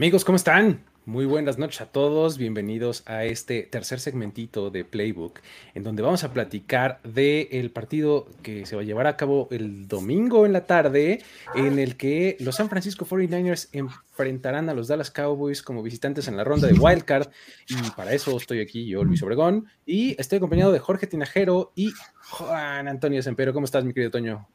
Amigos, 0.00 0.24
¿cómo 0.24 0.36
están? 0.36 0.82
Muy 1.04 1.26
buenas 1.26 1.58
noches 1.58 1.82
a 1.82 1.84
todos, 1.84 2.38
bienvenidos 2.38 3.02
a 3.04 3.26
este 3.26 3.64
tercer 3.64 4.00
segmentito 4.00 4.70
de 4.70 4.82
Playbook, 4.82 5.40
en 5.74 5.82
donde 5.82 6.00
vamos 6.00 6.24
a 6.24 6.32
platicar 6.32 7.02
del 7.02 7.70
partido 7.70 8.26
que 8.42 8.64
se 8.64 8.76
va 8.76 8.80
a 8.80 8.84
llevar 8.86 9.06
a 9.06 9.18
cabo 9.18 9.46
el 9.50 9.88
domingo 9.88 10.46
en 10.46 10.54
la 10.54 10.64
tarde, 10.64 11.22
en 11.54 11.78
el 11.78 11.98
que 11.98 12.38
los 12.40 12.56
San 12.56 12.70
Francisco 12.70 13.04
49ers 13.04 13.68
enfrentarán 13.72 14.70
a 14.70 14.74
los 14.74 14.88
Dallas 14.88 15.10
Cowboys 15.10 15.60
como 15.62 15.82
visitantes 15.82 16.28
en 16.28 16.38
la 16.38 16.44
ronda 16.44 16.66
de 16.66 16.72
Wildcard, 16.72 17.28
y 17.68 17.90
para 17.90 18.14
eso 18.14 18.34
estoy 18.38 18.60
aquí 18.60 18.86
yo, 18.86 19.04
Luis 19.04 19.22
Obregón, 19.22 19.66
y 19.84 20.18
estoy 20.18 20.38
acompañado 20.38 20.72
de 20.72 20.78
Jorge 20.78 21.08
Tinajero 21.08 21.72
y 21.76 21.92
Juan 22.30 22.88
Antonio 22.88 23.22
Sempero. 23.22 23.52
¿Cómo 23.52 23.66
estás, 23.66 23.84
mi 23.84 23.92
querido 23.92 24.12
Toño? 24.12 24.48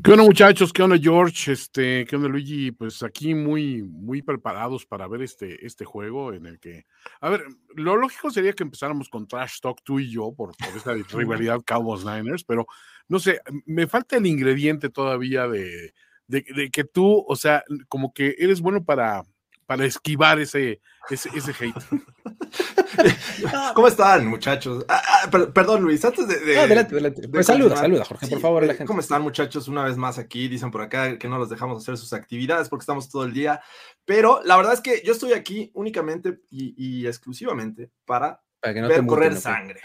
¿Qué 0.00 0.10
onda 0.10 0.24
muchachos? 0.24 0.72
¿Qué 0.72 0.82
onda 0.82 0.96
George? 0.96 1.52
Este, 1.52 2.06
¿Qué 2.06 2.16
onda 2.16 2.28
Luigi? 2.28 2.70
Pues 2.70 3.02
aquí 3.02 3.34
muy, 3.34 3.82
muy 3.82 4.22
preparados 4.22 4.86
para 4.86 5.06
ver 5.06 5.22
este, 5.22 5.66
este 5.66 5.84
juego 5.84 6.32
en 6.32 6.46
el 6.46 6.58
que, 6.58 6.86
a 7.20 7.28
ver, 7.28 7.44
lo 7.74 7.96
lógico 7.96 8.30
sería 8.30 8.52
que 8.54 8.62
empezáramos 8.62 9.08
con 9.08 9.26
Trash 9.26 9.60
Talk 9.60 9.82
tú 9.82 10.00
y 10.00 10.10
yo 10.10 10.32
por, 10.32 10.56
por 10.56 10.68
esta 10.76 10.94
rivalidad 11.16 11.60
Cowboys 11.66 12.04
Niners, 12.04 12.44
pero 12.44 12.66
no 13.08 13.18
sé, 13.18 13.40
me 13.66 13.86
falta 13.86 14.16
el 14.16 14.26
ingrediente 14.26 14.88
todavía 14.88 15.46
de, 15.46 15.92
de, 16.26 16.44
de, 16.54 16.70
que 16.70 16.84
tú, 16.84 17.24
o 17.28 17.36
sea, 17.36 17.62
como 17.88 18.14
que 18.14 18.34
eres 18.38 18.60
bueno 18.60 18.84
para, 18.84 19.24
para 19.66 19.84
esquivar 19.84 20.38
ese, 20.38 20.80
ese, 21.10 21.30
ese 21.34 21.52
hate. 21.52 21.74
¿Cómo 23.74 23.88
están, 23.88 24.26
muchachos? 24.26 24.84
Ah, 24.88 25.02
ah, 25.06 25.30
per 25.30 25.52
perdón, 25.52 25.82
Luis, 25.82 26.04
antes 26.04 26.28
de. 26.28 26.38
de, 26.38 26.54
no, 26.54 26.60
adelante, 26.62 26.94
adelante. 26.94 27.28
Pues 27.28 27.46
saluda, 27.46 27.76
saluda, 27.76 28.04
Jorge, 28.04 28.26
sí, 28.26 28.32
por 28.32 28.40
favor, 28.40 28.62
la 28.62 28.74
gente. 28.74 28.86
¿Cómo 28.86 29.00
están, 29.00 29.22
muchachos? 29.22 29.68
Una 29.68 29.84
vez 29.84 29.96
más 29.96 30.18
aquí, 30.18 30.48
dicen 30.48 30.70
por 30.70 30.82
acá 30.82 31.18
que 31.18 31.28
no 31.28 31.38
los 31.38 31.48
dejamos 31.48 31.82
hacer 31.82 31.96
sus 31.96 32.12
actividades 32.12 32.68
porque 32.68 32.82
estamos 32.82 33.08
todo 33.08 33.24
el 33.24 33.32
día. 33.32 33.60
Pero 34.04 34.42
la 34.44 34.56
verdad 34.56 34.74
es 34.74 34.80
que 34.80 35.02
yo 35.04 35.12
estoy 35.12 35.32
aquí 35.32 35.70
únicamente 35.74 36.40
y, 36.50 36.74
y 36.76 37.06
exclusivamente 37.06 37.90
para, 38.04 38.42
para 38.60 38.74
que 38.74 38.80
no 38.80 38.88
ver 38.88 39.00
te 39.00 39.06
correr 39.06 39.30
muten, 39.30 39.42
sangre. 39.42 39.80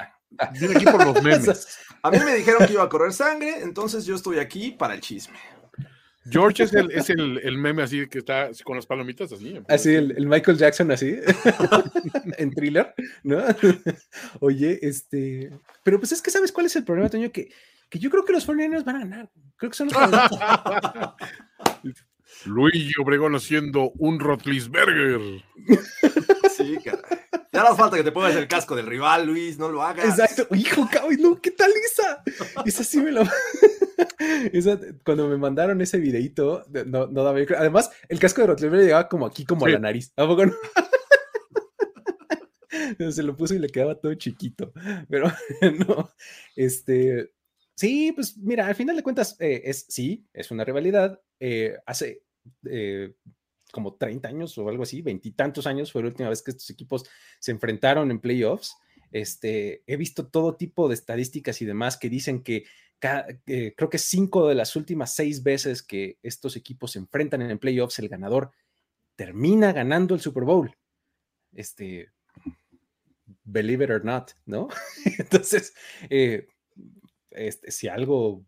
Viene 0.60 0.76
aquí 0.76 0.86
por 0.86 1.06
los 1.06 1.14
memes. 1.24 1.78
A 2.02 2.12
mí 2.12 2.20
me 2.20 2.36
dijeron 2.36 2.66
que 2.66 2.74
iba 2.74 2.84
a 2.84 2.90
correr 2.90 3.14
sangre, 3.14 3.62
entonces 3.62 4.06
yo 4.06 4.16
estoy 4.16 4.40
aquí 4.40 4.72
para 4.72 4.94
el 4.94 5.02
chisme. 5.02 5.38
George 6.30 6.64
es 6.64 6.74
el, 6.74 6.92
es 6.92 7.10
el, 7.10 7.40
el, 7.44 7.58
meme 7.58 7.84
así 7.84 8.08
que 8.08 8.20
está 8.20 8.50
con 8.64 8.76
las 8.76 8.86
palomitas 8.86 9.32
así. 9.32 9.60
Así, 9.68 9.96
el, 9.96 10.12
el 10.18 10.28
Michael 10.28 10.58
Jackson 10.58 10.92
así, 10.92 11.16
en 12.38 12.52
thriller, 12.52 12.94
¿no? 13.24 13.40
Oye, 14.40 14.80
este, 14.82 15.52
pero 15.84 16.00
pues 16.00 16.12
es 16.12 16.22
que 16.22 16.32
sabes 16.32 16.52
cuál 16.52 16.66
es 16.66 16.76
el 16.76 16.84
problema, 16.84 17.10
Toño, 17.10 17.32
que, 17.32 17.50
que 17.90 18.00
yo 18.00 18.10
creo 18.10 18.26
que 18.26 18.34
los 18.34 18.48
49ers 18.48 18.84
van 18.84 18.98
a 18.98 19.00
ganar. 19.00 19.30
Creo 19.56 19.72
que 19.72 19.78
son 19.78 19.88
los 19.88 19.96
Luigi 22.46 22.92
Obregón 23.02 23.36
haciendo 23.36 23.92
un 23.98 24.20
Rotlisberger. 24.20 25.44
Sí, 26.56 26.78
caray. 26.84 27.17
Ya 27.58 27.64
no 27.64 27.76
falta 27.76 27.98
que 27.98 28.04
te 28.04 28.12
pongas 28.12 28.36
el 28.36 28.48
casco 28.48 28.76
del 28.76 28.86
rival, 28.86 29.26
Luis, 29.26 29.58
no 29.58 29.70
lo 29.70 29.82
hagas. 29.82 30.20
Exacto. 30.20 30.54
Hijo, 30.56 30.88
cabrón, 30.92 31.18
no, 31.20 31.42
¿qué 31.42 31.50
tal 31.50 31.72
esa? 31.72 32.22
Esa 32.64 32.84
sí 32.84 33.02
me 33.02 33.12
lo. 33.12 33.24
Esa, 34.54 34.80
cuando 35.04 35.28
me 35.28 35.38
mandaron 35.38 35.82
ese 35.82 35.98
videito, 35.98 36.64
no, 36.86 37.08
no 37.08 37.24
daba. 37.24 37.40
Además, 37.58 37.90
el 38.10 38.20
casco 38.20 38.42
de 38.42 38.48
Rotlisberger 38.48 38.86
llegaba 38.86 39.10
como 39.10 39.26
aquí, 39.26 39.44
como 39.44 39.66
sí. 39.66 39.72
a 39.72 39.74
la 39.74 39.80
nariz. 39.80 40.14
¿A 40.16 40.28
poco 40.28 40.46
no? 40.46 40.54
Se 43.12 43.24
lo 43.24 43.36
puso 43.36 43.56
y 43.56 43.60
le 43.60 43.70
quedaba 43.70 43.96
todo 43.96 44.14
chiquito. 44.14 44.72
Pero 45.10 45.32
no, 45.88 46.12
este. 46.56 47.32
Sí, 47.74 48.12
pues 48.12 48.38
mira, 48.38 48.68
al 48.68 48.76
final 48.76 48.96
de 48.96 49.02
cuentas, 49.02 49.36
eh, 49.40 49.64
es 49.66 49.88
sí, 49.90 50.28
es 50.32 50.52
una 50.52 50.64
rivalidad. 50.64 51.20
Eh, 51.40 51.76
hace 51.88 52.22
eh, 52.70 53.16
como 53.72 53.96
30 53.96 54.28
años 54.28 54.58
o 54.58 54.70
algo 54.70 54.84
así, 54.84 55.02
veintitantos 55.02 55.68
años 55.68 55.92
fue 55.92 56.02
la 56.02 56.10
última 56.10 56.30
vez 56.30 56.42
que 56.42 56.52
estos 56.52 56.70
equipos 56.70 57.06
se 57.40 57.52
enfrentaron 57.52 58.12
en 58.12 58.20
playoffs. 58.20 58.76
Este, 59.12 59.84
he 59.88 59.96
visto 59.98 60.28
todo 60.28 60.56
tipo 60.56 60.88
de 60.88 60.96
estadísticas 60.96 61.62
y 61.62 61.66
demás 61.66 61.98
que 61.98 62.10
dicen 62.10 62.44
que 62.44 62.66
creo 63.00 63.90
que 63.90 63.98
cinco 63.98 64.48
de 64.48 64.56
las 64.56 64.76
últimas 64.76 65.14
seis 65.14 65.44
veces 65.44 65.84
que 65.84 66.18
estos 66.24 66.56
equipos 66.56 66.94
se 66.94 67.00
enfrentan 67.00 67.42
en 67.44 67.60
playoffs, 67.60 68.00
el 68.00 68.10
ganador 68.10 68.52
termina 69.16 69.72
ganando 69.74 70.16
el 70.16 70.22
Super 70.22 70.44
Bowl. 70.44 70.76
Este, 71.54 72.10
believe 73.44 73.84
it 73.84 73.90
or 73.90 74.04
not, 74.04 74.32
¿no? 74.46 74.68
Entonces, 75.18 75.74
eh, 76.10 76.48
este, 77.32 77.72
si 77.72 77.88
algo 77.88 78.46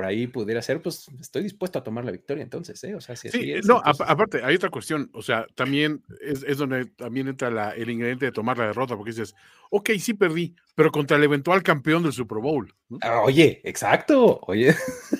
por 0.00 0.06
ahí 0.06 0.26
pudiera 0.26 0.62
ser, 0.62 0.80
pues 0.80 1.08
estoy 1.20 1.42
dispuesto 1.42 1.78
a 1.78 1.82
tomar 1.82 2.06
la 2.06 2.10
victoria 2.10 2.42
entonces, 2.42 2.82
¿eh? 2.84 2.94
O 2.94 3.02
sea, 3.02 3.16
si 3.16 3.28
así 3.28 3.38
sí, 3.38 3.52
es, 3.52 3.66
no, 3.66 3.76
entonces... 3.76 4.06
aparte, 4.08 4.40
hay 4.42 4.54
otra 4.54 4.70
cuestión, 4.70 5.10
o 5.12 5.20
sea, 5.20 5.46
también 5.54 6.02
es, 6.22 6.42
es 6.42 6.56
donde 6.56 6.86
también 6.86 7.28
entra 7.28 7.50
la, 7.50 7.72
el 7.72 7.90
ingrediente 7.90 8.24
de 8.24 8.32
tomar 8.32 8.56
la 8.56 8.68
derrota, 8.68 8.96
porque 8.96 9.10
dices, 9.10 9.34
ok, 9.68 9.90
sí 9.98 10.14
perdí, 10.14 10.56
pero 10.74 10.90
contra 10.90 11.18
el 11.18 11.24
eventual 11.24 11.62
campeón 11.62 12.02
del 12.02 12.14
Super 12.14 12.38
Bowl. 12.38 12.74
¿no? 12.88 12.98
Ah, 13.02 13.20
oye, 13.20 13.60
exacto, 13.62 14.40
oye. 14.46 14.74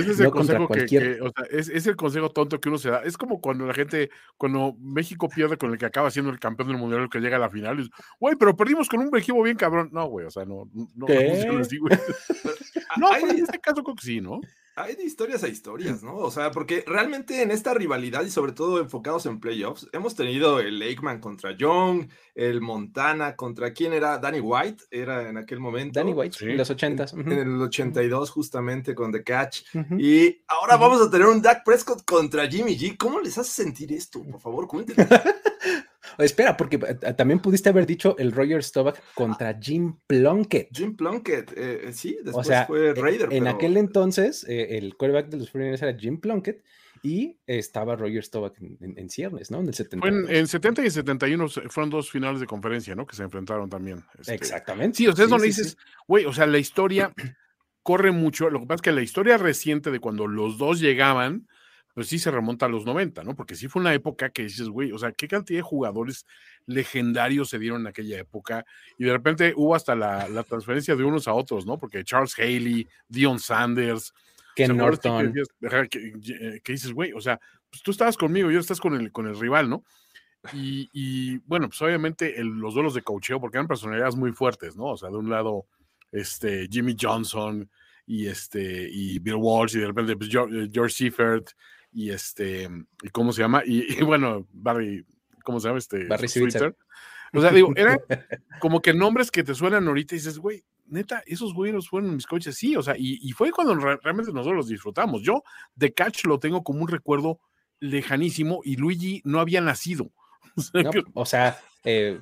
Ese 0.00 0.10
es 0.10 0.20
el 0.20 0.26
no 0.26 0.30
consejo 0.30 0.68
que, 0.68 0.86
que, 0.86 1.20
o 1.20 1.30
sea, 1.30 1.44
es, 1.50 1.68
es, 1.68 1.86
el 1.86 1.96
consejo 1.96 2.30
tonto 2.30 2.60
que 2.60 2.68
uno 2.68 2.78
se 2.78 2.90
da. 2.90 3.02
Es 3.02 3.16
como 3.16 3.40
cuando 3.40 3.66
la 3.66 3.74
gente, 3.74 4.10
cuando 4.36 4.74
México 4.78 5.28
pierde 5.28 5.56
con 5.56 5.72
el 5.72 5.78
que 5.78 5.86
acaba 5.86 6.10
siendo 6.10 6.30
el 6.30 6.38
campeón 6.38 6.68
del 6.68 6.78
mundial, 6.78 7.02
el 7.02 7.08
que 7.08 7.20
llega 7.20 7.36
a 7.36 7.40
la 7.40 7.50
final, 7.50 7.80
y, 7.80 7.90
güey, 8.20 8.36
pero 8.36 8.56
perdimos 8.56 8.88
con 8.88 9.00
un 9.00 9.16
equipo 9.16 9.42
bien 9.42 9.56
cabrón. 9.56 9.88
No, 9.92 10.06
güey, 10.06 10.26
o 10.26 10.30
sea, 10.30 10.44
no, 10.44 10.68
no, 10.74 10.88
no, 10.94 11.58
así, 11.58 11.78
güey. 11.78 11.96
no 12.98 13.08
pero 13.12 13.30
en 13.30 13.38
este 13.38 13.58
caso 13.58 13.82
creo 13.82 13.96
que 13.96 14.04
sí, 14.04 14.20
¿no? 14.20 14.40
Hay 14.78 14.94
de 14.94 15.04
historias 15.04 15.42
a 15.42 15.48
historias, 15.48 16.02
¿no? 16.02 16.16
O 16.16 16.30
sea, 16.30 16.50
porque 16.50 16.84
realmente 16.86 17.40
en 17.40 17.50
esta 17.50 17.72
rivalidad 17.72 18.22
y 18.24 18.30
sobre 18.30 18.52
todo 18.52 18.78
enfocados 18.78 19.24
en 19.24 19.40
playoffs, 19.40 19.88
hemos 19.94 20.14
tenido 20.14 20.60
el 20.60 20.78
Lakeman 20.78 21.18
contra 21.18 21.56
Young, 21.56 22.10
el 22.34 22.60
Montana 22.60 23.36
contra 23.36 23.72
quién 23.72 23.94
era 23.94 24.18
Danny 24.18 24.40
White, 24.40 24.84
era 24.90 25.30
en 25.30 25.38
aquel 25.38 25.60
momento. 25.60 25.98
Danny 25.98 26.12
White, 26.12 26.36
sí. 26.38 26.44
en 26.44 26.58
los 26.58 26.68
80 26.68 27.06
En, 27.14 27.32
en 27.32 27.38
el 27.38 27.62
82 27.62 28.30
justamente 28.30 28.94
con 28.94 29.10
The 29.12 29.24
Catch. 29.24 29.62
Uh 29.74 29.78
-huh. 29.78 29.98
Y 29.98 30.42
ahora 30.46 30.74
uh 30.74 30.76
-huh. 30.76 30.80
vamos 30.82 31.00
a 31.00 31.10
tener 31.10 31.26
un 31.26 31.40
Dak 31.40 31.64
Prescott 31.64 32.04
contra 32.04 32.46
Jimmy 32.46 32.76
G. 32.76 32.98
¿Cómo 32.98 33.20
les 33.20 33.38
hace 33.38 33.62
sentir 33.62 33.90
esto? 33.94 34.22
Por 34.24 34.40
favor, 34.42 34.66
cuéntenme. 34.68 35.08
Espera, 36.18 36.56
porque 36.56 36.78
también 36.78 37.40
pudiste 37.40 37.68
haber 37.68 37.86
dicho 37.86 38.16
el 38.18 38.32
Roger 38.32 38.62
Staubach 38.62 38.96
contra 39.14 39.58
Jim 39.60 39.96
Plunkett. 40.06 40.68
Jim 40.72 40.96
Plunkett, 40.96 41.52
eh, 41.56 41.90
sí, 41.92 42.18
después 42.22 42.46
o 42.46 42.48
sea, 42.48 42.66
fue 42.66 42.94
Raider. 42.94 43.32
En 43.32 43.44
pero... 43.44 43.56
aquel 43.56 43.76
entonces, 43.76 44.44
eh, 44.48 44.78
el 44.78 44.96
quarterback 44.96 45.28
de 45.28 45.36
los 45.38 45.52
49ers 45.52 45.82
era 45.82 45.98
Jim 45.98 46.20
Plunkett 46.20 46.62
y 47.02 47.38
estaba 47.46 47.94
Roger 47.94 48.24
Staubach 48.24 48.54
en, 48.60 48.76
en, 48.80 48.98
en, 48.98 49.10
ciernes, 49.10 49.50
¿no? 49.50 49.60
En 49.60 49.68
el 49.68 49.74
70. 49.74 50.06
Fue 50.06 50.16
en, 50.16 50.34
en, 50.34 50.46
70 50.46 50.84
y 50.84 50.90
71 50.90 51.48
fueron 51.68 51.90
dos 51.90 52.10
finales 52.10 52.40
de 52.40 52.46
conferencia, 52.46 52.94
¿no? 52.94 53.06
Que 53.06 53.16
se 53.16 53.22
enfrentaron 53.22 53.70
también. 53.70 54.02
Este... 54.18 54.34
Exactamente. 54.34 54.96
Sí, 54.96 55.08
ustedes 55.08 55.28
sí, 55.28 55.34
no 55.34 55.40
sí, 55.40 55.46
dices, 55.46 55.78
güey, 56.08 56.24
sí. 56.24 56.28
o 56.28 56.32
sea, 56.32 56.46
la 56.46 56.58
historia 56.58 57.12
corre 57.82 58.10
mucho. 58.10 58.50
Lo 58.50 58.60
que 58.60 58.66
pasa 58.66 58.76
es 58.76 58.82
que 58.82 58.92
la 58.92 59.02
historia 59.02 59.36
reciente 59.38 59.90
de 59.90 60.00
cuando 60.00 60.26
los 60.26 60.58
dos 60.58 60.80
llegaban, 60.80 61.46
pues 61.96 62.08
sí 62.08 62.18
se 62.18 62.30
remonta 62.30 62.66
a 62.66 62.68
los 62.68 62.84
90, 62.84 63.24
¿no? 63.24 63.34
Porque 63.34 63.54
sí 63.54 63.68
fue 63.68 63.80
una 63.80 63.94
época 63.94 64.28
que 64.28 64.42
dices, 64.42 64.68
güey, 64.68 64.92
o 64.92 64.98
sea, 64.98 65.12
qué 65.12 65.26
cantidad 65.26 65.60
de 65.60 65.62
jugadores 65.62 66.26
legendarios 66.66 67.48
se 67.48 67.58
dieron 67.58 67.80
en 67.80 67.86
aquella 67.86 68.18
época 68.18 68.66
y 68.98 69.04
de 69.04 69.12
repente 69.12 69.54
hubo 69.56 69.74
hasta 69.74 69.94
la, 69.94 70.28
la 70.28 70.42
transferencia 70.42 70.94
de 70.94 71.04
unos 71.04 71.26
a 71.26 71.32
otros, 71.32 71.64
¿no? 71.64 71.78
Porque 71.78 72.04
Charles 72.04 72.38
Haley, 72.38 72.86
Dion 73.08 73.38
Sanders, 73.38 74.12
Ken 74.54 74.76
Norton. 74.76 75.32
Que, 75.32 75.88
que, 75.88 76.60
que, 76.62 76.72
dices, 76.72 76.92
güey, 76.92 77.14
o 77.14 77.20
sea, 77.22 77.40
pues 77.70 77.82
tú 77.82 77.92
estabas 77.92 78.18
conmigo, 78.18 78.50
yo 78.50 78.60
estás 78.60 78.78
con 78.78 78.94
el, 78.94 79.10
con 79.10 79.26
el 79.26 79.40
rival, 79.40 79.70
¿no? 79.70 79.82
Y, 80.52 81.38
bueno, 81.46 81.68
pues 81.68 81.80
obviamente 81.80 82.36
los 82.44 82.74
duelos 82.74 82.92
de 82.92 83.00
cocheo, 83.00 83.40
porque 83.40 83.56
eran 83.56 83.68
personalidades 83.68 84.16
muy 84.16 84.32
fuertes, 84.32 84.76
¿no? 84.76 84.88
O 84.88 84.96
sea, 84.98 85.08
de 85.08 85.16
un 85.16 85.30
lado, 85.30 85.64
este, 86.12 86.68
Jimmy 86.70 86.94
Johnson 87.00 87.70
y 88.06 88.26
este, 88.26 88.86
y 88.92 89.18
Bill 89.18 89.36
Walsh, 89.36 89.76
y 89.76 89.80
de 89.80 89.86
repente 89.86 90.14
pues, 90.14 90.28
George, 90.28 90.68
George 90.70 90.94
Seifert, 90.94 91.52
y 91.96 92.10
este, 92.10 92.68
¿y 93.02 93.08
cómo 93.08 93.32
se 93.32 93.40
llama? 93.40 93.62
Y, 93.64 94.02
bueno, 94.04 94.46
Barry, 94.52 95.06
¿cómo 95.42 95.58
se 95.58 95.68
llama? 95.68 95.78
Este, 95.78 96.04
Barry 96.04 96.28
Switzer. 96.28 96.76
O 97.32 97.40
sea, 97.40 97.50
digo, 97.50 97.72
eran 97.74 97.98
como 98.60 98.82
que 98.82 98.92
nombres 98.92 99.30
que 99.30 99.42
te 99.42 99.54
suenan 99.54 99.88
ahorita 99.88 100.14
y 100.14 100.18
dices, 100.18 100.38
güey, 100.38 100.62
neta, 100.84 101.22
esos 101.24 101.54
güeyes 101.54 101.88
fueron 101.88 102.14
mis 102.14 102.26
coches, 102.26 102.54
sí, 102.54 102.76
o 102.76 102.82
sea, 102.82 102.96
y, 102.98 103.32
fue 103.32 103.50
cuando 103.50 103.74
realmente 103.76 104.30
nosotros 104.30 104.56
los 104.56 104.68
disfrutamos. 104.68 105.22
Yo 105.22 105.42
de 105.74 105.94
Catch 105.94 106.26
lo 106.26 106.38
tengo 106.38 106.62
como 106.62 106.82
un 106.82 106.88
recuerdo 106.88 107.40
lejanísimo 107.80 108.60
y 108.62 108.76
Luigi 108.76 109.22
no 109.24 109.40
había 109.40 109.62
nacido. 109.62 110.12
O 111.14 111.24
sea, 111.24 111.58
eh, 111.82 112.20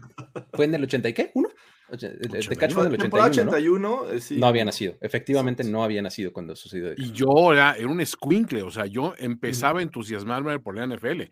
fue 0.53 0.67
en 0.67 0.75
el 0.77 0.85
80 0.85 1.09
y 1.09 1.15
qué? 1.15 1.31
¿Uno? 1.35 1.49
De 1.91 2.57
Catch 2.57 2.73
fue 2.73 2.87
en 2.87 2.95
el 2.95 3.01
81, 3.01 3.27
81 3.27 3.79
¿no? 3.79 4.11
Eh, 4.11 4.21
no 4.31 4.47
había 4.47 4.65
nacido, 4.65 4.97
efectivamente 5.01 5.65
no 5.65 5.85
había 5.85 6.01
nacido 6.01 6.33
cuando 6.33 6.57
sucedió 6.57 6.91
eso. 6.91 7.03
Y 7.03 7.13
yo 7.13 7.53
era, 7.53 7.77
era 7.77 7.89
un 7.89 8.05
squinkle, 8.05 8.63
o 8.63 8.71
sea, 8.71 8.87
yo 8.87 9.15
empezaba 9.19 9.81
a 9.81 9.83
entusiasmarme 9.83 10.59
por 10.61 10.77
la 10.77 10.87
NFL. 10.87 11.23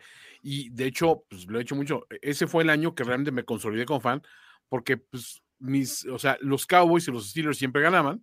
Y 0.43 0.69
de 0.71 0.87
hecho, 0.87 1.25
pues 1.29 1.47
lo 1.47 1.59
he 1.59 1.63
hecho 1.63 1.75
mucho. 1.75 2.07
E, 2.11 2.19
ese 2.23 2.47
fue 2.47 2.65
el 2.65 2.71
año 2.71 2.95
que 2.95 3.03
realmente 3.03 3.33
me 3.33 3.45
consolidé 3.45 3.87
como 3.87 4.01
fan, 4.01 4.23
porque 4.69 4.99
pues 4.99 5.43
mis, 5.59 6.05
o 6.07 6.19
sea, 6.19 6.37
los 6.41 6.67
Cowboys 6.67 7.09
y 7.09 7.13
los 7.13 7.31
Steelers 7.31 7.57
siempre 7.59 7.81
ganaban. 7.81 8.23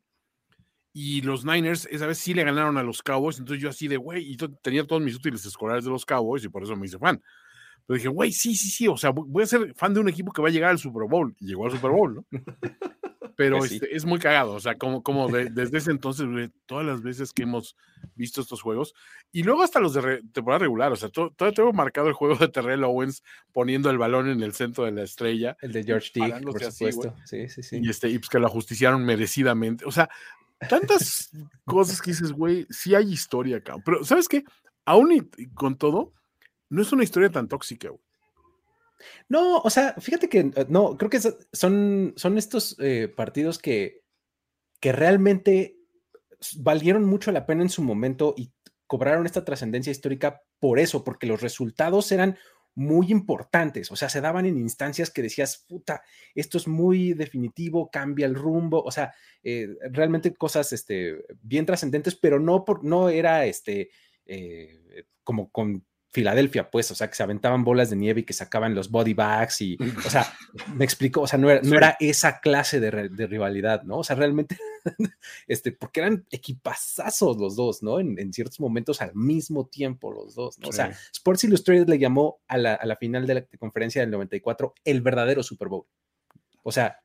Y 0.91 1.21
los 1.21 1.45
Niners 1.45 1.87
esa 1.91 2.07
vez 2.07 2.17
sí 2.17 2.33
le 2.33 2.43
ganaron 2.43 2.77
a 2.77 2.83
los 2.83 3.01
Cowboys. 3.01 3.39
Entonces 3.39 3.61
yo 3.61 3.69
así 3.69 3.87
de, 3.87 3.97
güey, 3.97 4.31
y 4.31 4.37
tenía 4.61 4.85
todos 4.85 5.01
mis 5.01 5.15
útiles 5.15 5.45
escolares 5.45 5.85
de 5.85 5.91
los 5.91 6.05
Cowboys 6.05 6.43
y 6.43 6.49
por 6.49 6.63
eso 6.63 6.75
me 6.75 6.85
hice 6.85 6.97
fan. 6.97 7.21
Pero 7.89 7.97
dije, 7.97 8.09
güey, 8.09 8.31
sí, 8.31 8.53
sí, 8.53 8.69
sí, 8.69 8.87
o 8.87 8.97
sea, 8.97 9.09
voy 9.09 9.41
a 9.41 9.47
ser 9.47 9.73
fan 9.73 9.95
de 9.95 9.99
un 9.99 10.07
equipo 10.07 10.31
que 10.31 10.43
va 10.43 10.49
a 10.49 10.51
llegar 10.51 10.69
al 10.69 10.77
Super 10.77 11.07
Bowl. 11.09 11.35
Y 11.39 11.47
llegó 11.47 11.65
al 11.65 11.71
Super 11.71 11.89
Bowl, 11.89 12.13
¿no? 12.13 12.25
Pero 13.35 13.57
pues 13.57 13.71
este, 13.71 13.95
es 13.95 14.05
muy 14.05 14.19
cagado, 14.19 14.51
o 14.53 14.59
sea, 14.59 14.77
como, 14.77 15.01
como 15.01 15.27
desde 15.27 15.75
ese 15.75 15.89
entonces, 15.89 16.27
todas 16.67 16.85
las 16.85 17.01
veces 17.01 17.33
que 17.33 17.43
hemos 17.43 17.75
visto 18.13 18.41
estos 18.41 18.61
juegos, 18.61 18.93
y 19.31 19.41
luego 19.41 19.63
hasta 19.63 19.79
los 19.79 19.95
de 19.95 20.21
temporada 20.31 20.59
regular, 20.59 20.91
o 20.91 20.97
sea, 20.97 21.09
todavía 21.09 21.55
tengo 21.55 21.73
marcado 21.73 22.09
el 22.09 22.13
juego 22.13 22.35
de 22.35 22.49
Terrell 22.49 22.83
Owens 22.83 23.23
poniendo 23.53 23.89
el 23.89 23.97
balón 23.97 24.29
en 24.29 24.43
el 24.43 24.53
centro 24.53 24.83
de 24.83 24.91
la 24.91 25.01
estrella. 25.01 25.57
El 25.59 25.71
de 25.71 25.83
George 25.83 26.11
T, 26.13 26.19
por 26.43 26.61
supuesto. 26.61 27.15
sí, 27.25 27.49
sí, 27.49 27.63
sí. 27.63 27.79
Y, 27.81 27.89
este, 27.89 28.09
y 28.09 28.19
pues 28.19 28.29
que 28.29 28.37
lo 28.37 28.45
ajusticiaron 28.45 29.03
merecidamente. 29.03 29.83
O 29.85 29.91
sea, 29.91 30.09
tantas 30.69 31.31
cosas 31.65 32.01
que 32.03 32.11
dices, 32.11 32.33
güey, 32.33 32.67
sí 32.69 32.93
hay 32.93 33.11
historia 33.11 33.57
acá. 33.57 33.77
Pero, 33.83 34.03
¿sabes 34.03 34.27
qué? 34.27 34.43
Aún 34.85 35.11
y 35.11 35.47
con 35.55 35.75
todo, 35.75 36.13
no 36.69 36.81
es 36.81 36.91
una 36.91 37.03
historia 37.03 37.29
tan 37.29 37.47
tóxica, 37.47 37.89
güey. 37.89 38.01
No, 39.27 39.59
o 39.59 39.69
sea, 39.69 39.95
fíjate 39.99 40.29
que 40.29 40.39
eh, 40.39 40.65
no, 40.69 40.97
creo 40.97 41.09
que 41.09 41.19
son, 41.53 42.13
son 42.15 42.37
estos 42.37 42.75
eh, 42.79 43.07
partidos 43.07 43.57
que, 43.59 44.01
que 44.79 44.91
realmente 44.91 45.77
valieron 46.57 47.05
mucho 47.05 47.31
la 47.31 47.45
pena 47.45 47.61
en 47.63 47.69
su 47.69 47.81
momento 47.81 48.33
y 48.37 48.51
cobraron 48.87 49.25
esta 49.25 49.45
trascendencia 49.45 49.91
histórica 49.91 50.41
por 50.59 50.79
eso, 50.79 51.03
porque 51.03 51.27
los 51.27 51.41
resultados 51.41 52.11
eran 52.11 52.37
muy 52.75 53.11
importantes, 53.11 53.91
o 53.91 53.95
sea, 53.95 54.09
se 54.09 54.21
daban 54.21 54.45
en 54.45 54.57
instancias 54.57 55.09
que 55.09 55.21
decías, 55.21 55.65
puta, 55.67 56.01
esto 56.33 56.57
es 56.57 56.67
muy 56.67 57.13
definitivo, 57.13 57.89
cambia 57.91 58.25
el 58.25 58.35
rumbo, 58.35 58.81
o 58.81 58.91
sea, 58.91 59.13
eh, 59.43 59.67
realmente 59.91 60.33
cosas 60.33 60.71
este, 60.71 61.25
bien 61.41 61.65
trascendentes, 61.65 62.15
pero 62.15 62.39
no, 62.39 62.63
por, 62.63 62.83
no 62.83 63.09
era 63.09 63.45
este, 63.45 63.89
como 65.23 65.49
con 65.51 65.83
Filadelfia, 66.11 66.71
pues, 66.71 66.89
o 66.89 66.95
sea, 66.95 67.07
que 67.07 67.15
se 67.15 67.21
aventaban 67.21 67.63
bolas 67.63 67.91
de 67.91 67.95
nieve 67.95 68.21
y 68.21 68.23
que 68.23 68.33
sacaban 68.33 68.73
los 68.73 68.89
body 68.89 69.13
bags 69.13 69.61
y, 69.61 69.77
o 70.05 70.09
sea, 70.09 70.25
me 70.73 70.83
explico, 70.83 71.21
o 71.21 71.27
sea, 71.27 71.37
no 71.37 71.51
era, 71.51 71.97
esa 71.99 72.39
clase 72.39 72.79
de, 72.79 73.27
rivalidad, 73.27 73.83
¿no? 73.83 73.99
O 73.99 74.03
sea, 74.03 74.15
realmente, 74.15 74.57
este, 75.47 75.71
porque 75.71 75.99
eran 75.99 76.25
equipazazos 76.31 77.37
los 77.37 77.55
dos, 77.55 77.83
¿no? 77.83 77.99
En, 77.99 78.33
ciertos 78.33 78.59
momentos 78.59 79.01
al 79.01 79.13
mismo 79.13 79.67
tiempo 79.67 80.11
los 80.11 80.33
dos, 80.33 80.57
¿no? 80.57 80.69
O 80.69 80.71
sea, 80.71 80.91
Sports 81.13 81.43
Illustrated 81.43 81.87
le 81.87 81.99
llamó 81.99 82.41
a 82.47 82.57
la, 82.57 82.97
final 82.99 83.27
de 83.27 83.33
la 83.35 83.45
conferencia 83.59 84.01
del 84.01 84.09
94 84.09 84.73
el 84.83 85.01
verdadero 85.01 85.43
Super 85.43 85.67
Bowl. 85.67 85.85
O 86.63 86.71
sea, 86.71 86.99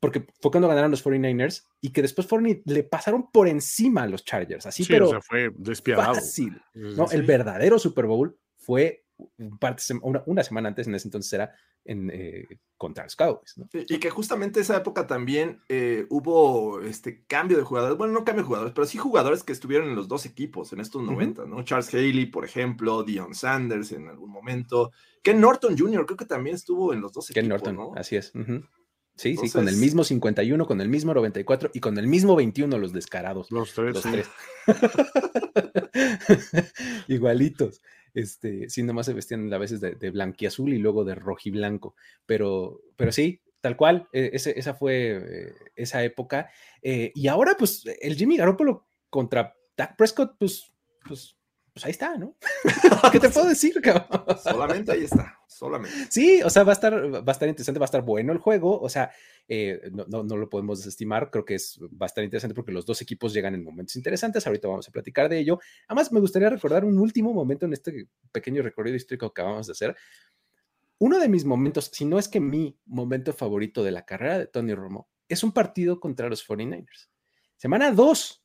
porque 0.00 0.26
fue 0.40 0.50
cuando 0.50 0.68
ganaron 0.68 0.90
los 0.90 1.04
49ers 1.04 1.64
y 1.82 1.90
que 1.90 2.00
después 2.00 2.26
fueron 2.26 2.62
le 2.64 2.82
pasaron 2.84 3.30
por 3.30 3.48
encima 3.48 4.04
a 4.04 4.06
los 4.06 4.24
Chargers, 4.24 4.64
así, 4.64 4.84
sí, 4.84 4.92
pero 4.92 5.08
o 5.08 5.10
sea, 5.10 5.20
fue 5.20 5.50
despiadado. 5.56 6.14
Fácil, 6.14 6.58
¿no? 6.72 7.10
El 7.10 7.22
verdadero 7.22 7.78
Super 7.78 8.06
Bowl 8.06 8.38
fue 8.66 9.04
una, 10.26 10.42
semana 10.42 10.68
antes, 10.68 10.88
en 10.88 10.94
ese 10.94 11.08
entonces 11.08 11.32
era 11.32 11.54
en, 11.84 12.10
eh, 12.12 12.46
contra 12.76 13.04
los 13.04 13.14
Cowboys. 13.14 13.54
Y 13.72 13.98
que 13.98 14.10
justamente 14.10 14.60
esa 14.60 14.76
época 14.76 15.06
también 15.06 15.60
eh, 15.68 16.04
hubo 16.10 16.80
este 16.80 17.24
cambio 17.26 17.56
de 17.56 17.62
jugadores, 17.62 17.96
bueno, 17.96 18.12
no 18.12 18.24
cambio 18.24 18.42
de 18.42 18.48
jugadores, 18.48 18.74
pero 18.74 18.86
sí 18.86 18.98
jugadores 18.98 19.44
que 19.44 19.52
estuvieron 19.52 19.88
en 19.88 19.94
los 19.94 20.08
dos 20.08 20.26
equipos 20.26 20.72
en 20.72 20.80
estos 20.80 21.02
90, 21.02 21.46
¿no? 21.46 21.62
Charles 21.62 21.94
Haley, 21.94 22.26
por 22.26 22.44
ejemplo, 22.44 23.04
Dion 23.04 23.34
Sanders 23.34 23.92
en 23.92 24.08
algún 24.08 24.30
momento, 24.30 24.90
Ken 25.22 25.40
Norton 25.40 25.78
Jr. 25.78 26.04
creo 26.04 26.16
que 26.16 26.26
también 26.26 26.56
estuvo 26.56 26.92
en 26.92 27.00
los 27.00 27.12
dos 27.12 27.28
Ken 27.28 27.48
Norton, 27.48 27.78
así 27.96 28.16
es. 28.16 28.32
Sí, 29.16 29.34
sí, 29.34 29.50
con 29.50 29.66
el 29.66 29.76
mismo 29.76 30.04
51, 30.04 30.66
con 30.66 30.80
el 30.82 30.90
mismo 30.90 31.14
94 31.14 31.70
y 31.72 31.80
con 31.80 31.96
el 31.96 32.06
mismo 32.06 32.36
21 32.36 32.76
los 32.76 32.92
descarados. 32.92 33.50
Los 33.50 33.72
tres. 33.72 33.94
Los 33.94 34.02
tres. 34.02 34.28
Igualitos. 37.08 37.80
Este, 38.16 38.70
sí, 38.70 38.82
nomás 38.82 39.04
se 39.04 39.12
vestían 39.12 39.52
a 39.52 39.58
veces 39.58 39.82
de, 39.82 39.94
de 39.94 40.10
blanquiazul 40.10 40.72
y 40.72 40.78
luego 40.78 41.04
de 41.04 41.14
rojiblanco. 41.14 41.94
Pero, 42.24 42.80
pero 42.96 43.12
sí, 43.12 43.42
tal 43.60 43.76
cual, 43.76 44.08
e, 44.10 44.30
esa 44.32 44.72
fue 44.72 45.18
eh, 45.18 45.54
esa 45.76 46.02
época. 46.02 46.50
Eh, 46.80 47.12
y 47.14 47.28
ahora, 47.28 47.56
pues, 47.58 47.84
el 48.00 48.16
Jimmy 48.16 48.38
Garoppolo 48.38 48.88
contra 49.10 49.54
Dak 49.76 49.96
Prescott, 49.96 50.36
pues, 50.38 50.72
pues, 51.06 51.35
pues 51.76 51.84
ahí 51.84 51.90
está, 51.90 52.16
¿no? 52.16 52.34
¿Qué 53.12 53.20
te 53.20 53.28
puedo 53.28 53.48
decir, 53.48 53.74
Solamente 54.42 54.92
ahí 54.92 55.04
está, 55.04 55.38
solamente. 55.46 56.06
Sí, 56.08 56.40
o 56.42 56.48
sea, 56.48 56.64
va 56.64 56.72
a 56.72 56.72
estar, 56.72 56.94
va 56.94 57.22
a 57.26 57.32
estar 57.32 57.46
interesante, 57.46 57.78
va 57.78 57.84
a 57.84 57.92
estar 57.92 58.00
bueno 58.00 58.32
el 58.32 58.38
juego, 58.38 58.80
o 58.80 58.88
sea, 58.88 59.10
eh, 59.46 59.90
no, 59.92 60.24
no, 60.24 60.38
lo 60.38 60.48
podemos 60.48 60.78
desestimar, 60.78 61.30
creo 61.30 61.44
que 61.44 61.56
es, 61.56 61.78
va 61.82 62.06
a 62.06 62.06
estar 62.06 62.24
interesante 62.24 62.54
porque 62.54 62.72
los 62.72 62.86
dos 62.86 63.02
equipos 63.02 63.34
llegan 63.34 63.54
en 63.54 63.62
momentos 63.62 63.94
interesantes, 63.94 64.46
ahorita 64.46 64.68
vamos 64.68 64.88
a 64.88 64.90
platicar 64.90 65.28
de 65.28 65.38
ello. 65.38 65.58
Además, 65.86 66.10
me 66.12 66.20
gustaría 66.20 66.48
recordar 66.48 66.82
un 66.82 66.98
último 66.98 67.34
momento 67.34 67.66
en 67.66 67.74
este 67.74 68.08
pequeño 68.32 68.62
recorrido 68.62 68.96
histórico 68.96 69.30
que 69.30 69.42
acabamos 69.42 69.66
de 69.66 69.72
hacer. 69.72 69.94
Uno 70.96 71.18
de 71.18 71.28
mis 71.28 71.44
momentos, 71.44 71.90
si 71.92 72.06
no 72.06 72.18
es 72.18 72.26
que 72.26 72.40
mi 72.40 72.74
momento 72.86 73.34
favorito 73.34 73.84
de 73.84 73.90
la 73.90 74.06
carrera 74.06 74.38
de 74.38 74.46
Tony 74.46 74.74
Romo, 74.74 75.10
es 75.28 75.44
un 75.44 75.52
partido 75.52 76.00
contra 76.00 76.30
los 76.30 76.48
49ers. 76.48 77.10
Semana 77.58 77.92
2. 77.92 78.42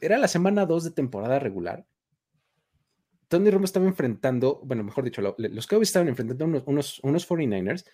Era 0.00 0.18
la 0.18 0.28
semana 0.28 0.64
2 0.64 0.84
de 0.84 0.90
temporada 0.92 1.40
regular 1.40 1.84
Tony 3.28 3.50
Romo 3.50 3.64
estaba 3.64 3.86
enfrentando, 3.86 4.60
bueno, 4.64 4.84
mejor 4.84 5.04
dicho, 5.04 5.22
los 5.22 5.66
Cowboys 5.66 5.88
estaban 5.88 6.08
enfrentando 6.08 6.44
unos, 6.44 6.62
unos, 6.66 7.00
unos 7.00 7.28
49ers 7.28 7.84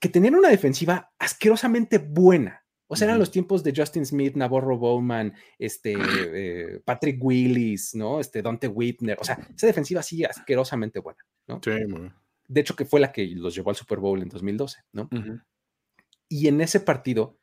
que 0.00 0.08
tenían 0.08 0.34
una 0.34 0.48
defensiva 0.48 1.12
asquerosamente 1.18 1.98
buena. 1.98 2.64
O 2.92 2.96
sea, 2.96 3.06
eran 3.06 3.20
los 3.20 3.30
tiempos 3.30 3.62
de 3.62 3.72
Justin 3.76 4.04
Smith, 4.04 4.34
Navarro 4.34 4.76
Bowman, 4.76 5.32
este, 5.58 5.94
eh, 6.34 6.80
Patrick 6.84 7.22
Willis, 7.22 7.94
¿no? 7.94 8.18
Este, 8.18 8.42
Dante 8.42 8.66
Whitner. 8.66 9.16
O 9.20 9.24
sea, 9.24 9.38
esa 9.54 9.68
defensiva 9.68 10.00
así 10.00 10.24
asquerosamente 10.24 10.98
buena, 10.98 11.24
¿no? 11.46 11.60
Sí, 11.62 11.70
De 12.48 12.60
hecho, 12.60 12.74
que 12.74 12.84
fue 12.84 12.98
la 12.98 13.12
que 13.12 13.26
los 13.28 13.54
llevó 13.54 13.70
al 13.70 13.76
Super 13.76 14.00
Bowl 14.00 14.20
en 14.20 14.28
2012, 14.28 14.80
¿no? 14.92 15.08
Y 16.28 16.48
en 16.48 16.60
ese 16.60 16.80
partido 16.80 17.38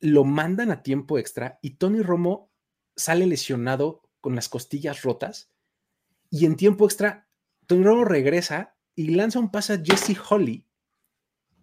lo 0.00 0.24
mandan 0.24 0.72
a 0.72 0.82
tiempo 0.82 1.18
extra 1.18 1.60
y 1.62 1.76
Tony 1.76 2.02
Romo 2.02 2.50
sale 2.96 3.26
lesionado 3.26 4.02
con 4.20 4.34
las 4.34 4.48
costillas 4.48 5.02
rotas 5.02 5.51
y 6.32 6.46
en 6.46 6.56
tiempo 6.56 6.86
extra, 6.86 7.28
Tony 7.66 7.84
Romo 7.84 8.06
regresa 8.06 8.74
y 8.94 9.08
lanza 9.08 9.38
un 9.38 9.50
pase 9.50 9.74
a 9.74 9.82
Jesse 9.84 10.16
Holly 10.30 10.66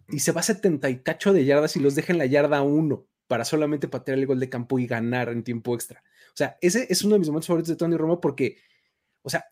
y 0.08 0.20
se 0.20 0.30
va 0.30 0.42
a 0.42 0.44
70 0.44 0.88
y 0.90 1.02
de 1.04 1.44
yardas 1.44 1.74
y 1.74 1.80
los 1.80 1.96
deja 1.96 2.12
en 2.12 2.18
la 2.18 2.26
yarda 2.26 2.62
1 2.62 3.04
para 3.26 3.44
solamente 3.44 3.88
patear 3.88 4.18
el 4.18 4.26
gol 4.26 4.38
de 4.38 4.48
campo 4.48 4.78
y 4.78 4.86
ganar 4.86 5.28
en 5.28 5.42
tiempo 5.42 5.74
extra. 5.74 6.04
O 6.28 6.36
sea, 6.36 6.56
ese 6.60 6.86
es 6.88 7.02
uno 7.02 7.14
de 7.14 7.18
mis 7.18 7.28
momentos 7.28 7.48
favoritos 7.48 7.70
de 7.70 7.76
Tony 7.76 7.96
Romo 7.96 8.20
porque, 8.20 8.58
o 9.22 9.28
sea, 9.28 9.44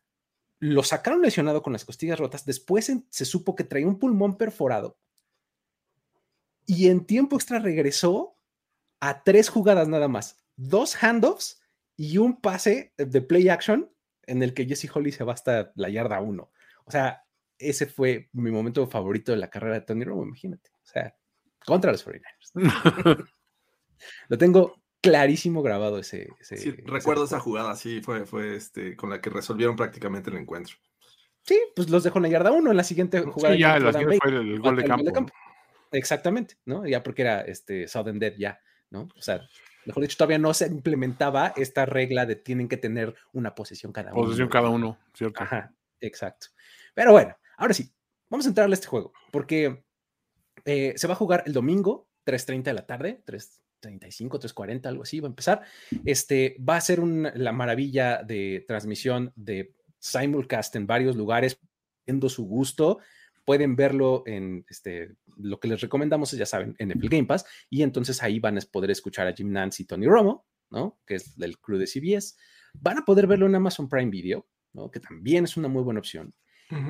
lo 0.61 0.85
sacaron 0.85 1.21
lesionado 1.21 1.63
con 1.63 1.73
las 1.73 1.85
costillas 1.85 2.21
rotas, 2.21 2.45
después 2.45 2.93
se 3.11 3.25
supo 3.25 3.57
que 3.57 3.65
traía 3.65 3.89
un 3.89 3.99
pulmón 3.99 4.39
perforado 4.39 4.99
y 6.65 6.87
en 6.87 7.05
tiempo 7.07 7.35
extra 7.35 7.59
regresó 7.59 8.37
a 9.01 9.25
tres 9.25 9.49
jugadas 9.49 9.89
nada 9.89 10.07
más, 10.07 10.37
dos 10.55 10.95
handoffs 11.03 11.61
y 11.97 12.19
un 12.19 12.41
pase 12.41 12.93
de 12.97 13.21
play 13.21 13.49
action 13.49 13.91
en 14.29 14.43
el 14.43 14.55
que 14.55 14.67
Jesse 14.67 14.91
Holly 14.95 15.11
se 15.11 15.25
va 15.25 15.33
hasta 15.33 15.73
la 15.75 15.89
yarda 15.89 16.21
1. 16.21 16.51
O 16.85 16.91
sea, 16.91 17.25
ese 17.59 17.87
fue 17.87 18.29
mi 18.33 18.51
momento 18.51 18.87
favorito 18.87 19.33
de 19.33 19.39
la 19.39 19.51
carrera 19.51 19.75
de 19.75 19.81
Tony 19.81 20.05
Romo, 20.05 20.23
imagínate. 20.23 20.71
O 20.83 20.87
sea, 20.87 21.15
contra 21.65 21.91
los 21.91 22.07
49ers. 22.07 22.55
Lo 24.29 24.39
tengo 24.39 24.81
clarísimo 25.01 25.63
grabado 25.63 25.99
ese. 25.99 26.29
sí, 26.41 26.71
recuerdo 26.85 27.25
esa 27.25 27.41
jugada, 27.41 27.75
sí, 27.75 28.01
fue, 28.01 28.27
fue 28.27 28.57
este, 28.57 28.97
con 28.97 29.11
la 29.11 29.21
que 29.21 29.31
resolvieron 29.31 29.77
prácticamente 29.77 30.31
el 30.31 30.37
encuentro. 30.37 30.77
Sí, 31.43 31.59
pues 31.75 31.89
los 31.89 32.05
dejó 32.05 32.19
en 32.19 32.25
la 32.25 32.29
yarda 32.29 32.53
uno 32.53 32.71
en 32.71 32.77
la 32.77 32.85
siguiente 32.85 33.21
jugada. 33.23 33.55
Sí, 33.55 33.61
ya, 33.61 33.79
la 33.79 33.93
siguiente 33.93 34.19
fue 34.23 34.31
el, 34.31 34.61
gol 34.61 34.77
de 34.77 34.85
campo. 34.85 35.33
Exactamente, 35.91 36.57
¿no? 36.67 36.87
Ya 36.87 37.03
porque 37.03 37.23
era 37.23 37.41
este 37.41 37.89
Southern 37.89 38.19
Dead 38.19 38.35
ya, 38.37 38.61
¿no? 38.91 39.09
O 39.17 39.23
sea, 39.23 39.41
mejor 39.89 40.03
dicho, 40.03 40.19
todavía 40.19 40.39
no 40.39 40.53
se 40.53 40.67
implementaba 40.67 41.55
esta 41.57 41.87
regla 41.87 42.27
de 42.27 42.37
tienen 42.37 42.69
que 42.69 42.77
tener 42.77 43.15
una 43.33 43.55
posesión 43.55 43.91
cada 43.91 44.13
uno. 44.13 44.23
Posesión 44.23 44.49
cada 44.49 44.69
uno, 44.69 44.99
¿cierto? 45.15 45.43
Ajá, 45.43 45.75
exacto. 46.01 46.49
Pero 46.95 47.13
bueno, 47.13 47.35
ahora 47.57 47.73
sí, 47.73 47.91
vamos 48.29 48.45
a 48.45 48.51
entrarle 48.51 48.75
a 48.75 48.77
este 48.77 48.87
juego, 48.87 49.13
porque 49.33 49.83
eh, 50.67 50.93
se 50.97 51.07
va 51.07 51.15
a 51.15 51.17
jugar 51.17 51.43
el 51.47 51.55
domingo, 51.55 52.09
3.30 52.27 52.65
de 52.65 52.73
la 52.75 52.87
tarde, 52.87 53.23
3.35, 53.27 54.39
3.40, 54.39 54.87
algo 54.87 55.03
así, 55.05 55.21
va 55.21 55.29
a 55.29 55.31
empezar. 55.31 55.63
Este, 56.05 56.57
va 56.61 56.77
a 56.77 56.83
ser 56.83 57.01
la 57.03 57.53
maravilla 57.53 58.23
de 58.23 58.65
transmisión 58.69 59.33
de 59.37 59.75
simulcast 59.99 60.77
en 60.77 60.87
varios 60.87 61.17
lugares, 61.17 61.59
viendo 62.07 62.29
su 62.29 62.45
gusto. 62.47 62.99
Pueden 63.49 63.77
verlo 63.77 64.25
en 64.27 64.67
este, 64.69 65.17
lo 65.39 65.59
que 65.59 65.69
les 65.69 65.81
recomendamos, 65.81 66.33
ya 66.33 66.45
saben, 66.45 66.77
en 66.79 66.91
el 66.91 67.09
Game 67.09 67.25
Pass, 67.25 67.47
y 67.71 67.83
entonces 67.83 68.23
ahí 68.23 68.41
van 68.41 68.59
a 68.59 68.61
poder 68.71 68.91
escuchar 68.91 69.27
a 69.27 69.33
Jim 69.33 69.51
Nance 69.51 69.83
y 69.83 69.87
Tony 69.87 70.07
Romo, 70.07 70.47
¿no? 70.69 71.01
Que 71.07 71.15
es 71.15 71.35
del 71.39 71.59
crew 71.59 71.79
de 71.79 71.87
CBS. 71.87 72.37
Van 72.75 72.99
a 72.99 73.07
poder 73.07 73.27
verlo 73.27 73.47
en 73.47 73.55
Amazon 73.55 73.89
Prime 73.89 74.11
Video, 74.11 74.47
¿no? 74.75 74.91
Que 74.91 75.01
también 75.01 75.45
es 75.45 75.57
una 75.57 75.69
muy 75.69 75.83
buena 75.83 76.01
opción. 76.01 76.35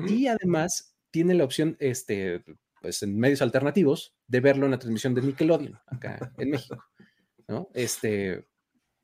Y 0.05 0.27
además 0.27 0.97
tiene 1.11 1.33
la 1.33 1.45
opción, 1.45 1.77
este, 1.79 2.43
pues 2.81 3.01
en 3.03 3.17
medios 3.17 3.41
alternativos, 3.41 4.13
de 4.27 4.41
verlo 4.41 4.65
en 4.65 4.71
la 4.71 4.79
transmisión 4.79 5.15
de 5.15 5.21
Nickelodeon, 5.21 5.79
acá 5.87 6.33
en 6.39 6.49
México, 6.49 6.83
¿no? 7.47 7.69
Este, 7.73 8.49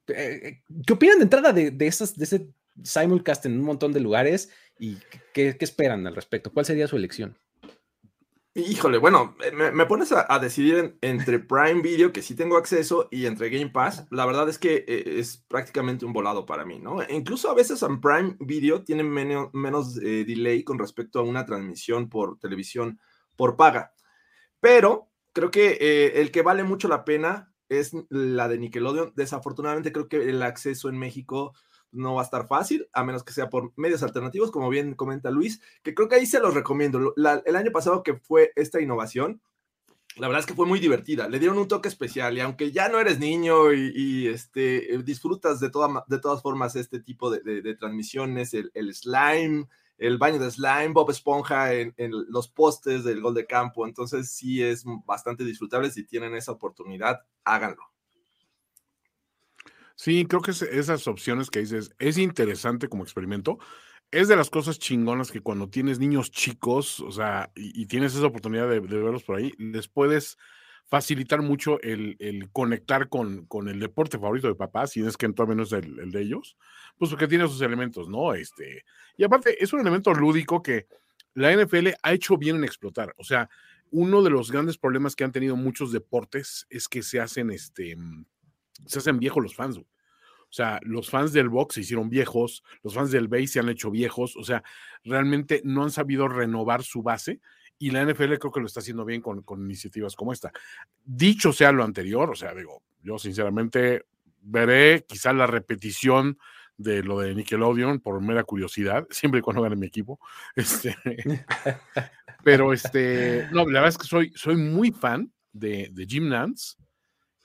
eh, 0.07 0.61
¿qué 0.85 0.93
opinan 0.93 1.19
de 1.19 1.23
entrada 1.23 1.53
de, 1.53 1.71
de, 1.71 1.87
esas, 1.87 2.17
de 2.17 2.25
ese 2.25 2.49
simulcast 2.83 3.45
en 3.45 3.53
un 3.53 3.63
montón 3.63 3.93
de 3.93 4.01
lugares 4.01 4.49
y 4.77 4.97
qué, 5.33 5.55
esperan 5.61 6.05
al 6.07 6.15
respecto? 6.15 6.51
¿Cuál 6.51 6.65
sería 6.65 6.87
su 6.87 6.97
elección? 6.97 7.37
Híjole, 8.57 8.99
bueno, 8.99 9.35
me, 9.53 9.85
pones 9.85 10.13
a, 10.13 10.39
decidir 10.39 10.97
entre 11.01 11.39
Prime 11.39 11.81
Video, 11.81 12.13
que 12.13 12.21
sí 12.21 12.35
tengo 12.35 12.55
acceso, 12.55 13.09
y 13.11 13.25
entre 13.25 13.49
Game 13.49 13.69
Pass. 13.69 14.07
La 14.11 14.25
verdad 14.25 14.47
es 14.47 14.57
que 14.57 14.85
eh, 14.87 15.19
es 15.19 15.43
prácticamente 15.49 16.05
un 16.05 16.13
volado 16.13 16.45
para 16.45 16.63
mí, 16.63 16.79
¿no? 16.79 17.01
E 17.01 17.13
incluso 17.13 17.49
a 17.49 17.53
veces 17.53 17.83
en 17.83 17.99
Prime 17.99 18.37
Video 18.39 18.81
tienen 18.85 19.09
menos, 19.09 19.49
menos 19.51 19.97
eh, 19.97 20.23
delay 20.23 20.63
con 20.63 20.79
respecto 20.79 21.19
a 21.19 21.23
una 21.23 21.45
transmisión 21.45 22.07
por 22.07 22.39
televisión 22.39 22.97
por 23.35 23.57
paga. 23.57 23.91
Pero 24.61 25.09
creo 25.33 25.51
que 25.51 25.77
eh, 25.81 26.21
el 26.21 26.31
que 26.31 26.41
vale 26.41 26.63
mucho 26.63 26.87
la 26.87 27.03
pena 27.03 27.53
es 27.67 27.91
la 28.07 28.47
de 28.47 28.57
Nickelodeon. 28.57 29.11
Desafortunadamente 29.17 29.91
creo 29.91 30.07
que 30.07 30.29
el 30.29 30.41
acceso 30.41 30.87
en 30.87 30.97
México 30.97 31.51
no 31.95 32.15
va 32.15 32.21
a 32.21 32.25
estar 32.25 32.47
fácil, 32.47 32.87
a 32.93 33.03
menos 33.03 33.23
que 33.23 33.33
sea 33.33 33.49
por 33.49 33.71
medios 33.75 34.03
alternativos, 34.03 34.51
como 34.51 34.69
bien 34.69 34.93
comenta 34.93 35.31
Luis, 35.31 35.61
que 35.83 35.93
creo 35.93 36.07
que 36.07 36.15
ahí 36.15 36.25
se 36.25 36.39
los 36.39 36.53
recomiendo. 36.53 37.13
el 37.15 37.55
año 37.55 37.71
pasado 37.71 38.03
que 38.03 38.15
fue 38.15 38.51
esta 38.55 38.81
innovación, 38.81 39.41
la 40.17 40.27
verdad 40.27 40.41
es 40.41 40.45
que 40.45 40.53
fue 40.53 40.65
muy 40.65 40.79
divertida. 40.79 41.27
Le 41.27 41.39
dieron 41.39 41.57
un 41.57 41.67
toque 41.67 41.89
especial 41.89 42.37
y 42.37 42.41
aunque 42.41 42.71
ya 42.71 42.87
no 42.87 42.99
eres 42.99 43.19
niño 43.19 43.73
y, 43.73 44.27
este, 44.27 44.93
eh, 44.93 45.03
disfrutas 45.03 45.59
de, 45.59 45.67
de 46.07 46.19
todas 46.19 46.41
formas 46.41 46.75
este 46.75 47.01
tipo 47.01 47.29
de, 47.29 47.75
transmisiones, 47.75 48.53
el, 48.53 48.71
slime, 48.93 49.67
el 49.97 50.17
baño 50.17 50.39
de 50.39 50.51
slime, 50.51 50.93
Bob 50.93 51.09
Esponja 51.11 51.73
en, 51.73 51.93
en, 51.97 52.11
los 52.29 52.47
postes 52.47 53.03
del 53.03 53.21
gol 53.21 53.33
de 53.33 53.45
campo. 53.45 53.85
Entonces 53.85 54.31
sí 54.31 54.63
es 54.63 54.85
bastante 55.05 55.43
disfrutable. 55.43 55.91
Si 55.91 56.05
tienen 56.05 56.33
esa 56.35 56.53
oportunidad, 56.53 57.21
háganlo. 57.43 57.94
Sí, 59.95 60.25
creo 60.25 60.41
que 60.41 60.51
esas 60.51 61.07
opciones 61.07 61.49
que 61.49 61.59
dices 61.59 61.91
es 61.99 62.17
interesante 62.17 62.89
como 62.89 63.03
experimento. 63.03 63.59
Es 64.11 64.27
de 64.27 64.35
las 64.35 64.49
cosas 64.49 64.77
chingonas 64.77 65.31
que 65.31 65.41
cuando 65.41 65.69
tienes 65.69 65.99
niños 65.99 66.31
chicos, 66.31 66.99
o 66.99 67.11
sea, 67.11 67.51
y, 67.55 67.85
tienes 67.87 68.15
esa 68.15 68.27
oportunidad 68.27 68.69
de, 68.69 68.79
verlos 68.79 69.23
por 69.23 69.37
ahí, 69.37 69.53
les 69.57 69.87
puedes 69.87 70.37
facilitar 70.85 71.41
mucho 71.41 71.81
el, 71.81 72.49
conectar 72.51 73.09
con, 73.09 73.47
el 73.67 73.79
deporte 73.79 74.19
favorito 74.19 74.47
de 74.47 74.55
papá, 74.55 74.85
si 74.87 75.01
es 75.01 75.17
que 75.17 75.25
en 75.25 75.35
menos 75.47 75.73
el, 75.73 75.99
el 75.99 76.11
de 76.11 76.21
ellos, 76.21 76.57
pues 76.97 77.09
porque 77.09 77.27
tiene 77.27 77.47
sus 77.47 77.61
elementos, 77.61 78.07
¿no? 78.07 78.33
Este, 78.35 78.85
y 79.17 79.23
aparte, 79.23 79.63
es 79.63 79.73
un 79.73 79.79
elemento 79.79 80.13
lúdico 80.13 80.61
que 80.61 80.87
la 81.33 81.51
NFL 81.53 81.89
ha 82.01 82.13
hecho 82.13 82.37
bien 82.37 82.57
en 82.57 82.63
explotar. 82.63 83.13
O 83.17 83.23
sea, 83.23 83.49
uno 83.91 84.21
de 84.21 84.29
los 84.29 84.51
grandes 84.51 84.77
problemas 84.77 85.15
que 85.15 85.23
han 85.23 85.31
tenido 85.31 85.55
muchos 85.55 85.91
deportes 85.91 86.67
es 86.69 86.87
que 86.87 87.01
se 87.01 87.19
hacen 87.19 87.49
este 87.49 87.95
se 88.85 88.99
hacen 88.99 89.19
viejos 89.19 89.43
los 89.43 89.55
fans. 89.55 89.77
O 89.77 90.53
sea, 90.55 90.79
los 90.83 91.09
fans 91.09 91.33
del 91.33 91.49
box 91.49 91.75
se 91.75 91.81
hicieron 91.81 92.09
viejos, 92.09 92.63
los 92.81 92.93
fans 92.93 93.11
del 93.11 93.27
base 93.27 93.47
se 93.47 93.59
han 93.59 93.69
hecho 93.69 93.91
viejos, 93.91 94.37
o 94.37 94.43
sea, 94.43 94.63
realmente 95.03 95.61
no 95.65 95.83
han 95.83 95.91
sabido 95.91 96.27
renovar 96.27 96.83
su 96.83 97.01
base 97.03 97.41
y 97.77 97.91
la 97.91 98.05
NFL 98.05 98.35
creo 98.35 98.51
que 98.51 98.59
lo 98.59 98.67
está 98.67 98.79
haciendo 98.79 99.05
bien 99.05 99.21
con, 99.21 99.43
iniciativas 99.59 100.15
como 100.15 100.31
esta. 100.31 100.51
Dicho 101.03 101.51
sea 101.51 101.71
lo 101.71 101.83
anterior, 101.83 102.29
o 102.29 102.35
sea, 102.35 102.53
digo, 102.53 102.83
yo 103.01 103.17
sinceramente 103.17 104.05
veré 104.41 105.03
quizá 105.05 105.33
la 105.33 105.47
repetición 105.47 106.37
de 106.77 107.03
lo 107.03 107.19
de 107.19 107.35
Nickelodeon 107.35 107.99
por 107.99 108.21
mera 108.21 108.43
curiosidad, 108.43 109.07
siempre 109.11 109.39
y 109.39 109.43
cuando 109.43 109.61
gane 109.61 109.75
mi 109.75 109.87
equipo. 109.87 110.19
Este, 110.55 110.95
pero 112.43 112.71
este, 112.71 113.47
no, 113.51 113.65
la 113.65 113.81
verdad 113.81 113.89
es 113.89 113.97
que 113.97 114.07
soy, 114.07 114.31
soy 114.35 114.55
muy 114.55 114.91
fan 114.91 115.31
de, 115.51 115.89
de 115.91 116.05
Jim 116.05 116.29
Nance, 116.29 116.77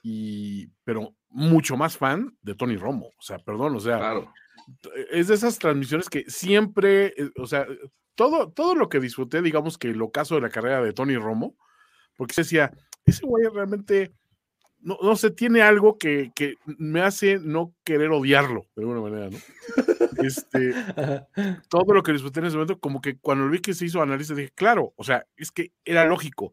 y, 0.01 0.67
pero 0.83 1.15
mucho 1.29 1.77
más 1.77 1.97
fan 1.97 2.35
de 2.41 2.55
Tony 2.55 2.77
Romo. 2.77 3.07
O 3.17 3.21
sea, 3.21 3.39
perdón, 3.39 3.75
o 3.75 3.79
sea, 3.79 4.13
es 5.11 5.27
de 5.27 5.35
esas 5.35 5.59
transmisiones 5.59 6.09
que 6.09 6.25
siempre, 6.27 7.13
eh, 7.17 7.31
o 7.37 7.47
sea, 7.47 7.65
todo, 8.15 8.51
todo 8.51 8.75
lo 8.75 8.89
que 8.89 8.99
disfruté, 8.99 9.41
digamos 9.41 9.77
que 9.77 9.89
el 9.89 10.01
ocaso 10.01 10.35
de 10.35 10.41
la 10.41 10.49
carrera 10.49 10.81
de 10.81 10.93
Tony 10.93 11.17
Romo, 11.17 11.55
porque 12.15 12.33
se 12.33 12.41
decía, 12.41 12.71
ese 13.05 13.25
güey 13.25 13.47
realmente, 13.51 14.13
no, 14.79 14.97
no 15.01 15.15
sé, 15.15 15.31
tiene 15.31 15.61
algo 15.61 15.97
que, 15.97 16.31
que, 16.35 16.55
me 16.65 17.01
hace 17.01 17.39
no 17.39 17.73
querer 17.83 18.11
odiarlo, 18.11 18.67
de 18.75 18.83
alguna 18.83 19.01
manera, 19.01 19.29
¿no? 19.29 19.37
Este, 20.23 20.73
todo 21.69 21.93
lo 21.93 22.03
que 22.03 22.11
disfruté 22.11 22.41
en 22.41 22.47
ese 22.47 22.55
momento, 22.57 22.79
como 22.79 23.01
que 23.01 23.17
cuando 23.17 23.49
vi 23.49 23.59
que 23.59 23.73
se 23.73 23.85
hizo 23.85 24.01
análisis, 24.01 24.35
dije, 24.35 24.51
claro, 24.53 24.93
o 24.97 25.03
sea, 25.03 25.25
es 25.35 25.51
que 25.51 25.71
era 25.85 26.05
lógico 26.05 26.51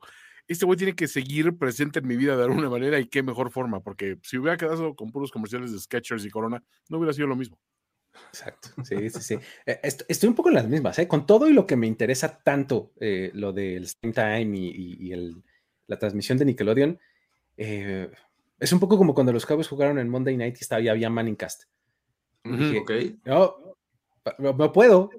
este 0.48 0.64
güey 0.64 0.78
tiene 0.78 0.94
que 0.94 1.06
seguir 1.06 1.56
presente 1.58 1.98
en 1.98 2.06
mi 2.06 2.16
vida 2.16 2.36
de 2.36 2.44
alguna 2.44 2.68
manera 2.70 2.98
y 2.98 3.06
qué 3.06 3.22
mejor 3.22 3.50
forma, 3.50 3.80
porque 3.80 4.18
si 4.22 4.38
hubiera 4.38 4.56
quedado 4.56 4.96
con 4.96 5.12
puros 5.12 5.30
comerciales 5.30 5.72
de 5.72 5.78
Sketchers 5.78 6.24
y 6.24 6.30
Corona, 6.30 6.62
no 6.88 6.98
hubiera 6.98 7.12
sido 7.12 7.26
lo 7.26 7.36
mismo. 7.36 7.58
Exacto, 8.30 8.70
sí, 8.82 9.10
sí, 9.10 9.20
sí. 9.20 9.38
Eh, 9.64 9.80
estoy 9.82 10.28
un 10.28 10.34
poco 10.34 10.48
en 10.48 10.56
las 10.56 10.66
mismas, 10.66 10.98
¿eh? 10.98 11.06
Con 11.06 11.26
todo 11.26 11.48
y 11.48 11.52
lo 11.52 11.66
que 11.66 11.76
me 11.76 11.86
interesa 11.86 12.40
tanto, 12.42 12.92
eh, 12.98 13.30
lo 13.34 13.52
del 13.52 13.86
Stream 13.86 14.12
Time 14.12 14.58
y, 14.58 15.12
la 15.86 15.98
transmisión 15.98 16.36
de 16.36 16.44
Nickelodeon, 16.44 16.98
eh, 17.56 18.10
es 18.58 18.72
un 18.72 18.80
poco 18.80 18.98
como 18.98 19.14
cuando 19.14 19.32
los 19.32 19.46
Cowboys 19.46 19.68
jugaron 19.68 19.98
en 19.98 20.08
Monday 20.08 20.36
Night 20.36 20.56
y 20.58 20.60
estaba, 20.60 20.82
ya 20.82 20.90
había 20.92 21.08
Manningcast. 21.08 21.64
ok. 22.44 22.90
No, 23.24 23.54
no 24.38 24.72
puedo, 24.72 25.10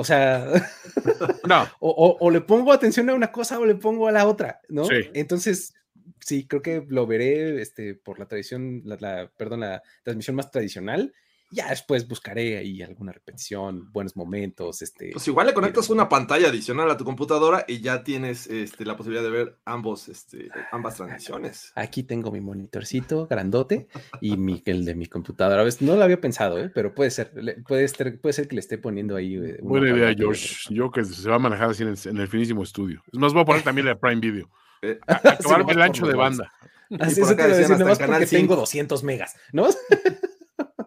o 0.00 0.04
sea, 0.04 0.46
no. 1.46 1.68
o, 1.80 2.30
le 2.30 2.40
pongo 2.40 2.72
atención 2.72 3.10
a 3.10 3.14
una 3.14 3.30
cosa 3.30 3.58
o 3.58 3.66
le 3.66 3.74
pongo 3.74 4.08
a 4.08 4.12
la 4.12 4.26
otra, 4.26 4.60
¿no? 4.70 4.84
Entonces, 5.12 5.74
sí, 6.20 6.46
creo 6.46 6.62
que 6.62 6.86
lo 6.88 7.06
veré 7.06 7.60
este, 7.60 7.94
por 7.94 8.18
la 8.18 8.26
tradición, 8.26 8.82
la, 8.84 9.30
perdón, 9.36 9.60
la 9.60 9.82
transmisión 10.02 10.36
más 10.36 10.50
tradicional 10.50 11.12
ya 11.50 11.68
después 11.68 12.06
buscaré 12.06 12.58
ahí 12.58 12.80
alguna 12.82 13.12
repetición, 13.12 13.92
buenos 13.92 14.16
momentos. 14.16 14.82
Este, 14.82 15.10
pues 15.12 15.26
igual 15.26 15.48
le 15.48 15.54
conectas 15.54 15.90
una 15.90 16.08
pantalla 16.08 16.48
adicional 16.48 16.90
a 16.90 16.96
tu 16.96 17.04
computadora 17.04 17.64
y 17.66 17.80
ya 17.80 18.04
tienes 18.04 18.46
este, 18.46 18.84
la 18.84 18.96
posibilidad 18.96 19.24
de 19.24 19.30
ver 19.30 19.58
ambos, 19.64 20.08
este, 20.08 20.48
ambas 20.70 20.96
transmisiones. 20.96 21.72
Aquí 21.74 22.04
tengo 22.04 22.30
mi 22.30 22.40
monitorcito 22.40 23.26
grandote 23.26 23.88
y 24.20 24.36
mi, 24.36 24.62
el 24.64 24.84
de 24.84 24.94
mi 24.94 25.06
computadora. 25.06 25.62
A 25.62 25.64
veces 25.64 25.82
no 25.82 25.96
lo 25.96 26.04
había 26.04 26.20
pensado, 26.20 26.58
¿eh? 26.58 26.70
pero 26.72 26.94
puede 26.94 27.10
ser, 27.10 27.32
puede, 27.66 27.88
ser, 27.88 28.20
puede 28.20 28.32
ser 28.32 28.46
que 28.46 28.54
le 28.54 28.60
esté 28.60 28.78
poniendo 28.78 29.16
ahí. 29.16 29.34
Eh, 29.34 29.58
Buena 29.60 29.90
idea, 29.90 30.14
George. 30.14 30.72
Yo 30.72 30.90
que 30.90 31.04
se 31.04 31.28
va 31.28 31.36
a 31.36 31.40
manejar 31.40 31.70
así 31.70 31.82
en 31.82 32.18
el, 32.18 32.28
finísimo 32.28 32.62
estudio. 32.62 33.02
Es 33.12 33.18
más, 33.18 33.32
voy 33.32 33.42
a 33.42 33.46
poner 33.46 33.62
también 33.62 33.86
la 33.86 33.98
Prime 33.98 34.20
Video. 34.20 34.48
Eh, 34.82 34.98
el 35.68 35.82
ancho 35.82 36.06
de 36.06 36.14
banda. 36.14 36.50
Así 36.98 37.20
es, 37.20 37.28
que 37.28 37.34
porque 37.34 38.26
tengo 38.26 38.56
200 38.56 39.04
megas, 39.04 39.36
¿no? 39.52 39.68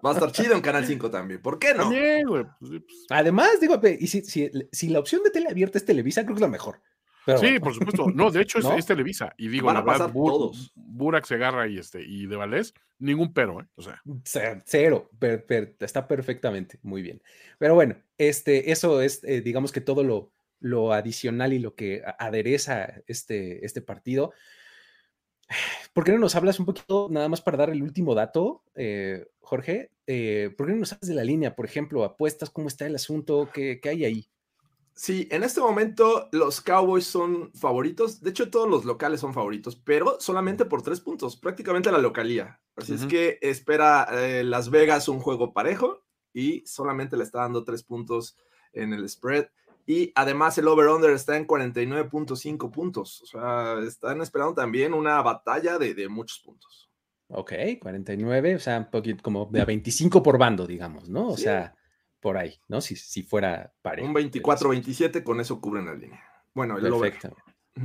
Va 0.03 0.11
a 0.11 0.13
estar 0.13 0.31
chido 0.31 0.53
en 0.55 0.61
Canal 0.61 0.85
5 0.85 1.09
también. 1.09 1.41
¿Por 1.41 1.59
qué 1.59 1.73
no? 1.73 1.89
Pues, 1.89 2.45
pues. 2.59 3.05
Además, 3.09 3.59
digo, 3.61 3.79
y 3.99 4.07
si, 4.07 4.21
si, 4.21 4.89
la 4.89 4.99
opción 4.99 5.23
de 5.23 5.29
tele 5.29 5.47
abierta 5.49 5.77
es 5.77 5.85
Televisa, 5.85 6.23
creo 6.23 6.35
que 6.35 6.39
es 6.39 6.41
la 6.41 6.47
mejor. 6.47 6.81
sí, 7.39 7.59
por 7.59 7.73
supuesto. 7.73 8.07
No, 8.13 8.29
de 8.29 8.41
hecho 8.41 8.59
es, 8.75 8.85
Televisa. 8.85 9.33
Y 9.37 9.47
digo, 9.47 9.71
la 9.71 9.81
verdad, 9.81 10.11
todos. 10.11 10.73
Burak 10.75 11.25
se 11.25 11.35
agarra 11.35 11.67
y, 11.67 11.77
este, 11.77 12.03
y 12.03 12.25
de 12.25 12.35
Valés, 12.35 12.73
ningún 12.99 13.33
pero, 13.33 13.61
¿eh? 13.61 13.67
O 13.75 13.81
sea. 13.81 14.01
Cero. 14.65 15.09
está 15.79 16.07
perfectamente. 16.07 16.79
Muy 16.83 17.01
bien. 17.01 17.21
Pero 17.57 17.75
bueno, 17.75 17.95
este, 18.17 18.71
eso 18.71 19.01
es, 19.01 19.23
eh, 19.23 19.41
digamos 19.41 19.71
que 19.71 19.81
todo 19.81 20.03
lo, 20.03 20.31
lo 20.59 20.91
adicional 20.91 21.53
y 21.53 21.59
lo 21.59 21.75
que 21.75 22.03
adereza 22.19 23.01
este, 23.07 23.65
este 23.65 23.81
partido. 23.81 24.33
¿Por 25.93 26.03
qué 26.03 26.11
no 26.11 26.19
nos 26.19 26.35
hablas 26.35 26.59
un 26.59 26.65
poquito, 26.65 27.07
nada 27.09 27.29
más 27.29 27.41
para 27.41 27.57
dar 27.57 27.69
el 27.69 27.83
último 27.83 28.15
dato, 28.15 28.63
eh, 28.75 29.27
Jorge? 29.39 29.91
Eh, 30.07 30.53
¿Por 30.57 30.67
qué 30.67 30.73
no 30.73 30.79
nos 30.79 30.93
hablas 30.93 31.07
de 31.07 31.15
la 31.15 31.23
línea, 31.23 31.55
por 31.55 31.65
ejemplo, 31.65 32.03
apuestas, 32.03 32.49
cómo 32.49 32.67
está 32.67 32.85
el 32.85 32.95
asunto, 32.95 33.49
qué, 33.53 33.79
qué 33.81 33.89
hay 33.89 34.05
ahí? 34.05 34.29
Sí, 34.95 35.27
en 35.31 35.43
este 35.43 35.59
momento 35.59 36.29
los 36.31 36.61
Cowboys 36.61 37.05
son 37.05 37.51
favoritos. 37.53 38.21
De 38.21 38.29
hecho, 38.29 38.51
todos 38.51 38.69
los 38.69 38.85
locales 38.85 39.19
son 39.19 39.33
favoritos, 39.33 39.75
pero 39.75 40.17
solamente 40.19 40.65
por 40.65 40.83
tres 40.83 40.99
puntos, 40.99 41.35
prácticamente 41.35 41.91
la 41.91 41.97
localía. 41.97 42.59
Así 42.75 42.93
es 42.93 43.05
que 43.05 43.39
espera 43.41 44.07
eh, 44.11 44.43
Las 44.43 44.69
Vegas 44.69 45.07
un 45.07 45.19
juego 45.19 45.53
parejo 45.53 46.03
y 46.33 46.63
solamente 46.65 47.17
le 47.17 47.23
está 47.23 47.39
dando 47.39 47.63
tres 47.63 47.83
puntos 47.83 48.37
en 48.71 48.93
el 48.93 49.07
spread. 49.09 49.47
Y 49.85 50.11
además 50.15 50.57
el 50.57 50.67
over-under 50.67 51.11
está 51.11 51.37
en 51.37 51.45
49.5 51.45 52.71
puntos. 52.71 53.21
O 53.21 53.25
sea, 53.25 53.79
están 53.85 54.21
esperando 54.21 54.53
también 54.53 54.93
una 54.93 55.21
batalla 55.21 55.77
de, 55.77 56.07
muchos 56.07 56.39
puntos. 56.39 56.89
Ok, 57.27 57.53
49, 57.81 58.55
o 58.55 58.59
sea, 58.59 58.79
un 58.79 58.91
poquito 58.91 59.23
como 59.23 59.45
de 59.51 59.65
25 59.65 60.21
por 60.21 60.37
bando, 60.37 60.67
digamos, 60.67 61.09
¿no? 61.09 61.29
O 61.29 61.37
sea, 61.37 61.75
por 62.19 62.37
ahí, 62.37 62.59
¿no? 62.67 62.79
Si, 62.79 62.95
si 62.95 63.23
fuera 63.23 63.73
parejo. 63.81 64.07
Un 64.07 64.15
24-27, 64.15 65.23
con 65.23 65.41
eso 65.41 65.59
cubren 65.59 65.85
la 65.85 65.95
línea. 65.95 66.23
Bueno, 66.53 66.77
el 66.77 66.83
Perfecto. 66.83 67.35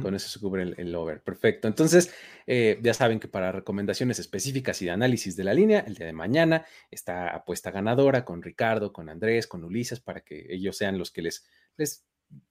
Con 0.02 0.14
eso 0.14 0.28
se 0.28 0.38
cubre 0.38 0.74
el, 0.76 0.94
over. 0.94 1.22
Perfecto. 1.22 1.66
Entonces, 1.66 2.12
eh, 2.46 2.78
ya 2.82 2.92
saben 2.92 3.18
que 3.18 3.26
para 3.26 3.52
recomendaciones 3.52 4.18
específicas 4.18 4.82
y 4.82 4.84
de 4.84 4.90
análisis 4.90 5.34
de 5.34 5.44
la 5.44 5.54
línea, 5.54 5.80
el 5.80 5.94
día 5.94 6.06
de 6.06 6.12
mañana 6.12 6.66
está 6.90 7.30
apuesta 7.34 7.70
ganadora 7.70 8.26
con 8.26 8.42
Ricardo, 8.42 8.92
con 8.92 9.08
Andrés, 9.08 9.46
con 9.46 9.64
Ulises, 9.64 10.00
para 10.00 10.20
que 10.20 10.46
ellos 10.50 10.76
sean 10.76 10.98
los 10.98 11.10
que 11.10 11.22
les, 11.22 11.46
les 11.78 12.04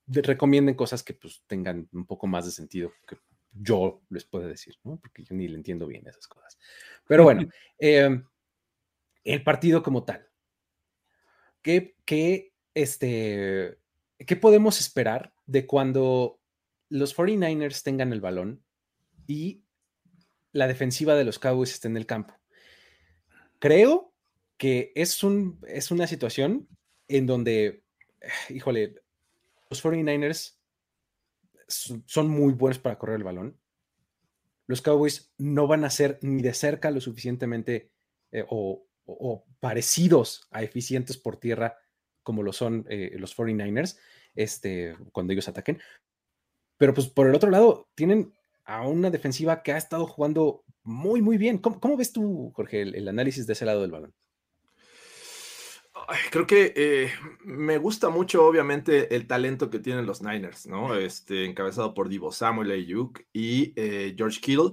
recomienden 0.07 0.75
cosas 0.75 1.03
que 1.03 1.13
pues 1.13 1.43
tengan 1.45 1.87
un 1.91 2.05
poco 2.05 2.25
más 2.25 2.45
de 2.45 2.51
sentido 2.51 2.91
que 3.07 3.17
yo 3.59 4.01
les 4.09 4.25
pueda 4.25 4.47
decir, 4.47 4.75
¿no? 4.83 4.97
Porque 4.97 5.23
yo 5.23 5.35
ni 5.35 5.47
le 5.47 5.55
entiendo 5.55 5.87
bien 5.87 6.07
esas 6.07 6.27
cosas. 6.27 6.57
Pero 7.07 7.23
bueno, 7.23 7.47
em, 7.77 8.25
el 9.23 9.43
partido 9.43 9.83
como 9.83 10.03
tal. 10.03 10.27
¿Qué, 11.61 12.53
este, 12.73 13.77
¿Qué 14.17 14.35
podemos 14.37 14.79
esperar 14.79 15.33
de 15.45 15.67
cuando 15.67 16.39
los 16.89 17.15
49ers 17.15 17.83
tengan 17.83 18.13
el 18.13 18.21
balón 18.21 18.63
y 19.27 19.63
la 20.53 20.67
defensiva 20.67 21.15
de 21.15 21.25
los 21.25 21.39
Cowboys 21.39 21.73
esté 21.73 21.89
en 21.89 21.97
el 21.97 22.05
campo? 22.05 22.33
Creo 23.59 24.13
que 24.57 24.93
es, 24.95 25.23
un, 25.23 25.59
es 25.67 25.91
una 25.91 26.07
situación 26.07 26.69
en 27.09 27.25
donde, 27.25 27.83
híjole, 28.49 29.01
los 29.69 29.83
49ers 29.83 30.57
son 31.67 32.29
muy 32.29 32.53
buenos 32.53 32.79
para 32.79 32.97
correr 32.97 33.17
el 33.17 33.23
balón. 33.23 33.59
Los 34.67 34.81
Cowboys 34.81 35.33
no 35.37 35.67
van 35.67 35.85
a 35.85 35.89
ser 35.89 36.19
ni 36.21 36.41
de 36.41 36.53
cerca 36.53 36.91
lo 36.91 37.01
suficientemente 37.01 37.91
eh, 38.31 38.45
o, 38.49 38.83
parecidos 39.59 40.47
a 40.51 40.63
eficientes 40.63 41.17
por 41.17 41.37
tierra 41.37 41.77
como 42.23 42.43
lo 42.43 42.51
son 42.51 42.85
eh, 42.89 43.15
los 43.17 43.37
49ers 43.37 43.97
este, 44.35 44.95
cuando 45.13 45.31
ellos 45.31 45.47
ataquen. 45.47 45.79
Pero 46.77 46.93
pues 46.93 47.07
por 47.07 47.27
el 47.27 47.35
otro 47.35 47.49
lado, 47.49 47.89
tienen 47.95 48.33
a 48.65 48.85
una 48.85 49.09
defensiva 49.09 49.63
que 49.63 49.71
ha 49.71 49.77
estado 49.77 50.05
jugando 50.05 50.63
muy, 50.83 51.21
muy 51.21 51.37
bien. 51.37 51.57
¿Cómo, 51.57 51.97
ves 51.97 52.11
tú, 52.11 52.51
Jorge, 52.53 52.81
el, 52.81 53.07
análisis 53.07 53.47
de 53.47 53.53
ese 53.53 53.65
lado 53.65 53.81
del 53.81 53.91
balón? 53.91 54.13
Creo 56.31 56.47
que 56.47 56.73
eh, 56.75 57.11
me 57.43 57.77
gusta 57.77 58.09
mucho, 58.09 58.45
obviamente, 58.45 59.15
el 59.15 59.27
talento 59.27 59.69
que 59.69 59.79
tienen 59.79 60.05
los 60.05 60.21
Niners, 60.21 60.67
¿no? 60.67 60.95
Este, 60.95 61.45
encabezado 61.45 61.93
por 61.93 62.09
Divo 62.09 62.31
Samuel 62.31 62.71
Ayuk 62.71 63.21
y 63.33 63.73
eh, 63.75 64.13
George 64.17 64.39
Kittle. 64.41 64.71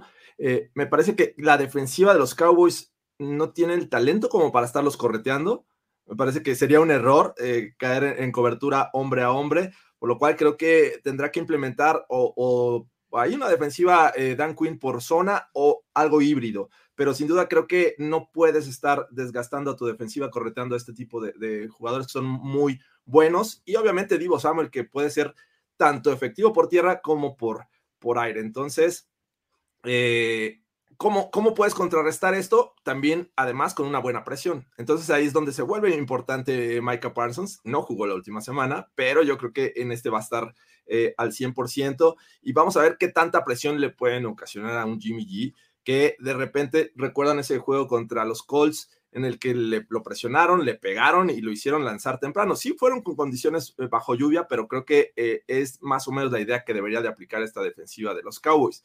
me 0.75 0.87
parece 0.87 1.17
que 1.17 1.35
la 1.38 1.57
defensiva 1.57 2.13
de 2.13 2.19
los 2.19 2.35
Cowboys 2.35 2.95
no 3.19 3.52
tiene 3.52 3.75
el 3.75 3.89
talento 3.89 4.28
como 4.28 4.52
para 4.52 4.67
estarlos 4.67 4.97
correteando. 4.97 5.67
Me 6.06 6.17
parece 6.17 6.43
que 6.43 6.54
sería 6.54 6.80
un 6.80 6.91
error 6.91 7.35
eh, 7.39 7.75
caer 7.78 8.21
en, 8.21 8.32
cobertura 8.32 8.91
hombre 8.93 9.23
a 9.23 9.32
hombre, 9.32 9.73
por 9.99 10.08
lo 10.08 10.19
cual 10.19 10.37
creo 10.37 10.56
que 10.56 11.00
tendrá 11.02 11.30
que 11.30 11.41
implementar 11.41 12.04
o, 12.08 12.87
hay 13.17 13.35
una 13.35 13.49
defensiva 13.49 14.13
eh, 14.17 14.35
Dan 14.35 14.56
Quinn 14.56 14.78
por 14.80 15.00
zona 15.00 15.49
o 15.54 15.85
algo 15.95 16.21
híbrido, 16.21 16.69
pero 16.95 17.15
sin 17.15 17.28
duda 17.28 17.49
creo 17.49 17.67
que 17.67 17.95
no 17.99 18.30
puedes 18.33 18.67
estar 18.67 19.09
desgastando 19.11 19.71
a 19.71 19.76
tu 19.76 19.87
defensiva 19.87 20.30
correteando 20.30 20.75
a 20.75 20.78
este 20.78 20.93
tipo 20.93 21.21
de, 21.21 21.69
jugadores 21.69 22.07
que 22.07 22.13
son 22.13 22.26
muy 22.26 22.80
buenos 23.04 23.63
y 23.65 23.76
obviamente 23.76 24.19
Divo 24.19 24.39
Samuel 24.39 24.71
que 24.71 24.85
puede 24.85 25.11
ser 25.11 25.35
tanto 25.76 26.13
efectivo 26.13 26.52
por 26.52 26.69
tierra 26.69 27.00
como 27.00 27.37
por, 27.37 27.67
por 27.99 28.19
aire. 28.19 28.41
Entonces, 28.41 29.09
eh, 29.85 30.61
¿Cómo, 30.97 31.30
¿Cómo 31.30 31.54
puedes 31.54 31.75
contrarrestar 31.75 32.35
esto? 32.35 32.75
También, 32.85 33.33
además, 33.37 33.75
con 33.75 33.87
una 33.87 33.99
buena 33.99 34.23
presión. 34.23 34.67
Entonces 34.76 35.11
ahí 35.11 35.26
es 35.26 35.33
donde 35.33 35.52
se 35.52 35.63
vuelve 35.63 35.95
importante 35.95 36.80
Micah 36.80 37.15
Parsons. 37.15 37.61
No 37.65 37.83
jugó 37.83 38.07
la 38.07 38.15
última 38.15 38.41
semana, 38.41 38.91
pero 38.95 39.23
yo 39.23 39.37
creo 39.37 39.52
que 39.52 39.73
en 39.76 39.91
este 39.91 40.09
va 40.09 40.19
a 40.19 40.23
estar 40.23 40.54
eh, 40.87 41.15
al 41.17 41.33
100%. 41.33 42.15
Y 42.43 42.52
vamos 42.52 42.76
a 42.76 42.83
ver 42.83 42.97
qué 42.99 43.09
tanta 43.09 43.45
presión 43.45 43.80
le 43.80 43.91
pueden 43.91 44.25
ocasionar 44.26 44.78
a 44.78 44.87
un 44.87 45.00
Jimmy 45.00 45.26
G, 45.26 45.54
que 45.84 46.16
de 46.18 46.34
repente 46.34 46.92
recuerdan 46.97 47.38
ese 47.38 47.58
juego 47.58 47.86
contra 47.86 48.25
los 48.25 48.42
Colts 48.42 48.90
en 49.12 49.25
el 49.25 49.38
que 49.38 49.54
le, 49.54 49.86
lo 49.88 50.02
presionaron, 50.02 50.64
le 50.64 50.75
pegaron 50.75 51.30
y 51.30 51.40
lo 51.40 51.52
hicieron 51.52 51.84
lanzar 51.84 52.18
temprano. 52.18 52.56
Sí 52.56 52.75
fueron 52.76 53.00
con 53.00 53.14
condiciones 53.14 53.75
eh, 53.78 53.86
bajo 53.86 54.16
lluvia, 54.16 54.49
pero 54.49 54.66
creo 54.66 54.84
que 54.84 55.12
eh, 55.14 55.44
es 55.47 55.80
más 55.82 56.08
o 56.08 56.12
menos 56.12 56.32
la 56.32 56.40
idea 56.40 56.64
que 56.64 56.75
debería 56.75 57.00
de 57.00 57.08
aplicar 57.08 57.42
esta 57.42 57.62
defensiva 57.62 58.12
de 58.12 58.23
los 58.23 58.40
Cowboys. 58.40 58.84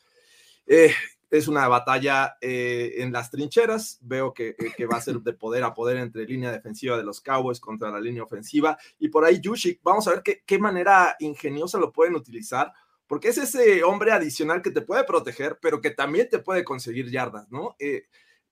Eh, 0.67 0.93
es 1.31 1.47
una 1.47 1.67
batalla 1.67 2.37
en 2.41 3.11
las 3.11 3.29
trincheras. 3.29 3.99
Veo 4.01 4.33
que, 4.33 4.55
eh, 4.57 4.85
va 4.85 4.97
a 4.97 5.01
ser 5.01 5.19
de 5.19 5.33
poder 5.33 5.63
a 5.63 5.73
poder 5.73 5.97
entre 5.97 6.25
línea 6.25 6.51
defensiva 6.51 6.97
de 6.97 7.03
los 7.03 7.21
Cowboys 7.21 7.59
contra 7.59 7.91
la 7.91 7.99
línea 7.99 8.23
ofensiva. 8.23 8.77
Y 8.97 9.09
por 9.09 9.25
ahí 9.25 9.39
Yushik, 9.39 9.81
vamos 9.83 10.07
a 10.07 10.11
ver 10.11 10.23
qué, 10.23 10.43
qué 10.45 10.57
manera 10.57 11.15
ingeniosa 11.19 11.77
lo 11.77 11.91
pueden 11.91 12.15
utilizar, 12.15 12.73
porque 13.09 13.29
es 13.29 13.39
ese 13.39 13.83
hombre 13.83 14.11
adicional 14.11 14.61
que 14.61 14.69
te 14.69 14.83
puede 14.83 15.03
proteger, 15.03 15.57
pero 15.59 15.81
que 15.81 15.89
también 15.89 16.29
te 16.29 16.37
puede 16.37 16.63
conseguir 16.63 17.09
yardas, 17.09 17.49
¿no? 17.49 17.75
Eh, 17.79 18.03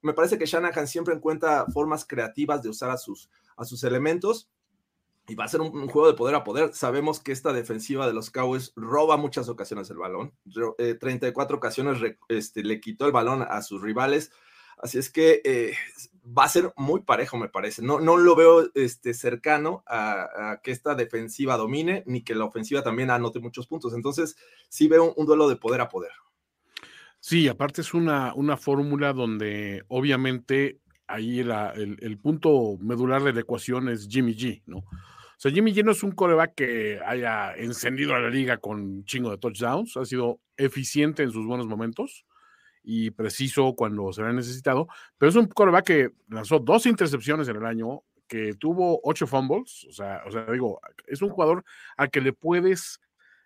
me 0.02 0.14
parece 0.14 0.40
que 0.40 0.48
Shanahan 0.48 0.88
siempre 0.88 1.14
encuentra 1.14 1.68
formas 1.68 2.06
creativas 2.06 2.64
de 2.64 2.70
usar 2.70 2.90
a 2.90 2.98
sus, 2.98 3.30
a 3.56 3.66
sus 3.66 3.84
elementos 3.84 4.50
y 5.28 5.36
va 5.36 5.44
a 5.46 5.48
ser 5.48 5.62
un, 5.62 5.88
juego 5.88 6.08
de 6.08 6.16
poder 6.16 6.34
a 6.34 6.44
poder. 6.44 6.74
Sabemos 6.74 7.20
que 7.20 7.34
esta 7.34 7.54
defensiva 7.54 8.08
de 8.08 8.14
los 8.14 8.32
Cowboys 8.32 8.74
roba 8.76 9.16
muchas 9.16 9.48
ocasiones 9.48 9.92
el 9.92 9.98
balón. 9.98 10.34
34 11.00 11.56
eh, 11.56 11.58
ocasiones 11.58 12.16
este, 12.28 12.64
le 12.64 12.82
quitó 12.82 13.06
el 13.06 13.12
balón 13.12 13.46
a 13.48 13.62
sus 13.62 13.84
rivales. 13.84 14.32
Así 14.78 15.00
es 15.00 15.10
que 15.10 15.42
eh, 15.44 15.74
va 16.26 16.44
a 16.44 16.50
ser 16.50 16.72
muy 16.76 17.02
parejo, 17.02 17.38
me 17.38 17.50
parece. 17.50 17.82
No, 17.82 18.00
no 18.00 18.18
lo 18.18 18.36
veo 18.36 18.70
este, 18.76 19.14
cercano 19.14 19.84
a, 19.88 20.60
que 20.64 20.72
esta 20.72 20.96
defensiva 20.96 21.58
domine, 21.58 22.04
ni 22.06 22.22
que 22.22 22.36
la 22.36 22.46
ofensiva 22.46 22.84
también 22.84 23.10
anote 23.10 23.40
muchos 23.40 23.68
puntos. 23.68 23.94
Entonces, 23.94 24.36
sí 24.70 24.88
veo 24.88 25.14
un, 25.14 25.26
duelo 25.26 25.48
de 25.50 25.56
poder 25.56 25.82
a 25.82 25.90
poder. 25.90 26.12
Sí, 27.20 27.48
aparte 27.48 27.82
es 27.82 27.94
una, 27.94 28.34
una 28.36 28.58
fórmula 28.58 29.14
donde 29.14 29.84
obviamente 29.88 30.80
ahí 31.08 31.40
el, 31.40 31.98
el, 32.00 32.18
punto 32.20 32.78
medular 32.80 33.24
de 33.24 33.34
la 33.34 33.42
ecuación 33.42 33.90
es 33.90 34.08
Jimmy 34.08 34.36
G, 34.36 34.62
¿no? 34.66 34.78
O 34.80 35.40
sea, 35.40 35.52
Jimmy 35.52 35.74
G 35.74 35.84
no 35.84 35.92
es 35.92 36.04
un 36.04 36.12
coreback 36.12 36.56
que 36.56 37.00
haya 37.06 37.54
encendido 37.56 38.14
a 38.16 38.20
la 38.20 38.30
liga 38.30 38.58
con 38.58 38.80
un 38.80 39.06
chingo 39.06 39.32
de 39.32 39.38
touchdowns, 39.38 39.96
ha 39.98 40.06
sido 40.06 40.40
eficiente 40.58 41.24
en 41.24 41.32
sus 41.32 41.46
buenos 41.46 41.68
momentos 41.68 42.26
y 42.90 43.12
preciso 43.12 43.74
cuando 43.76 44.14
se 44.14 44.22
le 44.22 44.30
ha 44.30 44.32
necesitado, 44.32 44.88
pero 45.18 45.30
es 45.30 45.36
un 45.36 45.48
coreback 45.48 45.86
que 45.86 46.10
lanzó 46.30 46.60
dos 46.60 46.86
intercepciones 46.86 47.50
en 47.50 47.58
el 47.58 47.66
año, 47.66 48.04
que 48.30 48.54
tuvo 48.54 49.02
ocho 49.04 49.28
fumbles, 49.28 49.86
o 49.90 49.92
sea, 49.92 50.22
o 50.26 50.32
sea 50.32 50.46
digo, 50.46 50.80
es 51.06 51.22
un 51.22 51.28
jugador 51.28 51.66
al 51.98 52.10
que 52.10 52.22
le 52.22 52.32
puedes 52.32 53.02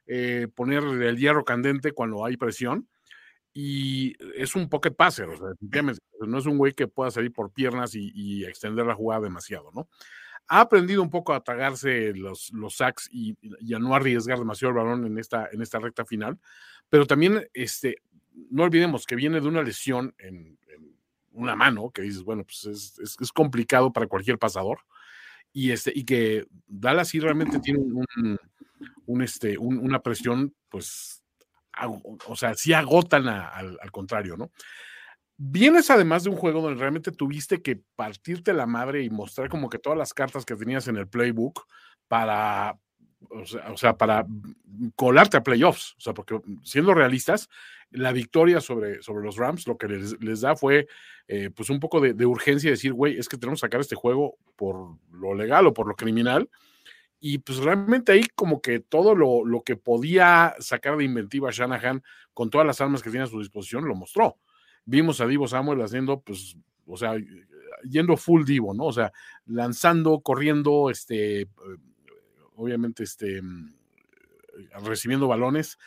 eh, 0.06 0.48
poner 0.54 0.84
el 0.84 1.18
hierro 1.18 1.44
candente 1.44 1.92
cuando 1.92 2.24
hay 2.24 2.38
presión 2.38 2.88
y 3.52 4.14
es 4.40 4.56
un 4.56 4.70
pocket 4.70 4.92
passer, 4.92 5.28
o 5.28 5.36
sea, 5.36 5.48
no 6.28 6.38
es 6.38 6.46
un 6.46 6.60
güey 6.60 6.74
que 6.74 6.88
pueda 6.88 7.10
salir 7.10 7.34
por 7.34 7.52
piernas 7.52 7.96
y, 7.96 8.12
y 8.14 8.46
extender 8.46 8.86
la 8.86 8.94
jugada 8.94 9.22
demasiado, 9.22 9.72
¿no? 9.74 9.90
ha 10.52 10.60
aprendido 10.60 11.02
un 11.02 11.10
poco 11.10 11.34
a 11.34 11.44
tragarse 11.44 12.14
los, 12.14 12.52
los 12.52 12.76
sacks 12.76 13.08
y, 13.10 13.38
a 13.74 13.80
no 13.80 13.96
arriesgar 13.96 14.38
demasiado 14.38 14.72
el 14.72 14.84
balón 14.84 15.06
en 15.06 15.18
esta, 15.18 15.48
en 15.50 15.62
esta 15.62 15.80
recta 15.80 16.04
final, 16.04 16.38
pero 16.90 17.08
también 17.08 17.48
este, 17.54 17.96
no 18.50 18.64
olvidemos 18.64 19.06
que 19.06 19.16
viene 19.16 19.40
de 19.40 19.48
una 19.48 19.62
lesión 19.62 20.16
en, 20.18 20.58
una 21.34 21.56
mano, 21.56 21.92
que 21.92 22.02
dices, 22.02 22.24
bueno, 22.24 22.44
pues 22.44 22.66
es, 22.66 23.32
complicado 23.32 23.94
para 23.94 24.08
cualquier 24.08 24.38
pasador, 24.38 24.80
y, 25.54 25.72
este, 25.72 25.92
y 25.94 26.06
que 26.06 26.46
Dallas 26.68 27.10
sí 27.10 27.20
realmente 27.20 27.60
tiene 27.60 27.80
un, 29.06 29.22
este, 29.22 29.58
una 29.58 30.02
presión, 30.02 30.54
pues, 30.70 31.24
o 32.28 32.36
sea, 32.36 32.54
sí 32.54 32.74
agotan 32.74 33.28
al, 33.28 33.78
al 33.82 33.92
contrario, 33.92 34.38
¿no? 34.38 34.52
Vienes 35.38 35.90
además 35.90 36.24
de 36.24 36.30
un 36.30 36.36
juego 36.36 36.62
donde 36.62 36.80
realmente 36.80 37.12
tuviste 37.12 37.62
que 37.64 37.82
partirte 37.96 38.54
la 38.54 38.68
madre 38.68 39.04
y 39.04 39.10
mostrar 39.10 39.50
como 39.50 39.70
que 39.70 39.80
todas 39.80 39.98
las 39.98 40.14
cartas 40.14 40.46
que 40.46 40.56
tenías 40.56 40.88
en 40.88 40.98
el 40.98 41.08
playbook 41.08 41.66
para 42.08 42.78
o 43.30 43.78
sea, 43.78 43.98
para 43.98 44.26
colarte 44.96 45.38
a 45.38 45.44
playoffs, 45.44 45.96
o 45.98 46.02
sea, 46.02 46.14
porque 46.14 46.40
siendo 46.64 46.94
realistas, 46.94 47.50
la 47.92 48.14
victoria 48.14 48.62
sobre, 48.62 49.02
sobre 49.02 49.24
los 49.24 49.36
Rams 49.36 49.68
lo 49.68 49.78
que 49.78 49.88
les, 49.88 50.42
da 50.42 50.56
fue 50.56 50.88
eh, 51.28 51.50
pues 51.54 51.70
un 51.70 51.80
poco 51.80 52.00
de, 52.00 52.26
urgencia 52.26 52.70
de 52.70 52.76
decir, 52.76 52.94
güey, 52.94 53.18
es 53.18 53.28
que 53.28 53.38
tenemos 53.38 53.60
que 53.60 53.66
sacar 53.66 53.82
este 53.82 53.96
juego 53.96 54.38
por 54.56 54.98
lo 55.12 55.34
legal 55.34 55.68
o 55.68 55.74
por 55.74 55.88
lo 55.88 55.96
criminal. 55.96 56.50
Y 57.20 57.38
pues 57.38 57.60
realmente 57.60 58.14
ahí 58.14 58.24
como 58.34 58.62
que 58.62 58.80
todo 58.80 59.14
lo, 59.14 59.46
lo 59.46 59.62
que 59.62 59.76
podía 59.76 60.56
sacar 60.60 60.98
de 60.98 61.04
inventiva 61.04 61.52
Shanahan 61.52 62.02
con 62.34 62.50
todas 62.50 62.66
las 62.66 62.82
armas 62.82 63.04
que 63.04 63.12
tiene 63.12 63.26
a 63.26 63.30
su 63.30 63.40
disposición 63.40 63.88
lo 63.88 63.94
mostró. 63.94 64.38
Vimos 64.86 65.22
a 65.22 65.28
Divo 65.28 65.48
Samuel 65.48 65.82
haciendo, 65.82 66.22
pues, 66.22 66.58
o 66.88 66.98
sea, 66.98 67.16
yendo 67.88 68.18
full 68.18 68.44
Divo, 68.44 68.74
¿no? 68.74 68.86
O 68.86 68.94
sea, 68.94 69.12
lanzando, 69.46 70.22
corriendo, 70.22 70.90
este, 70.90 71.48
obviamente, 72.62 73.04
este, 73.04 73.42
recibiendo 74.84 75.28
balones. 75.28 75.78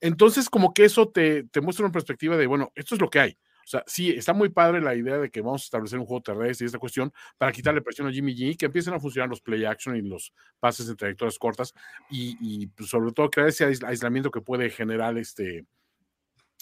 Entonces, 0.00 0.48
como 0.48 0.74
que 0.74 0.84
eso 0.84 1.08
te, 1.08 1.44
te 1.44 1.60
muestra 1.60 1.84
una 1.84 1.92
perspectiva 1.92 2.36
de, 2.36 2.46
bueno, 2.46 2.72
esto 2.74 2.94
es 2.94 3.00
lo 3.00 3.10
que 3.10 3.20
hay. 3.20 3.38
O 3.64 3.66
sea, 3.66 3.82
sí, 3.86 4.10
está 4.10 4.34
muy 4.34 4.50
padre 4.50 4.82
la 4.82 4.94
idea 4.94 5.16
de 5.16 5.30
que 5.30 5.40
vamos 5.40 5.62
a 5.62 5.64
establecer 5.64 5.98
un 5.98 6.04
juego 6.04 6.22
terrestre 6.22 6.64
y 6.64 6.66
esta 6.66 6.78
cuestión 6.78 7.12
para 7.38 7.50
quitarle 7.50 7.80
presión 7.80 8.06
a 8.06 8.12
Jimmy 8.12 8.36
G, 8.36 8.58
que 8.58 8.66
empiecen 8.66 8.92
a 8.92 9.00
funcionar 9.00 9.30
los 9.30 9.40
play 9.40 9.64
action 9.64 9.96
y 9.96 10.02
los 10.02 10.34
pases 10.60 10.86
de 10.86 10.94
trayectorias 10.94 11.38
cortas 11.38 11.72
y, 12.10 12.66
pues, 12.68 12.90
sobre 12.90 13.12
todo 13.12 13.30
crear 13.30 13.48
ese 13.48 13.64
aislamiento 13.64 14.30
que 14.30 14.42
puede 14.42 14.68
generar 14.68 15.16
este 15.16 15.64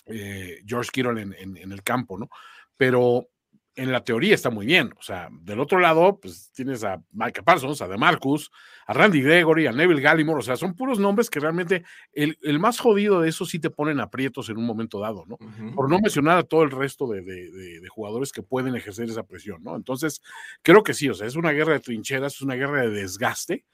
eh, 0.06 0.62
George 0.64 0.90
Kittle 0.92 1.20
en, 1.20 1.34
en, 1.56 1.72
el 1.72 1.82
campo, 1.82 2.18
¿no? 2.18 2.28
Pero 2.76 3.28
en 3.74 3.90
la 3.90 4.04
teoría 4.04 4.34
está 4.34 4.50
muy 4.50 4.66
bien. 4.66 4.92
O 4.98 5.02
sea, 5.02 5.28
del 5.30 5.60
otro 5.60 5.78
lado, 5.78 6.18
pues 6.20 6.50
tienes 6.52 6.84
a 6.84 7.02
Mike 7.12 7.42
Parsons, 7.42 7.80
a 7.80 7.88
DeMarcus, 7.88 8.50
a 8.86 8.92
Randy 8.92 9.22
Gregory, 9.22 9.66
a 9.66 9.72
Neville 9.72 10.00
Gallimore. 10.00 10.40
O 10.40 10.42
sea, 10.42 10.56
son 10.56 10.74
puros 10.74 10.98
nombres 10.98 11.30
que 11.30 11.40
realmente 11.40 11.84
el, 12.12 12.36
más 12.58 12.78
jodido 12.78 13.20
de 13.20 13.30
eso 13.30 13.46
sí 13.46 13.58
te 13.58 13.70
ponen 13.70 14.00
aprietos 14.00 14.48
en 14.50 14.58
un 14.58 14.66
momento 14.66 15.00
dado, 15.00 15.24
¿no? 15.26 15.38
Por 15.74 15.88
no 15.88 15.98
mencionar 15.98 16.38
a 16.38 16.42
todo 16.42 16.62
el 16.62 16.70
resto 16.70 17.06
de, 17.08 17.80
jugadores 17.88 18.32
que 18.32 18.42
pueden 18.42 18.74
ejercer 18.76 19.08
esa 19.08 19.22
presión, 19.22 19.62
¿no? 19.62 19.76
Entonces, 19.76 20.20
creo 20.62 20.82
que 20.82 20.94
sí, 20.94 21.08
o 21.08 21.14
sea, 21.14 21.26
es 21.26 21.36
una 21.36 21.52
guerra 21.52 21.74
de 21.74 21.80
trincheras, 21.80 22.34
es 22.34 22.42
una 22.42 22.54
guerra 22.54 22.82
de 22.82 22.90
desgaste. 22.90 23.64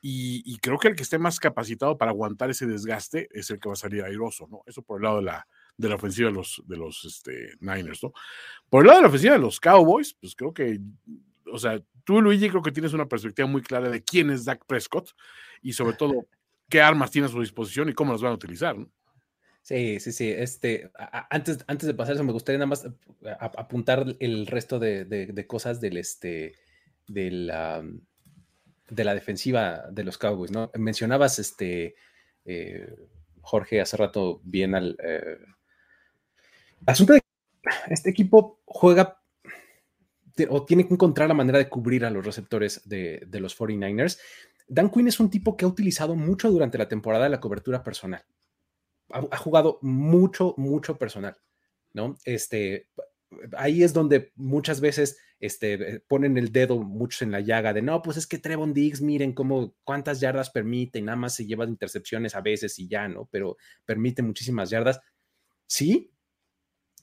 Y, 0.00 0.42
y 0.44 0.58
creo 0.58 0.78
que 0.78 0.88
el 0.88 0.96
que 0.96 1.02
esté 1.02 1.18
más 1.18 1.40
capacitado 1.40 1.96
para 1.96 2.10
aguantar 2.10 2.50
ese 2.50 2.66
desgaste 2.66 3.28
es 3.32 3.48
el 3.48 3.58
que 3.58 3.70
va 3.70 3.72
a 3.72 3.76
salir 3.76 4.02
airoso, 4.02 4.46
¿no? 4.50 4.62
Eso 4.66 4.82
por 4.82 4.98
el 4.98 5.04
lado 5.04 5.16
de 5.16 5.22
la, 5.22 5.46
de 5.76 5.88
la 5.88 5.96
ofensiva 5.96 6.28
de 6.28 6.34
los, 6.34 6.62
de 6.66 6.76
los 6.76 7.04
este, 7.04 7.54
Niners, 7.60 8.02
¿no? 8.02 8.12
Por 8.68 8.82
el 8.82 8.88
lado 8.88 8.98
de 8.98 9.02
la 9.02 9.08
ofensiva 9.08 9.34
de 9.34 9.40
los 9.40 9.60
Cowboys, 9.60 10.14
pues 10.14 10.34
creo 10.34 10.52
que, 10.52 10.80
o 11.50 11.58
sea, 11.58 11.82
tú, 12.04 12.20
Luigi, 12.20 12.48
creo 12.48 12.62
que 12.62 12.72
tienes 12.72 12.92
una 12.92 13.08
perspectiva 13.08 13.48
muy 13.48 13.62
clara 13.62 13.88
de 13.90 14.02
quién 14.02 14.30
es 14.30 14.44
Dak 14.44 14.64
Prescott 14.66 15.10
y 15.62 15.72
sobre 15.72 15.96
todo 15.96 16.26
qué 16.68 16.80
armas 16.80 17.10
tiene 17.10 17.26
a 17.26 17.30
su 17.30 17.40
disposición 17.40 17.88
y 17.88 17.94
cómo 17.94 18.12
las 18.12 18.22
van 18.22 18.32
a 18.32 18.36
utilizar, 18.36 18.76
¿no? 18.76 18.90
Sí, 19.62 19.98
sí, 19.98 20.12
sí. 20.12 20.30
Este, 20.30 20.90
antes, 21.30 21.64
antes 21.66 21.86
de 21.86 21.94
pasar 21.94 22.14
eso, 22.14 22.24
me 22.24 22.32
gustaría 22.32 22.58
nada 22.58 22.66
más 22.66 22.86
apuntar 23.40 24.14
el 24.20 24.46
resto 24.46 24.78
de, 24.78 25.46
cosas 25.48 25.80
del, 25.80 25.96
este, 25.96 26.54
de 27.08 27.30
la, 27.30 27.82
de 28.90 29.04
la 29.04 29.14
defensiva 29.14 29.86
de 29.90 30.04
los 30.04 30.18
Cowboys, 30.18 30.50
¿no? 30.50 30.70
Mencionabas, 30.74 31.38
este, 31.38 31.94
eh, 32.44 32.94
Jorge, 33.40 33.80
hace 33.80 33.96
rato 33.96 34.42
bien 34.44 34.74
al, 34.74 34.98
eh, 35.02 35.38
asunto 36.86 37.12
de 37.14 37.20
este 37.88 38.10
equipo 38.10 38.60
juega 38.64 39.20
o 40.48 40.64
tiene 40.64 40.86
que 40.86 40.94
encontrar 40.94 41.28
la 41.28 41.34
manera 41.34 41.58
de 41.58 41.68
cubrir 41.68 42.04
a 42.04 42.10
los 42.10 42.24
receptores 42.24 42.82
de, 42.84 43.26
los 43.32 43.56
49ers. 43.56 44.18
Dan 44.66 44.90
Quinn 44.90 45.08
es 45.08 45.20
un 45.20 45.30
tipo 45.30 45.56
que 45.56 45.64
ha 45.64 45.68
utilizado 45.68 46.16
mucho 46.16 46.50
durante 46.50 46.78
la 46.78 46.88
temporada 46.88 47.28
la 47.28 47.40
cobertura 47.40 47.82
personal. 47.82 48.24
Ha, 49.10 49.36
jugado 49.36 49.78
mucho, 49.82 50.54
mucho 50.56 50.96
personal, 50.96 51.36
¿no? 51.92 52.16
Este, 52.24 52.88
ahí 53.56 53.82
es 53.82 53.92
donde 53.92 54.32
muchas 54.34 54.80
veces 54.80 55.18
este, 55.38 56.00
ponen 56.08 56.38
el 56.38 56.50
dedo 56.50 56.82
muchos 56.82 57.22
en 57.22 57.30
la 57.30 57.40
llaga 57.40 57.72
de 57.72 57.82
no, 57.82 58.00
pues 58.02 58.16
es 58.16 58.26
que 58.26 58.38
Trevon 58.38 58.72
Diggs, 58.72 59.02
miren 59.02 59.34
cómo 59.34 59.76
cuántas 59.84 60.20
yardas 60.20 60.50
permite 60.50 60.98
y 60.98 61.02
nada 61.02 61.16
más 61.16 61.34
se 61.34 61.46
lleva 61.46 61.66
de 61.66 61.72
intercepciones 61.72 62.34
a 62.34 62.40
veces 62.40 62.78
y 62.78 62.88
ya, 62.88 63.06
¿no? 63.06 63.28
Pero 63.30 63.56
permite 63.84 64.22
muchísimas 64.22 64.70
yardas. 64.70 65.00
Sí, 65.66 66.13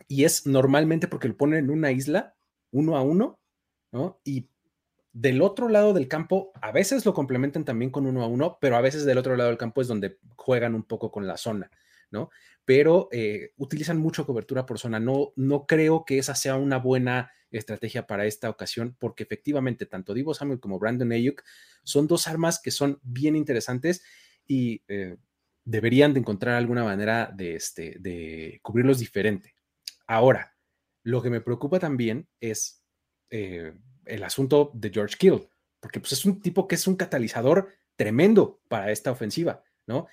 y 0.08 0.24
es 0.26 0.46
normalmente 0.48 1.08
porque 1.08 1.28
lo 1.28 1.38
ponen 1.38 1.66
en 1.66 1.70
una 1.70 1.92
isla, 1.92 2.36
uno 2.72 2.98
a 2.98 3.02
uno, 3.02 3.40
¿no? 3.92 4.20
Y 4.24 4.48
del 5.14 5.42
otro 5.42 5.68
lado 5.68 5.94
del 5.94 6.08
campo, 6.08 6.52
a 6.62 6.72
veces 6.72 7.06
lo 7.06 7.14
complementan 7.14 7.66
también 7.66 7.92
con 7.92 8.06
uno 8.06 8.24
a 8.24 8.28
uno, 8.28 8.58
pero 8.62 8.78
a 8.78 8.82
veces 8.82 9.06
del 9.06 9.18
otro 9.18 9.36
lado 9.36 9.50
del 9.50 9.58
campo 9.58 9.82
es 9.82 9.88
donde 9.88 10.18
juegan 10.36 10.76
un 10.76 10.84
poco 10.84 11.12
con 11.12 11.28
la 11.28 11.38
zona, 11.38 11.70
¿no? 12.12 12.30
Pero 12.64 13.10
eh, 13.12 13.52
utilizan 13.58 13.98
mucho 13.98 14.26
cobertura 14.26 14.66
por 14.66 14.80
zona. 14.80 15.00
No, 15.00 15.34
no 15.36 15.66
creo 15.66 16.06
que 16.06 16.18
esa 16.18 16.36
sea 16.36 16.56
una 16.56 16.78
buena 16.78 17.32
estrategia 17.52 18.08
para 18.08 18.26
esta 18.26 18.50
ocasión, 18.50 18.96
porque 18.98 19.24
efectivamente 19.24 19.86
tanto 19.86 20.14
Divo 20.14 20.34
Samuel 20.34 20.60
como 20.60 20.80
Brandon 20.80 21.12
Ayuk 21.12 21.44
son 21.84 22.08
dos 22.08 22.28
armas 22.28 22.62
que 22.62 22.72
son 22.72 23.00
bien 23.04 23.36
interesantes 23.36 24.04
y 24.48 24.84
eh, 24.88 25.18
deberían 25.66 26.14
de 26.14 26.22
encontrar 26.22 26.56
alguna 26.56 26.84
manera 26.84 27.32
de, 27.34 27.56
este, 27.56 27.98
de 28.00 28.60
cubrirlos 28.62 29.00
diferente. 29.00 29.56
Ahora, 30.12 30.58
lo 31.04 31.21
que 31.21 31.30
me 31.30 31.39
preocupa 31.39 31.80
también 31.80 32.28
es 32.41 32.84
eh, 33.30 33.71
el 34.04 34.24
asunto 34.26 34.69
de 34.74 34.89
George 34.89 35.15
Kittle, 35.17 35.47
porque 35.80 36.02
pues, 36.02 36.12
es 36.12 36.26
un 36.26 36.41
tipo 36.41 36.67
que 36.67 36.76
es 36.76 36.86
un 36.86 36.97
catalizador 36.97 37.69
tremendo 37.95 38.60
para 38.67 38.91
esta 38.91 39.10
ofensiva, 39.10 39.63
¿no? 39.88 40.08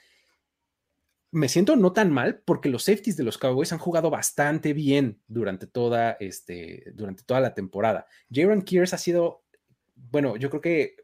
Me 1.32 1.48
siento 1.48 1.74
no 1.74 1.92
tan 1.92 2.12
mal 2.12 2.40
porque 2.44 2.68
los 2.68 2.84
safeties 2.84 3.16
de 3.16 3.24
los 3.24 3.38
Cowboys 3.38 3.72
han 3.72 3.80
jugado 3.80 4.08
bastante 4.08 4.72
bien 4.72 5.20
durante 5.26 5.66
toda, 5.66 6.12
este, 6.20 6.92
durante 6.94 7.24
toda 7.24 7.40
la 7.40 7.54
temporada. 7.54 8.06
Jaron 8.32 8.62
Kears 8.62 8.94
ha 8.94 8.98
sido, 8.98 9.42
bueno, 9.96 10.36
yo 10.36 10.48
creo 10.48 10.60
que 10.60 10.94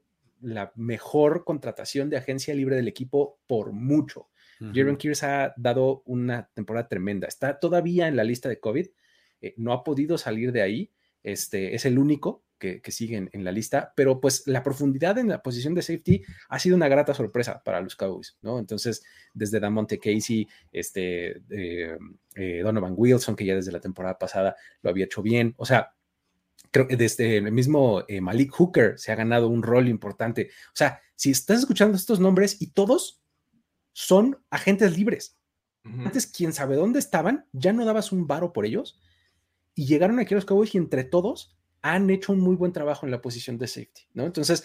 la 0.41 0.71
mejor 0.77 1.45
contratación 1.45 2.11
de 2.11 2.19
agencia 2.19 2.55
libre 2.55 2.77
del 2.77 2.87
equipo 2.87 3.41
por 3.49 3.73
mucho. 3.73 4.29
Jaron 4.73 4.97
Kears 4.97 5.23
ha 5.23 5.55
dado 5.57 6.03
una 6.07 6.49
temporada 6.55 6.89
tremenda. 6.89 7.27
Está 7.27 7.59
todavía 7.59 8.09
en 8.09 8.17
la 8.17 8.25
lista 8.25 8.49
de 8.49 8.61
COVID. 8.61 8.87
Eh, 9.41 9.55
no 9.57 9.73
ha 9.73 9.85
podido 9.85 10.19
salir 10.19 10.53
de 10.53 10.63
ahí. 10.63 10.93
Este, 11.23 11.75
es 11.75 11.85
el 11.85 11.99
único 11.99 12.45
que, 12.59 12.81
sigue 12.91 13.29
en, 13.31 13.45
la 13.45 13.53
lista, 13.53 13.93
pero 13.95 14.23
pues 14.23 14.47
la 14.47 14.63
profundidad 14.63 15.19
en 15.19 15.29
la 15.29 15.43
posición 15.43 15.75
de 15.75 15.83
safety 15.83 16.23
ha 16.49 16.59
sido 16.59 16.77
una 16.77 16.89
grata 16.89 17.13
sorpresa 17.13 17.63
para 17.63 17.83
los 17.83 17.95
Cowboys, 17.95 18.39
¿no? 18.41 18.59
Entonces, 18.59 19.05
desde 19.35 19.61
Damonte 19.61 19.99
Casey, 19.99 20.49
este, 20.73 21.43
eh, 21.51 21.99
eh, 22.37 22.61
Donovan 22.63 22.95
Wilson, 22.97 23.37
que 23.37 23.45
ya 23.45 23.55
desde 23.55 23.71
la 23.71 23.81
temporada 23.81 24.19
pasada 24.19 24.57
lo 24.81 24.89
había 24.89 25.05
hecho 25.05 25.21
bien, 25.21 25.53
o 25.59 25.67
sea, 25.67 25.93
creo 26.71 26.89
que 26.89 26.97
desde 26.97 27.37
el 27.37 27.53
mismo 27.53 28.03
Malik 28.23 28.51
Hooker 28.53 28.99
se 28.99 29.13
ha 29.13 29.17
ganado 29.17 29.49
un 29.49 29.63
rol 29.63 29.87
importante. 29.87 30.49
O 30.69 30.77
sea, 30.77 31.03
si 31.17 31.33
estás 31.33 31.59
escuchando 31.59 31.99
estos 31.99 32.19
nombres 32.19 32.63
y 32.63 32.69
todos 32.69 33.24
son 33.95 34.45
agentes 34.51 34.99
libres. 34.99 35.39
Antes, 35.85 36.27
quién 36.27 36.55
sabe 36.55 36.77
dónde 36.77 36.99
estaban, 36.99 37.47
ya 37.53 37.75
no 37.75 37.85
dabas 37.85 38.11
un 38.11 38.27
varo 38.27 38.55
por 38.55 38.65
ellos 38.65 38.99
y 39.75 39.85
llegaron 39.85 40.19
aquí 40.19 40.35
los 40.35 40.47
Cowboys 40.47 40.75
y 40.75 40.79
entre 40.79 41.05
todos 41.05 41.55
han 41.83 42.09
hecho 42.09 42.33
un 42.33 42.41
muy 42.41 42.57
buen 42.57 42.73
trabajo 42.73 43.05
en 43.05 43.13
la 43.13 43.21
posición 43.21 43.59
de 43.59 43.67
safety, 43.67 44.03
¿no? 44.15 44.25
Entonces, 44.25 44.65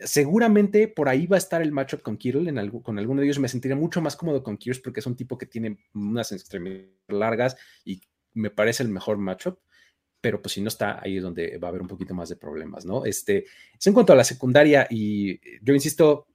seguramente 0.00 0.88
por 0.88 1.08
ahí 1.08 1.28
va 1.28 1.36
a 1.36 1.38
estar 1.38 1.62
el 1.62 1.70
matchup 1.70 2.02
con 2.02 2.16
Kittle, 2.16 2.48
en 2.48 2.58
algo, 2.58 2.82
con 2.82 2.98
alguno 2.98 3.20
de 3.20 3.26
ellos 3.26 3.38
me 3.38 3.48
sentiría 3.48 3.76
mucho 3.76 4.00
más 4.00 4.16
cómodo 4.16 4.42
con 4.42 4.56
Kirsch 4.56 4.82
porque 4.82 4.98
es 4.98 5.06
un 5.06 5.14
tipo 5.14 5.38
que 5.38 5.46
tiene 5.46 5.78
unas 5.94 6.32
extremidades 6.32 6.90
largas 7.06 7.56
y 7.84 8.00
me 8.34 8.50
parece 8.50 8.82
el 8.82 8.88
mejor 8.88 9.18
matchup, 9.18 9.60
pero 10.20 10.42
pues 10.42 10.54
si 10.54 10.60
no 10.60 10.68
está, 10.68 11.00
ahí 11.00 11.18
es 11.18 11.22
donde 11.22 11.56
va 11.58 11.68
a 11.68 11.70
haber 11.70 11.82
un 11.82 11.88
poquito 11.88 12.14
más 12.14 12.28
de 12.28 12.36
problemas, 12.36 12.84
¿no? 12.84 13.04
Este, 13.04 13.44
es 13.78 13.86
en 13.86 13.94
cuanto 13.94 14.12
a 14.12 14.16
la 14.16 14.24
secundaria 14.24 14.88
y 14.90 15.40
yo 15.62 15.72
insisto, 15.72 16.26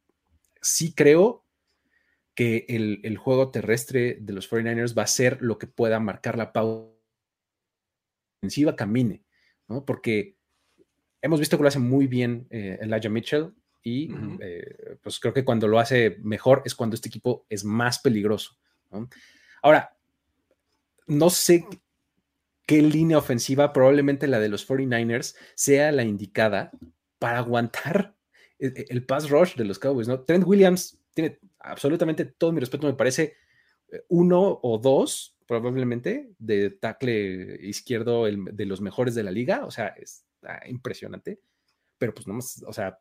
sí 0.62 0.94
creo 0.94 1.43
que 2.36 2.66
el, 2.68 3.18
juego 3.18 3.52
terrestre 3.52 4.18
de 4.20 4.34
los 4.34 4.50
49ers 4.50 4.98
va 4.98 5.04
a 5.04 5.08
ser 5.08 5.42
lo 5.42 5.58
que 5.58 5.68
pueda 5.68 6.00
marcar 6.00 6.38
la 6.38 6.52
pausa 6.52 6.92
ofensiva 8.40 8.76
camine, 8.76 9.24
¿no? 9.68 9.86
Porque 9.86 10.36
hemos 11.22 11.40
visto 11.40 11.58
que 11.58 11.64
lo 11.64 11.68
hace 11.70 11.80
muy 11.80 12.08
bien 12.08 12.48
eh, 12.50 12.80
Elijah 12.82 13.10
Mitchell 13.10 13.54
y 13.84 14.12
eh, 14.40 14.98
pues 15.02 15.20
creo 15.20 15.34
que 15.34 15.46
cuando 15.46 15.68
lo 15.68 15.80
hace 15.80 16.18
mejor 16.22 16.64
es 16.66 16.74
cuando 16.74 16.96
este 16.96 17.10
equipo 17.10 17.46
es 17.50 17.64
más 17.64 18.00
peligroso. 18.00 18.58
Ahora, 19.62 19.96
no 21.08 21.30
sé 21.30 21.66
qué 22.66 22.82
línea 22.82 23.18
ofensiva, 23.18 23.74
probablemente 23.74 24.28
la 24.28 24.40
de 24.40 24.50
los 24.50 24.68
49ers, 24.68 25.36
sea 25.56 25.92
la 25.92 26.04
indicada 26.04 26.72
para 27.20 27.40
aguantar 27.40 28.16
el, 28.60 28.86
el 28.90 29.06
pass 29.06 29.30
rush 29.30 29.56
de 29.56 29.66
los 29.66 29.78
Cowboys, 29.78 30.08
¿no? 30.08 30.22
Trent 30.22 30.46
Williams 30.46 31.03
tiene 31.14 31.40
absolutamente 31.60 32.26
todo 32.26 32.52
mi 32.52 32.60
respeto, 32.60 32.88
me 32.88 32.94
parece 32.94 33.36
eh, 33.92 34.04
uno 34.10 34.60
o 34.62 34.78
dos 34.78 35.38
probablemente 35.46 36.32
de 36.40 36.72
tackle 36.72 37.60
izquierdo 37.62 38.26
de 38.26 38.66
los 38.66 38.82
mejores 38.82 39.14
de 39.14 39.24
la 39.24 39.32
liga, 39.32 39.66
o 39.66 39.72
sea, 39.72 39.88
es 39.88 40.26
impresionante, 40.68 41.40
pero 41.98 42.14
pues 42.14 42.28
no 42.28 42.34
más, 42.34 42.64
o 42.66 42.74
sea, 42.74 43.00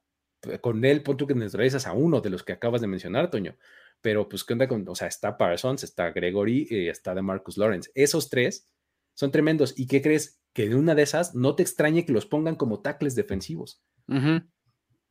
con 0.60 0.84
él, 0.84 1.02
pon 1.02 1.16
tú 1.16 1.26
que 1.26 1.34
neutralizas 1.34 1.86
a 1.86 1.92
uno 1.92 2.20
de 2.20 2.30
los 2.30 2.42
que 2.42 2.52
acabas 2.52 2.80
de 2.80 2.88
mencionar, 2.88 3.30
Toño. 3.30 3.56
Pero, 4.00 4.28
pues, 4.28 4.42
¿qué 4.42 4.54
onda 4.54 4.66
con, 4.66 4.86
o 4.88 4.94
sea, 4.94 5.06
está 5.06 5.38
Parsons, 5.38 5.84
está 5.84 6.10
Gregory 6.10 6.66
y 6.68 6.88
está 6.88 7.14
de 7.14 7.22
Marcus 7.22 7.56
Lawrence. 7.56 7.90
Esos 7.94 8.28
tres 8.28 8.68
son 9.14 9.30
tremendos. 9.30 9.78
¿Y 9.78 9.86
qué 9.86 10.02
crees? 10.02 10.40
Que 10.52 10.68
de 10.68 10.74
una 10.74 10.94
de 10.94 11.02
esas 11.02 11.34
no 11.34 11.54
te 11.54 11.62
extrañe 11.62 12.04
que 12.04 12.12
los 12.12 12.26
pongan 12.26 12.56
como 12.56 12.80
tackles 12.80 13.14
defensivos. 13.14 13.80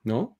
¿No? 0.03 0.37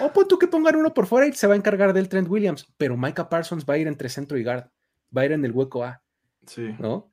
O 0.00 0.12
pon 0.12 0.26
tú 0.26 0.38
que 0.38 0.48
pongan 0.48 0.76
uno 0.76 0.92
por 0.92 1.06
fuera 1.06 1.26
y 1.26 1.32
se 1.32 1.46
va 1.46 1.54
a 1.54 1.56
encargar 1.56 1.92
del 1.92 2.08
Trent 2.08 2.28
Williams, 2.28 2.66
pero 2.76 2.96
Micah 2.96 3.28
Parsons 3.28 3.64
va 3.64 3.74
a 3.74 3.78
ir 3.78 3.86
entre 3.86 4.08
centro 4.08 4.36
y 4.36 4.42
guard, 4.42 4.68
va 5.16 5.22
a 5.22 5.24
ir 5.26 5.32
en 5.32 5.44
el 5.44 5.52
hueco 5.52 5.84
A. 5.84 6.02
Sí. 6.46 6.74
¿No? 6.78 7.12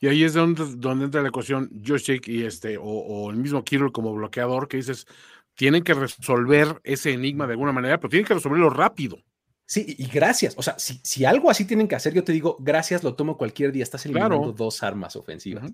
Y 0.00 0.06
ahí 0.06 0.24
es 0.24 0.34
donde, 0.34 0.64
donde 0.76 1.06
entra 1.06 1.22
la 1.22 1.28
ecuación 1.28 1.70
Josh 1.84 2.18
y 2.24 2.44
este, 2.44 2.78
o, 2.80 3.30
el 3.30 3.36
mismo 3.36 3.64
Kirill 3.64 3.92
como 3.92 4.14
bloqueador, 4.14 4.68
que 4.68 4.76
dices, 4.76 5.06
tienen 5.54 5.82
que 5.82 5.94
resolver 5.94 6.80
ese 6.84 7.12
enigma 7.12 7.46
de 7.46 7.54
alguna 7.54 7.72
manera, 7.72 7.98
pero 7.98 8.10
tienen 8.10 8.26
que 8.26 8.34
resolverlo 8.34 8.70
rápido. 8.70 9.18
Sí, 9.66 9.96
y 9.98 10.06
gracias. 10.06 10.54
O 10.56 10.62
sea, 10.62 10.78
si, 10.78 11.00
si, 11.02 11.24
algo 11.26 11.50
así 11.50 11.66
tienen 11.66 11.88
que 11.88 11.96
hacer, 11.96 12.14
yo 12.14 12.24
te 12.24 12.32
digo, 12.32 12.56
gracias, 12.60 13.02
lo 13.02 13.14
tomo 13.14 13.36
cualquier 13.36 13.70
día. 13.70 13.82
Estás 13.82 14.06
eliminando 14.06 14.52
dos 14.52 14.82
armas 14.82 15.14
ofensivas. 15.16 15.70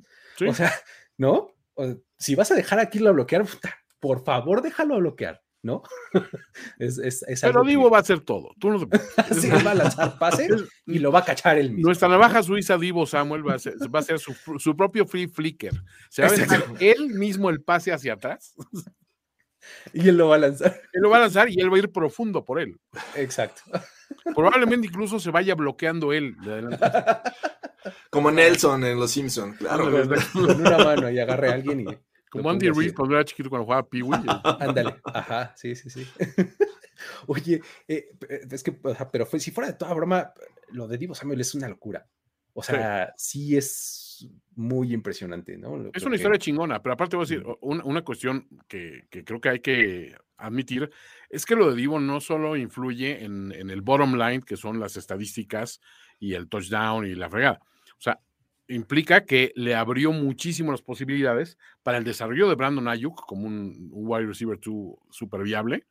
O 0.48 0.54
sea, 0.54 0.72
¿no? 1.16 1.48
si 2.18 2.34
vas 2.34 2.50
a 2.50 2.54
dejar 2.54 2.78
a 2.80 2.88
Kirill 2.88 3.08
a 3.08 3.12
bloquear, 3.12 3.44
por 4.00 4.24
favor, 4.24 4.62
déjalo 4.62 4.94
a 4.94 4.98
bloquear. 4.98 5.43
¿No? 5.64 5.82
es, 6.78 7.24
Pero 7.40 7.64
Divo 7.64 7.90
va 7.90 7.98
a 7.98 8.00
hacer 8.02 8.20
todo. 8.20 8.54
Tú 8.60 8.70
no 8.70 8.78
sí, 9.40 9.48
va 9.48 9.72
a 9.72 9.74
lanzar 9.74 10.18
pase 10.18 10.46
y 10.86 10.98
lo 10.98 11.10
va 11.10 11.20
a 11.20 11.24
cachar 11.24 11.58
él 11.58 11.70
mismo. 11.70 11.88
Nuestra 11.88 12.08
navaja 12.08 12.42
suiza 12.42 12.78
Divo 12.78 13.06
Samuel 13.06 13.46
va 13.46 13.54
a 13.54 13.56
hacer, 13.56 13.74
va 13.92 13.98
a 13.98 14.02
hacer 14.02 14.18
su, 14.18 14.34
su, 14.58 14.76
propio 14.76 15.06
free 15.06 15.26
flicker. 15.26 15.72
Se 16.10 16.22
va 16.22 16.28
a 16.28 16.32
dejar 16.32 16.64
él 16.80 17.08
mismo 17.08 17.50
el 17.50 17.62
pase 17.62 17.92
hacia 17.92 18.12
atrás. 18.12 18.54
Y 19.94 20.10
él 20.10 20.18
lo 20.18 20.28
va 20.28 20.34
a 20.34 20.38
lanzar. 20.38 20.78
Él 20.92 21.00
lo 21.00 21.08
va 21.08 21.16
a 21.16 21.20
lanzar 21.20 21.48
y 21.48 21.58
él 21.58 21.72
va 21.72 21.76
a 21.76 21.78
ir 21.78 21.90
profundo 21.90 22.44
por 22.44 22.60
él. 22.60 22.78
Exacto. 23.14 23.62
Probablemente 24.34 24.88
incluso 24.88 25.18
se 25.18 25.30
vaya 25.30 25.54
bloqueando 25.54 26.12
él. 26.12 26.36
Como 28.10 28.30
Nelson 28.30 28.84
en 28.84 29.00
Los 29.00 29.12
Simpsons, 29.12 29.56
claro. 29.56 29.90
Con 30.34 30.60
una 30.60 30.76
mano 30.76 31.10
y 31.10 31.18
agarre 31.18 31.48
a 31.48 31.54
alguien 31.54 31.80
y 31.80 31.86
como 32.34 32.50
Andy 32.50 32.68
Reid 32.70 32.94
cuando 32.94 33.14
era 33.14 33.24
chiquito 33.24 33.48
cuando 33.48 33.64
jugaba 33.64 33.88
Pee-Wee. 33.88 34.18
Ándale, 34.60 34.96
ajá, 35.04 35.54
sí, 35.56 35.76
sí, 35.76 35.88
sí. 35.88 36.06
Oye, 37.26 37.60
eh, 37.86 38.10
es 38.50 38.62
que, 38.62 38.72
pero 38.72 39.26
fue, 39.26 39.38
si 39.38 39.50
fuera 39.50 39.70
de 39.70 39.76
toda 39.76 39.94
broma, 39.94 40.32
lo 40.70 40.88
de 40.88 40.98
Divo 40.98 41.14
Samuel 41.14 41.40
es 41.40 41.54
una 41.54 41.68
locura. 41.68 42.06
O 42.52 42.62
sea, 42.62 43.12
sí, 43.16 43.56
es 43.56 44.28
muy 44.54 44.92
impresionante, 44.92 45.58
¿no? 45.58 45.90
es 45.92 46.04
una 46.04 46.14
historia 46.14 46.38
chingona, 46.38 46.80
pero 46.80 46.92
aparte 46.92 47.16
voy 47.16 47.24
a 47.24 47.28
decir, 47.28 47.44
una, 47.60 48.02
cuestión 48.02 48.48
que, 48.68 49.08
creo 49.10 49.40
que 49.40 49.48
hay 49.48 49.58
que 49.58 50.16
admitir 50.36 50.88
es 51.28 51.46
que 51.46 51.56
lo 51.56 51.70
de 51.70 51.76
Divo 51.76 51.98
no 51.98 52.20
solo 52.20 52.56
influye 52.56 53.24
en, 53.24 53.50
en 53.50 53.70
el 53.70 53.80
bottom 53.80 54.14
line, 54.14 54.42
que 54.42 54.56
son 54.56 54.78
las 54.78 54.96
estadísticas 54.96 55.80
y 56.20 56.34
el 56.34 56.48
touchdown 56.48 57.06
y 57.06 57.16
la 57.16 57.28
fregada. 57.28 57.60
O 57.98 58.00
sea, 58.00 58.20
implica 58.68 59.24
que 59.24 59.52
le 59.56 59.74
abrió 59.74 60.12
muchísimo 60.12 60.72
las 60.72 60.82
posibilidades 60.82 61.58
para 61.82 61.98
el 61.98 62.04
desarrollo 62.04 62.48
de 62.48 62.54
Brandon 62.54 62.88
Ayuk 62.88 63.26
como 63.26 63.46
un, 63.46 63.88
wide 63.92 64.26
receiver 64.26 64.58
super 65.10 65.42
viable 65.42 65.86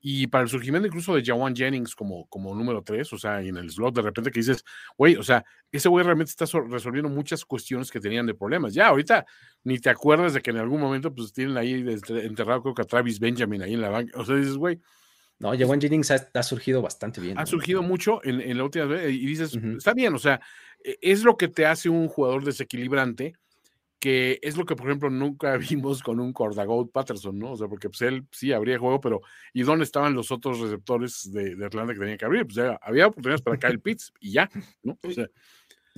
y 0.00 0.28
para 0.28 0.44
el 0.44 0.48
surgimiento 0.48 0.86
incluso 0.86 1.14
de 1.14 1.24
Jawan 1.24 1.56
Jennings 1.56 1.94
como, 1.94 2.26
como 2.28 2.54
número 2.54 2.82
3, 2.82 3.12
o 3.12 3.18
sea, 3.18 3.42
en 3.42 3.56
el 3.56 3.70
slot 3.70 3.96
de 3.96 4.02
repente 4.02 4.30
que 4.30 4.40
dices, 4.40 4.64
güey, 4.96 5.16
o 5.16 5.22
sea, 5.22 5.44
ese 5.72 5.88
güey 5.88 6.04
realmente 6.04 6.30
está 6.30 6.44
resolviendo 6.68 7.08
muchas 7.08 7.44
cuestiones 7.44 7.90
que 7.90 8.00
tenían 8.00 8.26
de 8.26 8.34
problemas. 8.34 8.74
Ya, 8.74 8.88
ahorita 8.88 9.26
ni 9.64 9.78
te 9.78 9.90
acuerdas 9.90 10.34
de 10.34 10.40
que 10.40 10.50
en 10.50 10.58
algún 10.58 10.80
momento 10.80 11.12
pues 11.12 11.32
tienen 11.32 11.56
ahí 11.56 11.84
enterrado 12.08 12.62
creo 12.62 12.74
que 12.74 12.82
a 12.82 12.84
Travis 12.84 13.18
Benjamin 13.18 13.62
ahí 13.62 13.74
en 13.74 13.80
la 13.80 13.90
banca, 13.90 14.18
o 14.18 14.24
sea, 14.24 14.36
dices, 14.36 14.56
güey, 14.56 14.80
no, 15.40 15.56
Jawan 15.56 15.80
Jennings 15.80 16.10
ha, 16.10 16.42
surgido 16.42 16.82
bastante 16.82 17.20
bien. 17.20 17.38
Ha 17.38 17.46
surgido 17.46 17.80
mucho 17.80 18.20
en, 18.24 18.56
la 18.56 18.64
última 18.64 18.86
vez 18.86 19.12
y 19.12 19.24
dices, 19.24 19.56
está 19.76 19.94
bien, 19.94 20.12
o 20.14 20.18
sea, 20.18 20.40
es 20.82 21.24
lo 21.24 21.36
que 21.36 21.48
te 21.48 21.66
hace 21.66 21.88
un 21.88 22.08
jugador 22.08 22.44
desequilibrante, 22.44 23.34
que 23.98 24.38
es 24.42 24.56
lo 24.56 24.64
que, 24.64 24.76
por 24.76 24.86
ejemplo, 24.86 25.10
nunca 25.10 25.56
vimos 25.56 26.02
con 26.02 26.20
un 26.20 26.32
Cordagold 26.32 26.90
Patterson, 26.90 27.38
¿no? 27.38 27.52
O 27.52 27.56
sea, 27.56 27.68
porque 27.68 27.88
pues, 27.88 28.02
él 28.02 28.24
sí 28.30 28.52
habría 28.52 28.78
juego, 28.78 29.00
pero 29.00 29.20
¿y 29.52 29.62
dónde 29.62 29.84
estaban 29.84 30.14
los 30.14 30.30
otros 30.30 30.60
receptores 30.60 31.30
de, 31.32 31.64
Atlanta 31.64 31.94
que 31.94 32.00
tenían 32.00 32.18
que 32.18 32.24
abrir? 32.24 32.44
Pues 32.44 32.56
ya 32.56 32.78
había 32.82 33.06
oportunidades 33.06 33.42
para 33.42 33.58
Kyle 33.58 33.80
Pitts 33.80 34.12
y 34.20 34.32
ya, 34.32 34.48
¿no? 34.82 34.98
O 35.02 35.10
sea, 35.10 35.28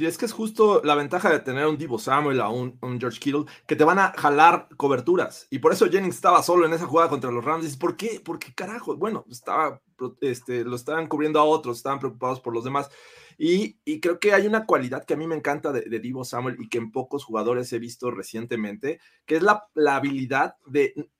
y 0.00 0.06
es 0.06 0.16
que 0.16 0.24
es 0.24 0.32
justo 0.32 0.80
la 0.82 0.94
ventaja 0.94 1.30
de 1.30 1.40
tener 1.40 1.66
un 1.66 1.76
Divo 1.76 1.98
Samuel 1.98 2.40
o 2.40 2.50
un, 2.50 2.78
George 2.98 3.20
Kittle 3.20 3.44
que 3.66 3.76
te 3.76 3.84
van 3.84 3.98
a 3.98 4.12
jalar 4.16 4.68
coberturas. 4.76 5.46
Y 5.50 5.58
por 5.58 5.72
eso 5.72 5.90
Jennings 5.90 6.14
estaba 6.14 6.42
solo 6.42 6.64
en 6.64 6.72
esa 6.72 6.86
jugada 6.86 7.10
contra 7.10 7.30
los 7.30 7.44
Rams. 7.44 7.76
¿Por 7.76 7.96
qué? 7.96 8.20
¿Por 8.24 8.38
qué 8.38 8.54
carajo? 8.54 8.96
Bueno, 8.96 9.26
estaba, 9.30 9.82
este, 10.22 10.64
lo 10.64 10.76
estaban 10.76 11.06
cubriendo 11.06 11.38
a 11.38 11.44
otros, 11.44 11.76
estaban 11.76 11.98
preocupados 11.98 12.40
por 12.40 12.54
los 12.54 12.64
demás. 12.64 12.88
Y, 13.36 13.78
y 13.84 14.00
creo 14.00 14.18
que 14.18 14.32
hay 14.32 14.46
una 14.46 14.64
cualidad 14.64 15.04
que 15.04 15.14
a 15.14 15.16
mí 15.18 15.26
me 15.26 15.36
encanta 15.36 15.70
de, 15.72 15.82
de, 15.82 16.00
Divo 16.00 16.24
Samuel 16.24 16.56
y 16.58 16.68
que 16.68 16.78
en 16.78 16.92
pocos 16.92 17.24
jugadores 17.24 17.72
he 17.72 17.78
visto 17.78 18.10
recientemente, 18.10 19.00
que 19.26 19.36
es 19.36 19.42
la, 19.42 19.66
la 19.74 19.96
habilidad 19.96 20.56
de 20.66 21.10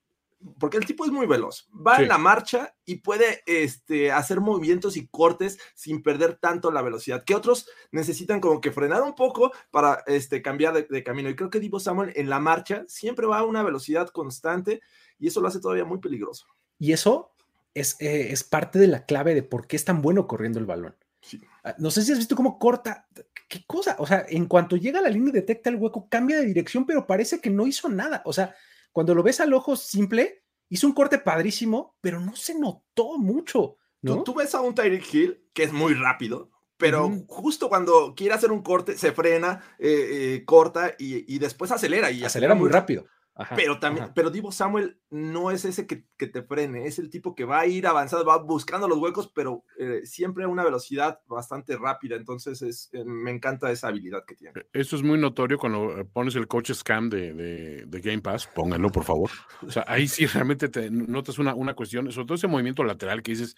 porque 0.59 0.77
el 0.77 0.85
tipo 0.85 1.05
es 1.05 1.11
muy 1.11 1.27
veloz, 1.27 1.69
va 1.75 1.97
en 1.97 2.07
la 2.07 2.17
marcha 2.17 2.75
y 2.85 2.95
puede 2.97 3.43
este, 3.45 4.11
hacer 4.11 4.39
movimientos 4.39 4.97
y 4.97 5.07
cortes 5.07 5.59
sin 5.75 6.01
perder 6.01 6.35
tanto 6.35 6.71
la 6.71 6.81
velocidad, 6.81 7.23
que 7.23 7.35
otros 7.35 7.67
necesitan 7.91 8.39
como 8.39 8.61
que 8.61 8.71
frenar 8.71 9.01
un 9.01 9.15
poco 9.15 9.51
para 9.71 10.03
este, 10.07 10.41
cambiar 10.41 10.87
de, 10.87 11.03
camino. 11.03 11.29
Y 11.29 11.35
creo 11.35 11.49
que 11.49 11.59
Divo 11.59 11.79
Samuel 11.79 12.13
en 12.15 12.29
la 12.29 12.39
marcha 12.39 12.85
siempre 12.87 13.27
va 13.27 13.39
a 13.39 13.43
una 13.43 13.63
velocidad 13.63 14.09
constante 14.09 14.81
y 15.19 15.27
eso 15.27 15.41
lo 15.41 15.47
hace 15.47 15.59
todavía 15.59 15.85
muy 15.85 15.99
peligroso. 15.99 16.47
Y 16.79 16.93
eso 16.93 17.31
es, 17.73 17.95
eh, 17.99 18.31
es 18.31 18.43
parte 18.43 18.79
de 18.79 18.87
la 18.87 19.05
clave 19.05 19.35
de 19.35 19.43
por 19.43 19.67
qué 19.67 19.75
es 19.75 19.85
tan 19.85 20.01
bueno 20.01 20.27
corriendo 20.27 20.59
el 20.59 20.65
balón. 20.65 20.95
Ah, 21.63 21.75
no 21.77 21.91
sé 21.91 22.01
si 22.01 22.11
has 22.11 22.17
visto 22.17 22.35
cómo 22.35 22.57
corta, 22.57 23.07
qué 23.47 23.63
cosa, 23.67 23.95
o 23.99 24.07
sea, 24.07 24.25
en 24.27 24.47
cuanto 24.47 24.75
llega 24.75 24.99
a 24.99 25.03
la 25.03 25.09
línea 25.09 25.29
y 25.29 25.33
detecta 25.33 25.69
el 25.69 25.75
hueco, 25.75 26.07
cambia 26.09 26.39
de 26.39 26.45
dirección, 26.45 26.85
pero 26.85 27.05
parece 27.05 27.39
que 27.39 27.49
no 27.49 27.67
hizo 27.67 27.89
nada, 27.89 28.21
o 28.25 28.33
sea, 28.33 28.55
cuando 28.91 29.15
lo 29.15 29.23
ves 29.23 29.39
al 29.39 29.53
ojo 29.53 29.75
simple, 29.75 30.43
hizo 30.69 30.87
un 30.87 30.93
corte 30.93 31.17
padrísimo, 31.17 31.95
pero 32.01 32.19
no 32.19 32.35
se 32.35 32.57
notó 32.57 33.17
mucho. 33.17 33.77
¿no? 34.01 34.23
Tú, 34.23 34.33
ves 34.33 34.55
a 34.55 34.61
un 34.61 34.73
Tyreek 34.73 35.13
Hill 35.13 35.43
que 35.53 35.63
es 35.63 35.73
muy 35.73 35.93
rápido, 35.93 36.49
pero 36.77 37.09
justo 37.27 37.69
cuando 37.69 38.15
quiere 38.15 38.33
hacer 38.33 38.51
un 38.51 38.63
corte, 38.63 38.97
se 38.97 39.11
frena, 39.11 39.63
eh, 39.77 40.35
eh, 40.35 40.45
corta 40.45 40.95
y, 40.97 41.37
después 41.37 41.71
acelera. 41.71 42.09
Y 42.09 42.23
acelera 42.23 42.55
muy 42.55 42.69
rápido 42.69 43.05
pero 43.55 43.79
también, 43.79 44.11
pero 44.13 44.29
Divo 44.29 44.51
Samuel 44.51 44.99
no 45.09 45.51
es 45.51 45.65
ese 45.65 45.87
que, 45.87 46.05
te 46.27 46.43
frene, 46.43 46.85
es 46.85 46.99
el 46.99 47.09
tipo 47.09 47.33
que 47.33 47.45
va 47.45 47.61
a 47.61 47.65
ir 47.65 47.87
avanzando, 47.87 48.25
va 48.25 48.37
buscando 48.37 48.87
los 48.87 48.97
huecos, 48.97 49.31
pero 49.33 49.63
eh, 49.79 50.01
siempre 50.03 50.43
a 50.43 50.47
una 50.47 50.63
velocidad 50.63 51.19
bastante 51.27 51.77
rápida. 51.77 52.15
Entonces 52.15 52.61
es, 52.61 52.89
eh, 52.93 53.03
me 53.05 53.31
encanta 53.31 53.71
esa 53.71 53.87
habilidad 53.87 54.25
que 54.27 54.35
tiene. 54.35 54.53
E, 54.59 54.79
eso 54.79 54.95
es 54.95 55.03
muy 55.03 55.17
notorio 55.17 55.57
cuando 55.57 55.97
eh, 55.97 56.05
pones 56.05 56.35
el 56.35 56.47
coach 56.47 56.71
scam 56.73 57.09
de, 57.09 57.85
Game 57.87 58.21
Pass, 58.21 58.47
pónganlo 58.47 58.89
por 58.89 59.03
favor. 59.03 59.29
O 59.65 59.71
sea, 59.71 59.85
ahí 59.87 60.07
sí 60.07 60.25
realmente 60.25 60.69
te 60.69 60.89
notas 60.91 61.39
una, 61.39 61.55
una 61.55 61.73
cuestión, 61.73 62.11
sobre 62.11 62.27
todo 62.27 62.35
ese 62.35 62.47
movimiento 62.47 62.83
lateral 62.83 63.23
que 63.23 63.31
dices, 63.31 63.55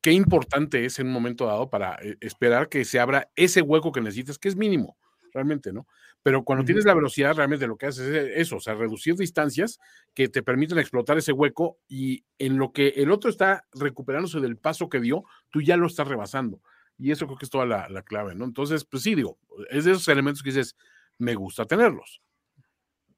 qué 0.00 0.12
importante 0.12 0.84
es 0.84 0.98
en 0.98 1.06
un 1.06 1.12
momento 1.12 1.46
dado 1.46 1.70
para 1.70 1.98
esperar 2.20 2.68
que 2.68 2.84
se 2.84 2.98
abra 2.98 3.30
ese 3.36 3.62
hueco 3.62 3.92
que 3.92 4.00
necesitas, 4.00 4.38
que 4.38 4.48
es 4.48 4.56
mínimo, 4.56 4.96
realmente, 5.32 5.72
¿no? 5.72 5.86
Pero 6.24 6.42
cuando 6.42 6.64
tienes 6.64 6.86
la 6.86 6.94
velocidad, 6.94 7.34
realmente 7.34 7.66
lo 7.66 7.76
que 7.76 7.84
haces 7.84 8.08
es 8.08 8.32
eso, 8.36 8.56
o 8.56 8.60
sea, 8.60 8.72
reducir 8.72 9.14
distancias 9.14 9.78
que 10.14 10.26
te 10.26 10.42
permiten 10.42 10.78
explotar 10.78 11.18
ese 11.18 11.32
hueco 11.32 11.78
y 11.86 12.24
en 12.38 12.56
lo 12.56 12.72
que 12.72 12.94
el 12.96 13.10
otro 13.10 13.28
está 13.28 13.66
recuperándose 13.74 14.40
del 14.40 14.56
paso 14.56 14.88
que 14.88 15.00
dio, 15.00 15.24
tú 15.50 15.60
ya 15.60 15.76
lo 15.76 15.86
estás 15.86 16.08
rebasando. 16.08 16.62
Y 16.96 17.10
eso 17.10 17.26
creo 17.26 17.36
que 17.36 17.44
es 17.44 17.50
toda 17.50 17.66
la, 17.66 18.02
clave, 18.04 18.34
¿no? 18.34 18.46
Entonces, 18.46 18.86
pues 18.86 19.02
sí, 19.02 19.14
digo, 19.14 19.38
es 19.68 19.84
de 19.84 19.90
esos 19.90 20.08
elementos 20.08 20.42
que 20.42 20.48
dices, 20.48 20.78
me 21.18 21.34
gusta 21.34 21.66
tenerlos. 21.66 22.22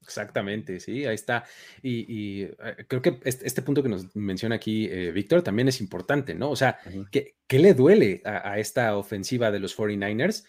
Exactamente, 0.01 0.81
sí, 0.81 1.05
ahí 1.05 1.15
está. 1.15 1.45
Y, 1.81 2.43
eh, 2.43 2.85
creo 2.89 3.01
que 3.01 3.21
este, 3.23 3.61
punto 3.61 3.81
que 3.81 3.89
nos 3.89 4.13
menciona 4.17 4.55
aquí 4.55 4.89
eh, 4.91 5.11
Víctor 5.13 5.43
también 5.43 5.69
es 5.69 5.79
importante, 5.79 6.35
¿no? 6.35 6.49
O 6.49 6.57
sea, 6.57 6.77
¿qué, 7.09 7.35
le 7.57 7.73
duele 7.73 8.21
a, 8.25 8.51
a, 8.51 8.59
esta 8.59 8.97
ofensiva 8.97 9.49
de 9.49 9.59
los 9.59 9.77
49ers? 9.77 10.45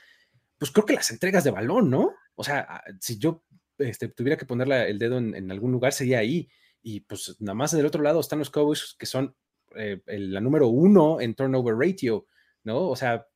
Pues 0.59 0.73
creo 0.73 0.87
que 0.87 0.95
las 0.95 1.13
entregas 1.13 1.45
de 1.45 1.53
balón, 1.53 1.89
¿no? 1.89 2.17
O 2.39 2.45
sea, 2.45 2.65
ah, 2.69 2.85
si 3.01 3.19
yo 3.19 3.43
este, 3.79 4.09
tuviera 4.09 4.37
que 4.37 4.47
ponerle 4.47 4.89
el 4.89 4.99
dedo 4.99 5.19
en, 5.19 5.51
algún 5.51 5.73
lugar, 5.73 5.93
sería 5.93 6.21
ahí. 6.21 6.49
Y 6.83 7.01
pues 7.01 7.37
nada 7.41 7.55
más 7.55 7.73
del 7.73 7.85
otro 7.85 8.01
lado 8.01 8.21
están 8.21 8.39
los 8.39 8.51
Cowboys, 8.51 8.95
que 8.97 9.07
son 9.07 9.35
eh, 9.75 10.01
la 10.07 10.41
número 10.41 10.69
uno 10.69 11.21
en 11.21 11.35
turnover 11.35 11.75
ratio, 11.75 12.27
¿no? 12.63 12.89
O 12.89 12.95
sea, 12.95 13.27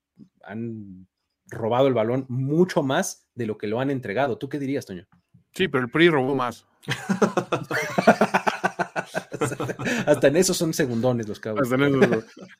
han 0.45 1.09
robado 1.49 1.89
el 1.89 1.95
balón 1.95 2.27
mucho 2.29 2.85
más 2.85 3.29
de 3.35 3.47
lo 3.47 3.59
que 3.59 3.67
lo 3.67 3.81
han 3.81 3.91
entregado. 3.91 4.39
¿Tú 4.39 4.49
qué 4.49 4.61
dirías, 4.61 4.87
Toño? 4.87 5.07
Sí, 5.53 5.67
pero 5.67 5.85
el 5.85 5.91
PRI 5.91 6.09
robó 6.09 6.37
más. 6.37 6.65
Hasta 10.07 10.29
en 10.29 10.37
eso 10.37 10.55
son 10.55 10.73
segundones 10.73 11.29
los 11.29 11.41
Cowboys. 11.41 11.69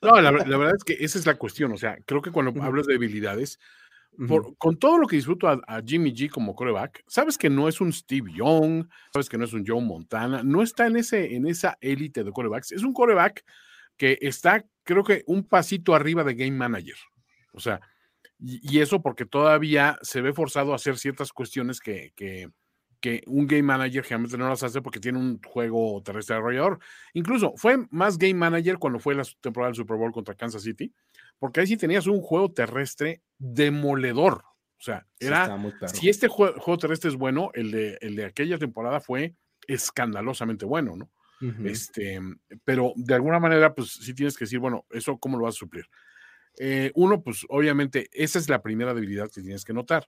No, 0.01 0.21
la, 0.21 0.31
verdad 0.31 0.75
es 0.75 0.83
que 0.83 0.97
esa 0.99 1.17
es 1.17 1.25
la 1.25 1.35
cuestión. 1.35 1.71
O 1.71 1.77
sea, 1.77 1.97
creo 2.05 2.21
que 2.21 2.31
cuando 2.31 2.53
hablas 2.61 2.85
de 2.85 2.93
debilidades, 2.93 3.59
con 4.57 4.77
todo 4.77 4.97
lo 4.97 5.07
que 5.07 5.15
disfruto 5.15 5.47
a, 5.47 5.81
Jimmy 5.85 6.13
G 6.13 6.29
como 6.29 6.55
coreback, 6.55 7.03
sabes 7.07 7.37
que 7.37 7.49
no 7.49 7.67
es 7.67 7.81
un 7.81 7.91
Steve 7.91 8.31
Young, 8.33 8.87
sabes 9.11 9.29
que 9.29 9.37
no 9.37 9.45
es 9.45 9.53
un 9.53 9.65
Joe 9.65 9.81
Montana, 9.81 10.43
no 10.43 10.61
está 10.61 10.87
en, 10.87 10.97
ese, 10.97 11.35
en 11.35 11.47
esa 11.47 11.77
élite 11.81 12.23
de 12.23 12.31
corebacks, 12.31 12.71
es 12.71 12.83
un 12.83 12.93
coreback 12.93 13.43
que 13.97 14.17
está, 14.21 14.65
creo 14.83 15.03
que, 15.03 15.23
un 15.27 15.47
pasito 15.47 15.95
arriba 15.95 16.23
de 16.23 16.35
game 16.35 16.51
manager. 16.51 16.97
O 17.53 17.59
sea, 17.59 17.79
y, 18.39 18.79
eso 18.79 19.01
porque 19.01 19.25
todavía 19.25 19.97
se 20.01 20.21
ve 20.21 20.33
forzado 20.33 20.73
a 20.73 20.75
hacer 20.75 20.97
ciertas 20.97 21.31
cuestiones 21.31 21.79
que, 21.79 22.11
que, 22.15 22.49
que, 22.99 23.23
un 23.27 23.47
game 23.47 23.63
manager 23.63 24.03
generalmente 24.03 24.37
no 24.37 24.49
las 24.49 24.63
hace 24.63 24.81
porque 24.81 24.99
tiene 24.99 25.19
un 25.19 25.39
juego 25.41 26.01
terrestre 26.03 26.35
desarrollador. 26.35 26.79
Incluso 27.13 27.53
fue 27.55 27.77
más 27.89 28.17
game 28.17 28.33
manager 28.33 28.77
cuando 28.77 28.99
fue 28.99 29.15
la 29.15 29.23
temporada 29.39 29.69
del 29.69 29.77
Super 29.77 29.97
Bowl 29.97 30.11
contra 30.11 30.35
Kansas 30.35 30.63
City, 30.63 30.93
porque 31.43 31.59
ahí 31.59 31.67
sí 31.67 31.75
tenías 31.75 32.07
un 32.07 32.21
juego 32.21 32.53
terrestre 32.53 33.21
demoledor. 33.37 34.45
O 34.79 34.81
sea, 34.81 35.05
era. 35.19 35.59
si 35.87 36.07
este 36.07 36.29
juego, 36.29 36.77
terrestre 36.77 37.09
es 37.09 37.17
bueno, 37.17 37.51
el 37.53 37.69
de, 37.69 37.97
el 37.99 38.15
de 38.15 38.23
aquella 38.23 38.57
temporada 38.57 39.01
fue 39.01 39.35
escandalosamente 39.67 40.63
bueno, 40.63 40.95
¿no? 40.95 41.11
este, 41.65 42.21
pero 42.63 42.93
de 42.95 43.13
alguna 43.13 43.41
manera, 43.41 43.75
pues 43.75 43.91
sí 43.91 44.13
tienes 44.13 44.37
que 44.37 44.45
decir, 44.45 44.59
bueno, 44.59 44.85
eso 44.89 45.17
cómo 45.17 45.37
lo 45.37 45.43
vas 45.43 45.55
a 45.55 45.59
suplir. 45.59 45.85
Eh, 46.57 46.93
uno, 46.95 47.21
pues 47.21 47.45
obviamente, 47.49 48.07
esa 48.13 48.39
es 48.39 48.47
la 48.47 48.61
primera 48.61 48.93
debilidad 48.93 49.29
que 49.29 49.41
tienes 49.41 49.65
que 49.65 49.73
notar. 49.73 50.07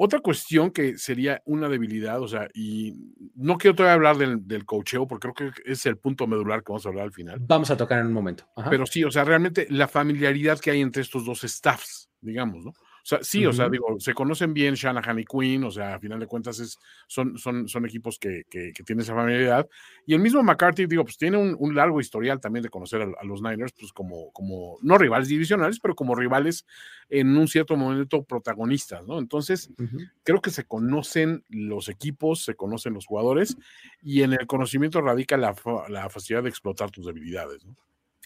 Otra 0.00 0.20
cuestión 0.20 0.70
que 0.70 0.96
sería 0.96 1.42
una 1.44 1.68
debilidad, 1.68 2.22
o 2.22 2.28
sea, 2.28 2.46
y 2.54 2.94
no 3.34 3.58
quiero 3.58 3.74
todavía 3.74 3.94
hablar 3.94 4.16
del, 4.16 4.46
del 4.46 4.64
cocheo, 4.64 5.08
porque 5.08 5.28
creo 5.28 5.52
que 5.52 5.62
es 5.72 5.84
el 5.86 5.98
punto 5.98 6.28
medular 6.28 6.62
que 6.62 6.70
vamos 6.70 6.86
a 6.86 6.90
hablar 6.90 7.06
al 7.06 7.12
final. 7.12 7.38
Vamos 7.40 7.68
a 7.72 7.76
tocar 7.76 7.98
en 7.98 8.06
un 8.06 8.12
momento. 8.12 8.48
Pero 8.70 8.86
sí, 8.86 9.02
o 9.02 9.10
sea, 9.10 9.24
realmente 9.24 9.66
la 9.70 9.88
familiaridad 9.88 10.60
que 10.60 10.70
hay 10.70 10.82
entre 10.82 11.02
estos 11.02 11.24
dos 11.24 11.40
staffs, 11.40 12.10
digamos, 12.20 12.64
¿no? 12.64 12.74
Sea, 13.08 13.20
sí, 13.22 13.46
o 13.46 13.54
sea, 13.54 13.70
digo, 13.70 13.98
se 13.98 14.12
conocen 14.12 14.52
bien 14.52 14.74
Shanahan 14.74 15.18
y 15.18 15.24
Quinn, 15.24 15.64
o 15.64 15.70
sea, 15.70 15.94
a 15.94 15.98
final 15.98 16.20
de 16.20 16.26
cuentas 16.26 16.60
es, 16.60 16.78
son, 17.06 17.38
son, 17.38 17.66
son 17.66 17.86
equipos 17.86 18.18
que, 18.18 18.42
que, 18.50 18.70
tienen 18.84 19.00
esa 19.00 19.14
familiaridad. 19.14 19.66
Y 20.04 20.12
el 20.12 20.20
mismo 20.20 20.42
McCarthy, 20.42 20.84
digo, 20.84 21.04
pues 21.04 21.16
tiene 21.16 21.38
un, 21.38 21.74
largo 21.74 22.00
historial 22.00 22.38
también 22.38 22.64
de 22.64 22.68
conocer 22.68 23.00
a, 23.00 23.24
los 23.24 23.40
Niners, 23.40 23.72
pues 23.72 23.94
como, 23.94 24.30
como, 24.32 24.76
no 24.82 24.98
rivales 24.98 25.28
divisionales, 25.28 25.80
pero 25.80 25.94
como 25.94 26.14
rivales 26.14 26.66
en 27.08 27.34
un 27.34 27.48
cierto 27.48 27.76
momento 27.76 28.24
protagonistas, 28.24 29.06
¿no? 29.06 29.18
Entonces, 29.18 29.70
creo 30.22 30.42
que 30.42 30.50
se 30.50 30.64
conocen 30.64 31.44
los 31.48 31.88
equipos, 31.88 32.44
se 32.44 32.56
conocen 32.56 32.92
los 32.92 33.06
jugadores, 33.06 33.56
y 34.02 34.20
en 34.20 34.34
el 34.34 34.46
conocimiento 34.46 35.00
radica 35.00 35.38
la, 35.38 35.54
la 35.88 36.10
facilidad 36.10 36.42
de 36.42 36.50
explotar 36.50 36.90
tus 36.90 37.06
debilidades, 37.06 37.64
¿no? 37.64 37.74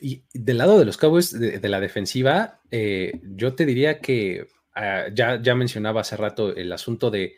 Y 0.00 0.24
del 0.34 0.58
lado 0.58 0.80
de 0.80 0.84
los 0.84 0.96
Cowboys, 0.96 1.30
de, 1.38 1.68
la 1.68 1.78
defensiva, 1.78 2.60
eh, 2.72 3.20
yo 3.22 3.54
te 3.54 3.64
diría 3.64 4.00
que 4.00 4.48
Ah, 4.74 5.06
ya, 5.12 5.40
ya 5.40 5.54
mencionaba 5.54 6.00
hace 6.00 6.16
rato 6.16 6.54
el 6.54 6.72
asunto 6.72 7.10
de, 7.10 7.36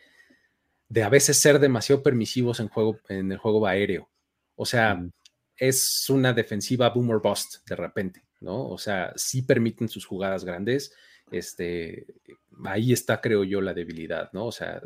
de 0.89 1.03
a 1.03 1.09
veces 1.09 1.37
ser 1.37 1.59
demasiado 1.59 2.01
permisivos 2.01 2.59
en, 2.59 2.69
juego, 2.69 2.99
en 3.09 3.31
el 3.31 3.37
juego 3.37 3.65
aéreo. 3.67 4.09
O 4.55 4.65
sea, 4.65 5.03
es 5.57 6.09
una 6.09 6.33
defensiva 6.33 6.89
boomer 6.89 7.19
bust 7.19 7.67
de 7.67 7.75
repente, 7.75 8.23
¿no? 8.41 8.69
O 8.69 8.77
sea, 8.77 9.11
sí 9.15 9.41
permiten 9.41 9.89
sus 9.89 10.05
jugadas 10.05 10.45
grandes. 10.45 10.93
Este, 11.31 12.05
ahí 12.65 12.93
está, 12.93 13.19
creo 13.19 13.43
yo, 13.43 13.59
la 13.59 13.73
debilidad, 13.73 14.29
¿no? 14.31 14.45
O 14.45 14.51
sea, 14.51 14.79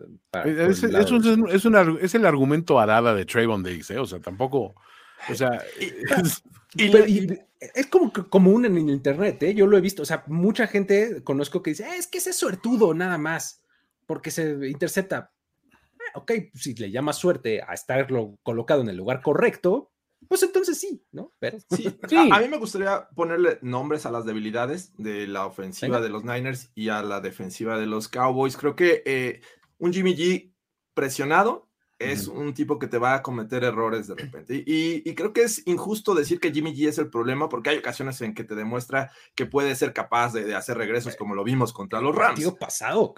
es, 0.46 0.84
es, 0.84 2.16
el 2.16 2.26
argumento 2.26 2.80
arada 2.80 3.14
de 3.14 3.26
Trayvon 3.26 3.62
Diggs, 3.62 3.92
¿eh? 3.92 4.00
O 4.00 4.06
sea, 4.06 4.20
tampoco, 4.20 4.76
o 5.28 5.36
sea, 5.36 5.64
es 6.76 7.88
como 7.88 8.12
común 8.30 8.66
en 8.66 8.78
el 8.78 8.90
internet, 8.90 9.42
¿eh? 9.44 9.54
yo 9.54 9.68
lo 9.68 9.78
he 9.78 9.82
visto, 9.82 10.04
o 10.04 10.06
sea, 10.06 10.24
mucha 10.28 10.68
gente 10.68 11.24
conozco 11.24 11.62
que 11.62 11.72
dice, 11.72 11.86
ah, 11.86 11.96
es 11.96 12.08
que 12.08 12.20
ese 12.20 12.30
es 12.30 12.38
suertudo 12.38 12.94
nada 12.94 13.18
más, 13.18 13.64
porque 14.06 14.32
se 14.32 14.68
intercepta. 14.68 15.34
Ah, 15.74 16.20
ok, 16.20 16.32
si 16.54 16.74
le 16.76 16.92
llamas 16.92 17.18
suerte 17.18 17.62
a 17.62 17.74
estarlo 17.74 18.38
colocado 18.44 18.82
en 18.82 18.90
el 18.90 18.98
lugar 18.98 19.22
correcto, 19.22 19.92
pues 20.28 20.44
entonces 20.44 20.80
sí, 20.80 21.04
¿no? 21.12 21.34
Pero, 21.40 21.58
sí, 21.70 21.88
A, 22.32 22.40
mí 22.40 22.48
me 22.48 22.58
gustaría 22.58 23.08
ponerle 23.16 23.60
nombres 23.62 24.06
a 24.06 24.12
las 24.12 24.26
debilidades 24.26 24.94
de 24.98 25.28
la 25.28 25.46
ofensiva 25.46 26.02
de 26.02 26.10
los 26.10 26.24
Niners 26.24 26.72
y 26.76 26.90
a 26.90 27.02
la 27.02 27.22
defensiva 27.22 27.78
de 27.78 27.88
los 27.88 28.08
Cowboys. 28.08 28.58
Creo 28.58 28.76
que 28.76 29.02
eh, 29.06 29.42
un 29.78 29.94
Jimmy 29.94 30.16
G 30.16 30.54
presionado 30.94 31.69
es 32.00 32.28
un 32.28 32.54
tipo 32.54 32.80
que 32.80 32.88
te 32.88 32.98
va 32.98 33.16
a 33.16 33.22
cometer 33.22 33.64
errores 33.64 34.08
de 34.08 34.16
repente. 34.16 34.64
Y, 34.66 35.14
creo 35.14 35.34
que 35.34 35.44
es 35.44 35.68
injusto 35.68 36.16
decir 36.16 36.40
que 36.40 36.52
Jimmy 36.52 36.74
G 36.74 36.88
es 36.88 36.98
el 36.98 37.10
problema 37.10 37.50
porque 37.50 37.72
hay 37.72 37.78
ocasiones 37.78 38.22
en 38.22 38.34
que 38.34 38.44
te 38.44 38.56
demuestra 38.56 39.12
que 39.36 39.46
puede 39.46 39.76
ser 39.76 39.94
capaz 39.94 40.34
de, 40.34 40.56
hacer 40.56 40.78
regresos 40.78 41.16
como 41.16 41.36
lo 41.36 41.44
vimos 41.44 41.74
contra 41.74 42.02
los 42.02 42.16
Rams. 42.16 42.40
pasado, 42.60 43.14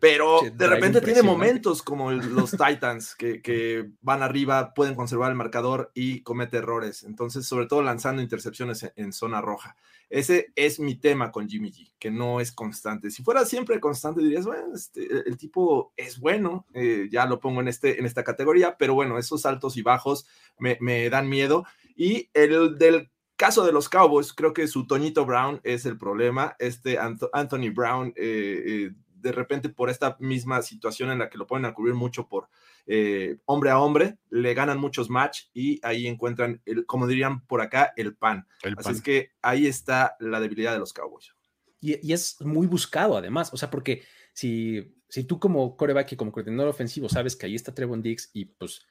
Pero 0.00 0.40
de 0.52 0.66
repente 0.66 1.00
tiene 1.00 1.22
momentos 1.22 1.82
como 1.82 2.10
los 2.10 2.50
Titans 2.50 3.14
que, 3.14 3.40
que, 3.40 3.90
van 4.00 4.22
arriba, 4.22 4.74
pueden 4.74 4.94
conservar 4.94 5.30
el 5.30 5.36
marcador 5.36 5.90
y 5.94 6.22
comete 6.22 6.58
errores. 6.58 7.04
Entonces, 7.04 7.46
sobre 7.46 7.66
todo 7.66 7.82
lanzando 7.82 8.20
intercepciones 8.20 8.90
en 8.96 9.12
zona 9.12 9.40
roja. 9.40 9.76
Ese 10.10 10.52
es 10.54 10.78
mi 10.78 10.94
tema 10.94 11.32
con 11.32 11.48
Jimmy 11.48 11.70
G, 11.70 11.92
que 11.98 12.10
no 12.10 12.40
es 12.40 12.52
constante. 12.52 13.10
Si 13.10 13.22
fuera 13.22 13.44
siempre 13.44 13.80
constante, 13.80 14.22
dirías, 14.22 14.46
bueno, 14.46 14.74
este, 14.74 15.06
el 15.26 15.36
tipo 15.36 15.92
es 15.96 16.18
bueno, 16.18 16.66
eh, 16.74 17.08
ya 17.10 17.26
lo 17.26 17.40
pongo 17.40 17.60
en, 17.60 17.68
este, 17.68 17.98
en 17.98 18.06
esta 18.06 18.24
categoría, 18.24 18.76
pero 18.78 18.94
bueno, 18.94 19.18
esos 19.18 19.46
altos 19.46 19.76
y 19.76 19.82
bajos 19.82 20.26
me, 20.58 21.10
dan 21.10 21.28
miedo. 21.28 21.64
Y 21.96 22.30
el 22.34 22.78
del 22.78 23.10
caso 23.36 23.64
de 23.64 23.72
los 23.72 23.88
Cowboys, 23.88 24.32
creo 24.32 24.52
que 24.52 24.68
su 24.68 24.86
Toñito 24.86 25.26
Brown 25.26 25.60
es 25.64 25.86
el 25.86 25.98
problema. 25.98 26.56
Este 26.58 26.98
Anthony 26.98 27.70
Brown, 27.74 28.12
eh, 28.16 28.62
eh, 28.66 28.90
de 29.24 29.32
repente 29.32 29.70
por 29.70 29.88
esta 29.88 30.16
misma 30.20 30.60
situación 30.62 31.10
en 31.10 31.18
la 31.18 31.30
que 31.30 31.38
lo 31.38 31.46
ponen 31.46 31.64
a 31.64 31.74
cubrir 31.74 31.94
mucho 31.94 32.28
por 32.28 32.48
eh, 32.86 33.38
hombre 33.46 33.70
a 33.70 33.78
hombre, 33.78 34.18
le 34.30 34.52
ganan 34.52 34.78
muchos 34.78 35.08
match 35.08 35.44
y 35.54 35.80
ahí 35.82 36.06
encuentran, 36.06 36.60
el, 36.66 36.84
como 36.84 37.06
dirían 37.06 37.44
por 37.46 37.62
acá, 37.62 37.92
el 37.96 38.14
pan. 38.14 38.46
Así 38.76 38.92
es 38.92 39.00
que 39.00 39.30
ahí 39.40 39.66
está 39.66 40.16
la 40.20 40.40
debilidad 40.40 40.72
de 40.72 40.78
los 40.78 40.92
Cowboys. 40.92 41.34
Y, 41.80 42.12
es 42.12 42.40
muy 42.40 42.66
buscado 42.66 43.16
además, 43.16 43.52
o 43.52 43.56
sea, 43.56 43.70
porque 43.70 44.02
si, 44.32 44.94
si 45.08 45.24
tú 45.24 45.40
como 45.40 45.76
coreback 45.76 46.12
y 46.12 46.16
como 46.16 46.32
coordinador 46.32 46.68
ofensivo 46.68 47.08
sabes 47.08 47.36
que 47.36 47.46
ahí 47.46 47.54
está 47.54 47.74
Trevon 47.74 48.02
Diggs 48.02 48.30
y 48.32 48.44
pues 48.44 48.86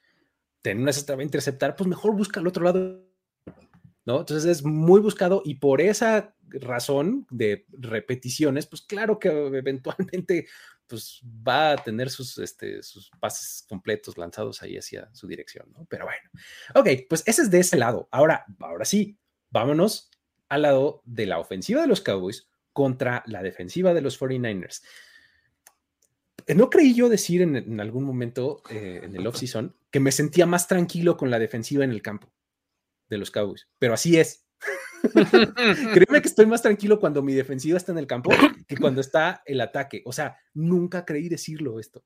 te 0.62 0.74
una 0.74 0.92
va 0.92 1.20
a 1.20 1.22
interceptar, 1.22 1.76
pues 1.76 1.88
mejor 1.88 2.16
busca 2.16 2.40
al 2.40 2.46
otro 2.46 2.64
lado. 2.64 3.03
¿No? 4.06 4.20
Entonces 4.20 4.44
es 4.44 4.64
muy 4.64 5.00
buscado 5.00 5.40
y 5.44 5.54
por 5.54 5.80
esa 5.80 6.34
razón 6.48 7.26
de 7.30 7.64
repeticiones, 7.70 8.66
pues 8.66 8.82
claro 8.82 9.18
que 9.18 9.28
eventualmente 9.56 10.46
pues 10.86 11.22
va 11.24 11.72
a 11.72 11.76
tener 11.76 12.10
sus, 12.10 12.36
este, 12.38 12.82
sus 12.82 13.10
pases 13.18 13.64
completos 13.68 14.18
lanzados 14.18 14.62
ahí 14.62 14.76
hacia 14.76 15.08
su 15.14 15.26
dirección, 15.26 15.72
¿no? 15.72 15.86
Pero 15.88 16.04
bueno, 16.04 16.30
ok, 16.74 17.06
pues 17.08 17.22
ese 17.26 17.42
es 17.42 17.50
de 17.50 17.60
ese 17.60 17.78
lado. 17.78 18.08
Ahora, 18.10 18.44
ahora 18.60 18.84
sí, 18.84 19.16
vámonos 19.50 20.10
al 20.48 20.62
lado 20.62 21.02
de 21.04 21.26
la 21.26 21.38
ofensiva 21.38 21.80
de 21.80 21.86
los 21.86 22.02
Cowboys 22.02 22.46
contra 22.72 23.22
la 23.26 23.42
defensiva 23.42 23.94
de 23.94 24.02
los 24.02 24.20
49ers. 24.20 24.82
No 26.54 26.68
creí 26.68 26.94
yo 26.94 27.08
decir 27.08 27.40
en, 27.40 27.80
algún 27.80 28.04
momento 28.04 28.62
eh, 28.68 29.00
en 29.02 29.16
el 29.16 29.26
offseason 29.26 29.74
que 29.90 30.00
me 30.00 30.12
sentía 30.12 30.44
más 30.44 30.68
tranquilo 30.68 31.16
con 31.16 31.30
la 31.30 31.38
defensiva 31.38 31.84
en 31.84 31.90
el 31.90 32.02
campo 32.02 32.33
de 33.14 33.18
los 33.18 33.30
Cowboys, 33.30 33.68
pero 33.78 33.94
así 33.94 34.18
es. 34.18 34.46
Créeme 35.92 36.22
que 36.22 36.28
estoy 36.28 36.46
más 36.46 36.62
tranquilo 36.62 36.98
cuando 36.98 37.22
mi 37.22 37.34
defensiva 37.34 37.76
está 37.76 37.92
en 37.92 37.98
el 37.98 38.06
campo 38.06 38.30
que 38.66 38.76
cuando 38.76 39.00
está 39.00 39.42
el 39.44 39.60
ataque. 39.60 40.02
O 40.06 40.12
sea, 40.12 40.36
nunca 40.54 41.04
creí 41.04 41.28
decirlo 41.28 41.78
esto. 41.78 42.04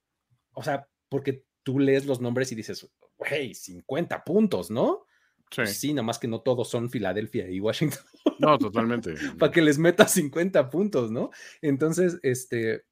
O 0.52 0.62
sea, 0.62 0.88
porque 1.08 1.44
tú 1.62 1.78
lees 1.78 2.06
los 2.06 2.20
nombres 2.20 2.50
y 2.52 2.54
dices, 2.54 2.88
hey, 3.20 3.54
50 3.54 4.24
puntos, 4.24 4.70
¿no? 4.70 5.04
Sí. 5.50 5.62
Pues 5.62 5.78
sí, 5.78 5.92
nada 5.92 6.02
más 6.02 6.18
que 6.18 6.28
no 6.28 6.40
todos 6.40 6.68
son 6.68 6.90
Filadelfia 6.90 7.48
y 7.50 7.60
Washington. 7.60 8.02
No, 8.40 8.56
totalmente. 8.56 9.14
Para 9.38 9.50
que 9.50 9.60
les 9.60 9.78
metas 9.78 10.12
50 10.12 10.70
puntos, 10.70 11.10
¿no? 11.10 11.30
Entonces, 11.60 12.20
este, 12.22 12.84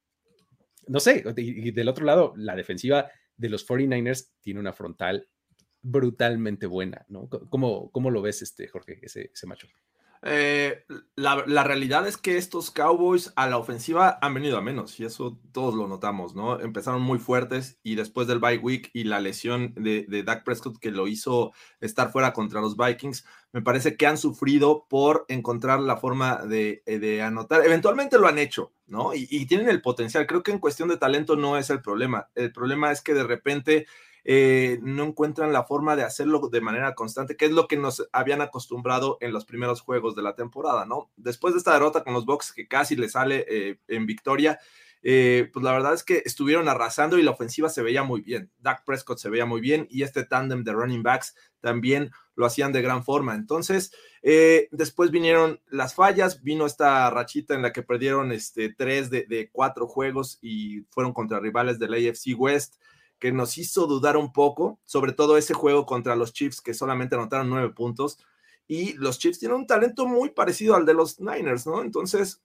no 0.89 0.99
sé, 0.99 1.23
y, 1.37 1.71
del 1.71 1.89
otro 1.89 2.05
lado, 2.05 2.33
la 2.37 2.57
defensiva 2.57 3.09
de 3.37 3.49
los 3.49 3.65
49ers 3.65 4.33
tiene 4.41 4.59
una 4.59 4.73
frontal 4.73 5.29
brutalmente 5.87 6.67
buena, 6.67 7.07
¿no? 7.09 7.29
¿Cómo, 7.49 7.91
cómo 7.93 8.11
lo 8.11 8.21
ves, 8.21 8.43
este, 8.43 8.67
Jorge, 8.67 8.99
ese, 9.03 9.31
macho? 9.47 9.69
Eh, 10.23 10.85
la, 11.15 11.45
realidad 11.63 12.09
es 12.09 12.17
que 12.17 12.37
estos 12.37 12.73
Cowboys 12.73 13.33
a 13.37 13.47
la 13.47 13.59
ofensiva 13.59 14.19
han 14.21 14.35
venido 14.35 14.59
a 14.59 14.63
menos 14.63 14.99
y 14.99 15.05
eso 15.05 15.39
todos 15.53 15.75
lo 15.75 15.87
notamos, 15.87 16.35
¿no? 16.35 16.59
Empezaron 16.59 17.03
muy 17.03 17.21
fuertes 17.21 17.79
y 17.85 17.95
después 17.95 18.27
del 18.27 18.41
bye 18.41 18.59
week 18.59 18.91
y 18.93 19.05
la 19.05 19.21
lesión 19.21 19.75
de, 19.77 20.07
de 20.09 20.25
Dak 20.25 20.43
Prescott 20.43 20.79
que 20.79 20.91
lo 20.91 21.07
hizo 21.07 21.53
estar 21.81 22.11
fuera 22.11 22.33
contra 22.33 22.61
los 22.61 22.77
Vikings, 22.77 23.25
me 23.53 23.63
parece 23.63 23.97
que 23.97 24.09
han 24.09 24.19
sufrido 24.19 24.87
por 24.89 25.27
encontrar 25.29 25.79
la 25.79 25.99
forma 25.99 26.45
de, 26.45 26.83
de 26.87 27.23
anotar. 27.23 27.65
Eventualmente 27.65 28.19
lo 28.19 28.27
han 28.27 28.39
hecho, 28.39 28.73
¿no? 28.89 29.15
Y, 29.15 29.29
y 29.31 29.47
tienen 29.47 29.69
el 29.69 29.83
potencial. 29.83 30.27
Creo 30.27 30.43
que 30.43 30.51
en 30.51 30.59
cuestión 30.59 30.89
de 30.89 30.97
talento 30.97 31.37
no 31.37 31.57
es 31.57 31.71
el 31.71 31.83
problema. 31.83 32.31
El 32.35 32.51
problema 32.51 32.91
es 32.91 33.01
que 33.01 33.15
de 33.15 33.25
repente 33.25 33.87
eh, 34.29 34.81
no 34.83 35.05
encuentran 35.05 35.53
la 35.53 35.63
forma 35.63 35.95
de 35.95 36.03
hacerlo 36.03 36.49
de 36.49 36.61
manera 36.61 36.97
constante, 36.97 37.37
que 37.37 37.45
es 37.45 37.53
lo 37.53 37.69
que 37.69 37.77
nos 37.77 38.09
habían 38.11 38.41
acostumbrado 38.41 39.19
en 39.21 39.33
los 39.33 39.45
primeros 39.45 39.81
juegos 39.83 40.17
de 40.17 40.23
la 40.23 40.35
temporada, 40.35 40.85
¿no? 40.85 41.13
Después 41.17 41.55
de 41.55 41.59
esta 41.59 41.73
derrota 41.73 42.03
con 42.03 42.13
los 42.13 42.27
Bucks, 42.27 42.53
que 42.53 42.67
casi 42.67 42.97
le 42.97 43.09
sale 43.09 43.47
eh, 43.49 43.79
en 43.87 44.05
victoria, 44.05 44.59
eh, 45.05 45.49
pues 45.53 45.63
la 45.63 45.71
verdad 45.71 45.95
es 45.95 46.03
que 46.03 46.25
estuvieron 46.25 46.69
arrasando 46.69 47.19
y 47.19 47.23
la 47.23 47.31
ofensiva 47.31 47.69
se 47.69 47.83
veía 47.83 48.03
muy 48.03 48.21
bien. 48.21 48.51
Dak 48.59 48.85
Prescott 48.85 49.19
se 49.19 49.31
veía 49.31 49.47
muy 49.47 49.61
bien 49.61 49.87
y 49.89 50.03
este 50.03 50.25
tándem 50.25 50.65
de 50.65 50.73
running 50.73 51.05
backs 51.05 51.37
también 51.61 52.11
lo 52.35 52.47
hacían 52.47 52.73
de 52.73 52.83
gran 52.83 53.05
forma. 53.05 53.37
Entonces, 53.37 53.93
eh, 54.23 54.67
después 54.73 55.13
vinieron 55.13 55.61
las 55.69 55.95
fallas, 55.95 56.43
vino 56.43 56.67
esta 56.67 57.09
rachita 57.11 57.55
en 57.55 57.63
la 57.63 57.73
que 57.73 57.85
perdieron 57.85 58.33
este, 58.33 58.75
tres 58.75 59.09
de, 59.09 59.25
de 59.27 59.51
cuatro 59.53 59.87
juegos 59.87 60.41
y 60.43 60.81
fueron 60.91 61.13
contra 61.13 61.39
rivales 61.39 61.79
del 61.79 61.95
AFC 61.95 62.37
West 62.37 62.75
que 63.19 63.33
nos 63.33 63.59
hizo 63.59 63.87
dudar 63.87 64.17
un 64.17 64.33
poco, 64.33 64.81
sobre 64.85 65.13
todo 65.13 65.37
ese 65.37 65.55
juego 65.55 65.87
contra 65.87 66.17
los 66.17 66.33
Chiefs 66.33 66.61
que 66.61 66.75
solamente 66.75 67.15
anotaron 67.15 67.49
nueve 67.49 67.71
puntos. 67.71 68.19
Y 68.69 68.95
los 68.95 69.19
Chiefs 69.19 69.39
tienen 69.39 69.59
un 69.59 69.67
talento 69.67 70.07
muy 70.07 70.31
parecido 70.31 70.75
al 70.75 70.87
de 70.87 70.95
los 70.95 71.21
Niners, 71.21 71.67
¿no? 71.67 71.83
Entonces, 71.83 72.43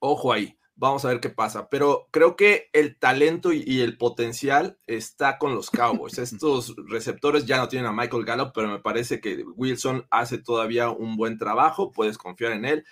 ojo 0.00 0.32
ahí, 0.32 0.58
vamos 0.76 1.04
a 1.04 1.08
ver 1.08 1.20
qué 1.20 1.30
pasa. 1.30 1.68
Pero 1.68 2.08
creo 2.10 2.36
que 2.36 2.68
el 2.72 2.98
talento 2.98 3.52
y, 3.52 3.80
el 3.80 3.96
potencial 3.96 4.78
está 4.86 5.38
con 5.38 5.54
los 5.54 5.70
Cowboys. 5.70 6.18
Estos 6.18 6.74
receptores 6.88 7.46
ya 7.46 7.58
no 7.58 7.68
tienen 7.68 7.88
a 7.88 7.92
Michael 7.92 8.24
Gallup, 8.24 8.52
pero 8.54 8.68
me 8.68 8.78
parece 8.78 9.20
que 9.20 9.44
Wilson 9.56 10.06
hace 10.10 10.38
todavía 10.38 10.90
un 10.90 11.16
buen 11.16 11.38
trabajo, 11.38 11.90
puedes 11.92 12.18
confiar 12.18 12.52
en 12.52 12.64
él. 12.64 12.84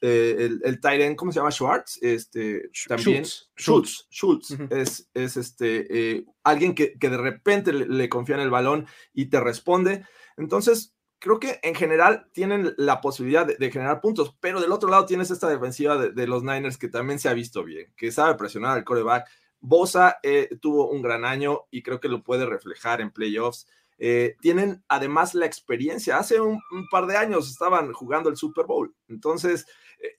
Eh, 0.00 0.36
el, 0.38 0.60
el 0.64 0.80
tight 0.80 1.16
¿cómo 1.16 1.32
se 1.32 1.38
llama? 1.38 1.50
Schwartz, 1.50 1.98
este, 2.02 2.70
también. 2.86 3.24
Schultz, 3.56 4.06
Schultz, 4.10 4.56
es, 4.70 5.08
es, 5.14 5.36
este, 5.36 6.16
eh, 6.16 6.24
alguien 6.44 6.74
que, 6.74 6.98
que, 6.98 7.08
de 7.08 7.16
repente 7.16 7.72
le, 7.72 8.08
confía 8.08 8.36
en 8.36 8.42
el 8.42 8.50
balón 8.50 8.86
y 9.12 9.26
te 9.26 9.40
responde. 9.40 10.04
Entonces, 10.36 10.94
creo 11.18 11.40
que 11.40 11.58
en 11.62 11.74
general 11.74 12.28
tienen 12.32 12.74
la 12.76 13.00
posibilidad 13.00 13.46
de, 13.46 13.70
generar 13.70 14.00
puntos, 14.00 14.34
pero 14.40 14.60
del 14.60 14.72
otro 14.72 14.88
lado 14.88 15.06
tienes 15.06 15.30
esta 15.30 15.48
defensiva 15.48 15.96
de, 15.96 16.26
los 16.26 16.42
Niners 16.42 16.78
que 16.78 16.88
también 16.88 17.18
se 17.18 17.28
ha 17.28 17.34
visto 17.34 17.64
bien, 17.64 17.92
que 17.96 18.12
sabe 18.12 18.34
presionar 18.36 18.76
al 18.76 18.84
coreback. 18.84 19.28
Bosa 19.60 20.18
eh, 20.22 20.48
tuvo 20.60 20.88
un 20.88 21.02
gran 21.02 21.24
año 21.24 21.62
y 21.70 21.82
creo 21.82 21.98
que 21.98 22.08
lo 22.08 22.22
puede 22.22 22.46
reflejar 22.46 23.00
en 23.00 23.10
playoffs. 23.10 23.66
Eh, 23.98 24.36
tienen 24.40 24.84
además 24.88 25.34
la 25.34 25.46
experiencia. 25.46 26.18
Hace 26.18 26.40
un, 26.40 26.60
par 26.90 27.06
de 27.06 27.16
años 27.16 27.50
estaban 27.50 27.92
jugando 27.92 28.30
el 28.30 28.36
Super 28.36 28.66
Bowl. 28.66 28.94
Entonces, 29.08 29.66
eh, 30.00 30.16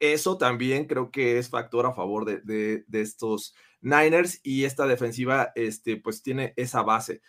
eso 0.00 0.36
también 0.36 0.86
creo 0.86 1.10
que 1.10 1.38
es 1.38 1.48
factor 1.48 1.86
a 1.86 1.94
favor 1.94 2.24
de, 2.24 2.84
estos 2.92 3.54
Niners 3.80 4.40
y 4.42 4.64
esta 4.64 4.86
defensiva, 4.86 5.52
este, 5.54 5.96
pues 5.96 6.22
tiene 6.22 6.52
esa 6.56 6.82
base. 6.82 7.22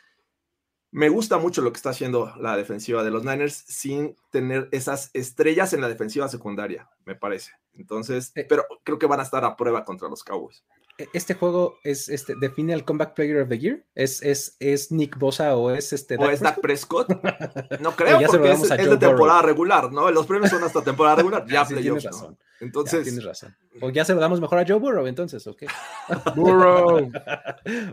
Me 0.90 1.10
gusta 1.10 1.38
mucho 1.38 1.62
lo 1.62 1.72
que 1.72 1.78
está 1.78 1.92
haciendo 1.92 2.34
la 2.38 2.58
defensiva 2.58 3.04
de 3.04 3.12
los 3.12 3.24
Niners 3.24 3.64
sin 3.68 4.16
tener 4.32 4.70
esas 4.72 5.10
estrellas 5.14 5.74
en 5.74 5.82
la 5.82 5.88
defensiva 5.88 6.28
secundaria, 6.28 6.90
me 7.06 7.16
parece. 7.16 7.52
Entonces, 7.74 8.32
eh. 8.36 8.46
pero 8.48 8.66
creo 8.84 9.00
que 9.00 9.08
van 9.08 9.20
a 9.20 9.24
estar 9.24 9.44
a 9.46 9.56
prueba 9.56 9.86
contra 9.86 10.10
los 10.10 10.24
Cowboys. 10.24 10.64
E-, 10.98 11.10
este 11.14 11.34
juego 11.34 11.80
es 11.84 12.08
este 12.08 12.36
define 12.36 12.74
al 12.74 12.86
comeback 12.86 13.16
player 13.16 13.42
of 13.42 13.50
the 13.50 13.58
year 13.58 13.84
es 13.96 14.22
es, 14.22 14.58
es 14.60 14.92
Nick 14.92 15.18
Bosa 15.18 15.56
o 15.56 15.72
es 15.72 15.92
este 15.92 16.18
o 16.18 16.30
es 16.30 16.40
Dak 16.40 16.62
Prescott 16.62 17.10
no 17.80 17.96
creo 17.96 18.20
porque 18.28 18.52
es, 18.52 18.70
de 18.70 18.98
temporada 18.98 19.42
regular 19.42 19.92
no 19.92 20.12
los 20.12 20.28
premios 20.28 20.52
son 20.52 20.64
hasta 20.64 20.84
temporada 20.84 21.16
regular 21.18 21.48
ya 21.48 21.66
sí, 21.66 21.76
tienes 21.76 22.04
razón. 22.04 22.38
Entonces 22.60 23.04
tienes 23.04 23.26
razón. 23.26 23.58
O 23.82 23.90
ya 23.90 24.06
se 24.06 24.14
lo 24.14 24.22
damos 24.22 24.40
mejor 24.40 24.60
a 24.60 24.66
Joe 24.68 24.78
Burrow 24.78 25.08
entonces 25.08 25.46
ok 25.48 25.64
Burrow. 26.36 27.12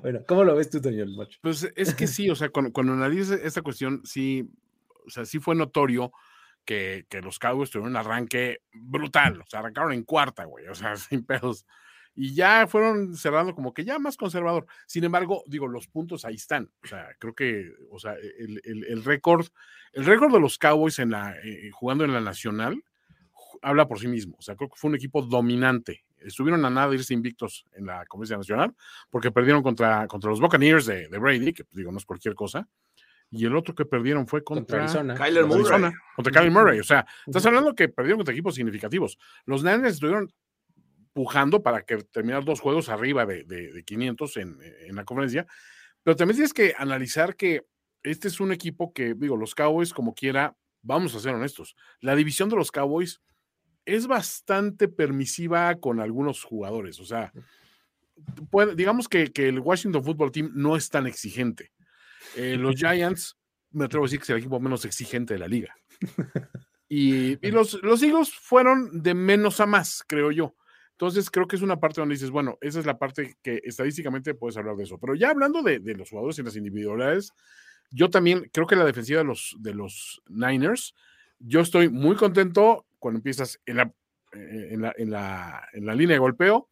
Bueno 0.03 0.21
cómo 0.27 0.45
lo 0.45 0.55
ves 0.55 0.69
tú 0.69 0.79
Daniel 0.79 1.17
pues 1.41 1.73
es 1.75 1.95
que 1.95 2.07
sí 2.07 2.29
o 2.29 2.37
sea 2.37 2.51
cuando, 2.51 2.71
cuando 2.71 2.93
analices 2.93 3.41
esta 3.43 3.63
cuestión 3.63 4.03
sí 4.05 4.51
o 5.07 5.09
sea 5.09 5.25
sí 5.25 5.39
fue 5.39 5.55
notorio 5.55 6.13
que, 6.67 7.07
que 7.09 7.23
los 7.23 7.39
Cowboys 7.39 7.71
tuvieron 7.71 7.93
un 7.93 7.97
arranque 7.97 8.61
brutal 8.75 9.41
o 9.41 9.47
sea 9.47 9.61
arrancaron 9.61 9.95
en 9.95 10.03
cuarta 10.03 10.45
güey 10.45 10.69
o 10.69 10.75
sea 10.75 10.97
sin 10.97 11.25
pedos 11.25 11.65
y 12.15 12.35
ya 12.35 12.67
fueron 12.67 13.17
cerrando 13.17 13.55
como 13.55 13.73
que 13.73 13.85
ya 13.85 13.99
más 13.99 14.17
conservador. 14.17 14.67
Sin 14.87 15.05
embargo, 15.05 15.43
digo, 15.47 15.69
los 15.69 15.87
puntos 15.87 16.25
ahí 16.25 16.35
están. 16.35 16.71
O 16.83 16.87
sea, 16.87 17.09
creo 17.19 17.35
que, 17.35 17.73
o 17.91 17.99
sea, 17.99 18.15
el, 18.15 19.05
récord, 19.05 19.47
el 19.93 20.05
récord 20.05 20.33
de 20.33 20.41
los 20.41 20.59
Cowboys 20.59 20.99
en 20.99 21.11
la, 21.11 21.37
eh, 21.45 21.71
jugando 21.73 22.05
en 22.05 22.13
la 22.13 22.21
Nacional 22.21 22.83
habla 23.63 23.87
por 23.87 23.99
sí 24.01 24.09
mismo. 24.09 24.37
O 24.39 24.43
sea, 24.43 24.57
creo 24.57 24.69
que 24.69 24.77
fue 24.77 24.91
un 24.91 24.97
equipo 24.97 25.23
dominante. 25.23 26.05
Estuvieron 26.19 26.65
a 26.65 26.71
nada 26.71 26.89
de 26.89 26.97
irse 26.97 27.15
invictos 27.15 27.65
en 27.73 27.87
la 27.87 28.05
Conferencia 28.07 28.37
Nacional 28.37 28.75
porque 29.09 29.31
perdieron 29.31 29.63
contra, 29.63 30.07
contra 30.07 30.31
los 30.31 30.41
Buccaneers 30.41 30.87
de, 30.87 31.09
Brady, 31.09 31.53
que 31.53 31.65
digo, 31.73 31.91
no 31.93 31.99
es 31.99 32.05
cualquier 32.05 32.35
cosa 32.35 32.69
y 33.31 33.47
el 33.47 33.55
otro 33.55 33.75
que 33.75 33.85
perdieron 33.85 34.27
fue 34.27 34.43
contra, 34.43 34.87
Kyler 35.15 35.47
Murray. 35.47 35.93
contra 36.17 36.33
Kyler 36.33 36.51
Murray. 36.51 36.81
O 36.81 36.85
sea, 36.85 37.07
estás 37.25 37.47
hablando 37.47 37.77
que 37.77 37.89
perdieron 37.89 38.19
contra 38.19 38.33
equipos 38.33 38.57
significativos. 38.57 39.19
Los 39.45 39.63
Niners 39.63 39.95
estuvieron 39.95 40.33
pujando 41.13 41.63
para 41.63 41.83
que 41.83 41.99
terminar 42.05 42.45
dos 42.45 42.61
juegos 42.61 42.89
arriba 42.89 43.27
de, 43.27 43.45
de, 43.45 43.85
500 43.85 44.37
en, 44.37 44.59
en, 44.87 44.97
la 44.97 45.05
conferencia. 45.05 45.47
Pero 46.03 46.17
también 46.17 46.37
tienes 46.37 46.55
que 46.55 46.75
analizar 46.77 47.37
que 47.37 47.67
este 48.03 48.29
es 48.29 48.41
un 48.41 48.53
equipo 48.53 48.93
que, 48.93 49.15
digo, 49.15 49.37
los 49.37 49.55
Cowboys, 49.55 49.93
como 49.93 50.15
quiera, 50.15 50.57
vamos 50.83 51.15
a 51.15 51.21
ser 51.21 51.35
honestos, 51.35 51.77
la 52.01 52.17
división 52.17 52.49
de 52.49 52.57
los 52.57 52.71
Cowboys 52.71 53.21
es 53.85 54.07
bastante 54.07 54.89
permisiva 54.89 55.75
con 55.77 56.01
algunos 56.01 56.45
jugadores. 56.45 57.01
O 57.01 57.05
sea, 57.05 57.33
digamos 58.75 59.09
que, 59.09 59.33
que, 59.33 59.49
el 59.49 59.61
Washington 59.61 60.05
Football 60.05 60.33
Team 60.33 60.53
no 60.55 60.77
es 60.77 60.89
tan 60.89 61.07
exigente. 61.07 61.73
Eh, 62.37 62.57
los 62.57 62.75
Giants, 62.79 63.37
me 63.71 63.85
atrevo 63.85 64.05
a 64.05 64.07
decir 64.07 64.19
que 64.21 64.25
es 64.25 64.31
el 64.31 64.39
equipo 64.39 64.61
menos 64.61 64.85
exigente 64.85 65.35
de 65.35 65.41
la 65.41 65.49
liga. 65.49 65.75
Y, 66.93 67.39
y 67.47 67.53
los, 67.53 67.81
los 67.85 68.03
Eagles 68.03 68.35
fueron 68.35 69.01
de 69.01 69.15
menos 69.15 69.61
a 69.61 69.67
más, 69.67 70.03
creo 70.09 70.33
yo. 70.33 70.57
Entonces, 71.01 71.31
creo 71.31 71.49
que 71.49 71.57
es 71.57 71.63
una 71.63 71.81
parte 71.81 72.03
donde 72.03 72.15
dices, 72.15 72.31
bueno, 72.31 72.59
esa 72.61 72.79
es 72.79 72.85
la 72.85 72.99
parte 72.99 73.39
que 73.43 73.63
estadísticamente 73.65 74.35
puedes 74.35 74.59
hablar 74.59 74.77
de 74.77 74.85
eso. 74.85 74.99
Pero 74.99 75.15
ya 75.15 75.31
hablando 75.31 75.63
de, 75.63 75.81
los 75.95 76.11
jugadores 76.11 76.39
y 76.39 76.43
las 76.43 76.57
individualidades, 76.57 77.33
yo 77.91 78.11
también 78.11 78.51
creo 78.53 78.67
que 78.67 78.77
la 78.77 78.85
defensiva 78.85 79.21
de 79.21 79.25
los, 79.25 79.57
de 79.61 79.73
los 79.73 80.21
Niners, 80.29 80.95
yo 81.39 81.61
estoy 81.61 81.89
muy 81.89 82.17
contento 82.17 82.85
cuando 82.99 83.17
empiezas 83.17 83.59
en 83.65 83.79
la, 83.79 83.95
eh, 84.35 84.69
en 84.73 84.83
la, 84.83 84.93
en 84.99 85.11
la, 85.11 85.69
en 85.73 85.87
la 85.87 85.95
línea 85.95 86.17
de 86.17 86.19
golpeo. 86.19 86.69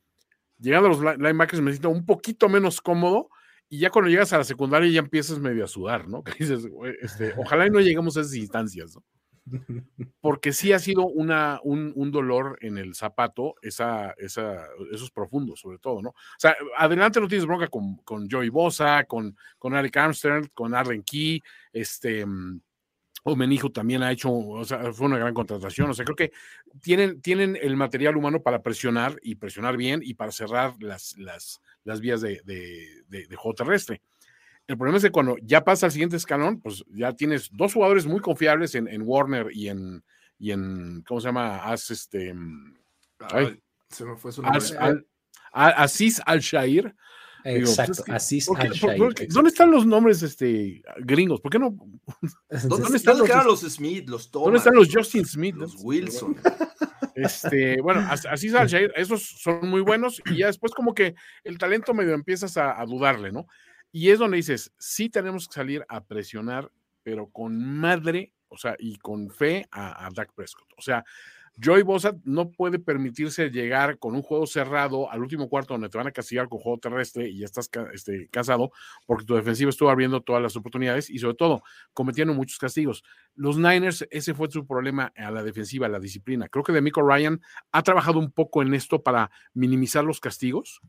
Llegando 0.58 0.88
a 0.88 0.90
los 0.90 1.18
linebackers 1.18 1.62
me 1.62 1.70
siento 1.70 1.88
un 1.88 2.04
poquito 2.04 2.50
menos 2.50 2.82
cómodo 2.82 3.30
y 3.70 3.78
ya 3.78 3.88
cuando 3.88 4.10
llegas 4.10 4.34
a 4.34 4.38
la 4.38 4.44
secundaria 4.44 4.90
ya 4.90 5.00
empiezas 5.00 5.38
medio 5.38 5.64
a 5.64 5.68
sudar, 5.68 6.06
¿no? 6.06 6.22
Que 6.24 6.32
dices, 6.32 6.68
este, 7.00 7.32
ojalá 7.38 7.66
y 7.66 7.70
no 7.70 7.80
lleguemos 7.80 8.18
a 8.18 8.20
esas 8.20 8.34
instancias, 8.34 8.94
¿no? 8.94 9.02
Porque 10.20 10.52
sí 10.52 10.72
ha 10.72 10.78
sido 10.78 11.06
una, 11.06 11.60
un, 11.62 12.10
dolor 12.10 12.58
en 12.60 12.78
el 12.78 12.94
zapato, 12.94 13.54
esa, 13.62 14.12
esa, 14.18 14.66
esos 14.92 15.10
profundos, 15.10 15.60
sobre 15.60 15.78
todo, 15.78 16.02
¿no? 16.02 16.10
O 16.10 16.38
sea, 16.38 16.56
adelante 16.76 17.20
no 17.20 17.28
tienes 17.28 17.46
bronca 17.46 17.68
con, 17.68 17.96
con 17.98 18.28
Joey 18.30 18.48
Bosa, 18.48 19.04
con, 19.04 19.36
con 19.58 19.74
Eric 19.74 19.96
Armstrong, 19.96 20.48
con 20.54 20.74
Arlen 20.74 21.02
Key, 21.02 21.42
este. 21.72 22.24
Mm, 22.24 22.60
Omenijo 23.24 23.70
también 23.70 24.02
ha 24.02 24.12
hecho, 24.12 24.32
o 24.32 24.64
sea, 24.64 24.92
fue 24.92 25.06
una 25.06 25.18
gran 25.18 25.34
contratación. 25.34 25.90
O 25.90 25.94
sea, 25.94 26.04
creo 26.04 26.16
que 26.16 26.32
tienen, 26.80 27.20
tienen 27.20 27.58
el 27.60 27.76
material 27.76 28.16
humano 28.16 28.42
para 28.42 28.62
presionar 28.62 29.18
y 29.22 29.34
presionar 29.34 29.76
bien 29.76 30.00
y 30.02 30.14
para 30.14 30.32
cerrar 30.32 30.74
las, 30.80 31.16
las, 31.18 31.60
las 31.84 32.00
vías 32.00 32.20
de, 32.20 32.40
de, 32.44 33.04
de 33.08 33.36
juego 33.36 33.54
terrestre. 33.54 34.00
El 34.68 34.76
problema 34.76 34.98
es 34.98 35.04
que 35.04 35.10
cuando 35.10 35.36
ya 35.42 35.64
pasa 35.64 35.86
al 35.86 35.92
siguiente 35.92 36.16
escalón, 36.16 36.60
pues 36.60 36.84
ya 36.90 37.14
tienes 37.14 37.48
dos 37.50 37.72
jugadores 37.72 38.06
muy 38.06 38.20
confiables 38.20 38.74
en, 38.74 39.02
Warner 39.02 39.48
y 39.50 39.68
en, 39.68 40.04
y 40.38 40.50
en, 40.50 41.02
¿cómo 41.08 41.20
se 41.20 41.28
llama? 41.28 41.56
As, 41.64 41.90
este, 41.90 42.34
mm, 42.34 42.76
se 43.88 44.04
me 44.04 44.14
fue 44.16 44.30
su 44.30 44.42
nombre. 44.42 44.60
As, 45.52 46.20
al-Shair. 46.26 46.94
Pues, 47.42 47.70
Exacto, 47.70 48.04
Aziz 48.08 48.46
al-Shair. 48.50 49.28
¿Dónde 49.30 49.48
están 49.48 49.70
los 49.70 49.86
nombres 49.86 50.22
este, 50.22 50.82
gringos? 50.98 51.40
¿Por 51.40 51.50
qué 51.50 51.58
no? 51.58 51.74
¿Dónde, 52.64 52.98
están 52.98 53.16
los, 53.16 53.28
los, 53.46 53.60
Smith, 53.60 54.06
los 54.06 54.30
Thomas? 54.30 54.44
¿Dónde 54.44 54.58
están 54.58 54.74
los 54.74 54.88
Justin 54.92 55.24
Smith? 55.24 55.54
Los 55.54 55.76
Wilson. 55.82 56.36
Este, 57.14 57.80
bueno, 57.80 58.06
Aziz 58.30 58.54
al-Shair, 58.54 58.92
esos 58.96 59.22
son 59.22 59.66
muy 59.68 59.80
buenos 59.80 60.20
y 60.26 60.36
ya 60.36 60.48
después 60.48 60.72
como 60.72 60.92
que 60.94 61.14
el 61.42 61.56
talento 61.56 61.94
medio 61.94 62.12
empiezas 62.12 62.56
a 62.58 62.84
dudarle, 62.86 63.32
¿no? 63.32 63.46
Y 63.90 64.10
es 64.10 64.18
donde 64.18 64.36
dices, 64.36 64.72
sí 64.78 65.08
tenemos 65.08 65.48
que 65.48 65.54
salir 65.54 65.84
a 65.88 66.04
presionar, 66.04 66.70
pero 67.02 67.30
con 67.30 67.62
madre, 67.62 68.34
o 68.48 68.56
sea, 68.56 68.76
y 68.78 68.96
con 68.98 69.30
fe 69.30 69.66
a, 69.70 70.06
a 70.06 70.10
Dak 70.10 70.32
Prescott. 70.34 70.68
O 70.76 70.82
sea, 70.82 71.04
Joey 71.62 71.82
Bosa 71.82 72.16
no 72.24 72.50
puede 72.50 72.78
permitirse 72.78 73.50
llegar 73.50 73.98
con 73.98 74.14
un 74.14 74.22
juego 74.22 74.46
cerrado 74.46 75.10
al 75.10 75.22
último 75.22 75.48
cuarto 75.48 75.74
donde 75.74 75.88
te 75.88 75.98
van 75.98 76.06
a 76.06 76.12
castigar 76.12 76.48
con 76.48 76.60
juego 76.60 76.78
terrestre 76.78 77.28
y 77.28 77.38
ya 77.38 77.46
estás 77.46 77.68
este, 77.92 78.28
casado 78.28 78.70
porque 79.06 79.24
tu 79.24 79.34
defensiva 79.34 79.70
estuvo 79.70 79.90
abriendo 79.90 80.20
todas 80.20 80.40
las 80.40 80.54
oportunidades 80.54 81.10
y 81.10 81.18
sobre 81.18 81.34
todo 81.34 81.62
cometiendo 81.92 82.32
muchos 82.32 82.58
castigos. 82.58 83.02
Los 83.34 83.58
Niners, 83.58 84.06
ese 84.10 84.34
fue 84.34 84.48
su 84.50 84.66
problema 84.66 85.12
a 85.16 85.32
la 85.32 85.42
defensiva, 85.42 85.86
a 85.86 85.90
la 85.90 85.98
disciplina. 85.98 86.48
Creo 86.48 86.62
que 86.62 86.72
Demico 86.72 87.02
Ryan 87.02 87.40
ha 87.72 87.82
trabajado 87.82 88.20
un 88.20 88.30
poco 88.30 88.62
en 88.62 88.72
esto 88.74 89.02
para 89.02 89.30
minimizar 89.52 90.04
los 90.04 90.20
castigos 90.20 90.80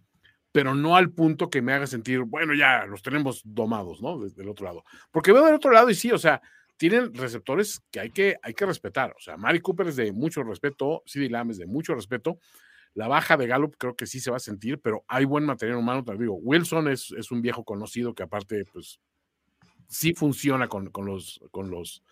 pero 0.52 0.74
no 0.76 0.96
al 0.96 1.12
punto 1.12 1.50
que 1.50 1.62
me 1.62 1.74
haga 1.74 1.88
sentir, 1.88 2.22
bueno, 2.22 2.54
ya 2.54 2.86
los 2.86 3.02
tenemos 3.02 3.42
domados, 3.46 4.02
¿no? 4.02 4.20
Desde 4.20 4.42
el 4.42 4.50
otro 4.50 4.66
lado. 4.66 4.84
Porque 5.12 5.32
veo 5.32 5.46
del 5.46 5.56
otro 5.56 5.72
lado 5.72 5.90
y 5.90 5.96
sí, 5.96 6.12
o 6.12 6.18
sea, 6.18 6.42
tienen 6.78 7.14
receptores 7.14 7.82
que 7.92 8.00
hay 8.00 8.12
que, 8.12 8.38
hay 8.42 8.54
que 8.54 8.66
respetar. 8.66 9.14
O 9.18 9.20
sea, 9.20 9.38
Mari 9.38 9.60
Cooper 9.60 9.88
es 9.88 9.96
de 9.96 10.12
mucho 10.12 10.44
respeto, 10.44 11.04
CD 11.06 11.30
Lamb 11.30 11.52
es 11.52 11.58
de 11.58 11.68
mucho 11.68 11.94
respeto. 11.94 12.40
la 12.96 13.08
baja 13.08 13.38
de 13.38 13.48
Gallup 13.48 13.76
creo 13.78 13.96
que 13.96 14.08
sí 14.08 14.20
se 14.20 14.32
va 14.32 14.38
a 14.38 14.40
sentir, 14.40 14.80
pero 14.82 15.04
hay 15.08 15.26
buen 15.26 15.46
material 15.46 15.78
humano, 15.78 16.04
te 16.04 16.18
digo, 16.18 16.36
Wilson 16.36 16.88
es, 16.88 17.12
es 17.12 17.32
un 17.32 17.42
viejo 17.42 17.64
conocido 17.64 18.16
que 18.16 18.24
aparte, 18.24 18.66
pues, 18.74 19.00
sí 19.88 20.14
funciona 20.14 20.68
con, 20.68 20.90
con 20.90 21.06
los, 21.06 21.40
con 21.52 21.70
los 21.70 22.04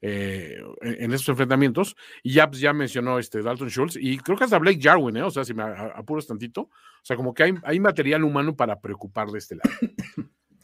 eh, 0.00 0.58
en, 0.80 1.12
esos 1.12 1.28
enfrentamientos. 1.30 1.96
Y 2.22 2.34
ya, 2.34 2.48
pues, 2.48 2.60
ya 2.60 2.72
mencionó 2.72 3.18
este 3.18 3.42
Dalton 3.42 3.68
Schultz 3.68 3.96
y 3.96 4.18
creo 4.18 4.36
que 4.36 4.44
hasta 4.44 4.58
Blake 4.58 4.80
Jarwin, 4.80 5.16
¿eh? 5.16 5.22
o 5.22 5.30
sea, 5.30 5.44
si 5.44 5.54
me 5.54 5.62
apuras 5.62 6.26
tantito, 6.26 6.62
o 6.62 6.70
sea, 7.02 7.16
como 7.16 7.34
que 7.34 7.44
hay, 7.44 7.54
hay 7.62 7.80
material 7.80 8.24
humano 8.24 8.56
para 8.56 8.80
preocupar 8.80 9.28
de 9.28 9.38
este 9.38 9.56
lado. 9.56 9.70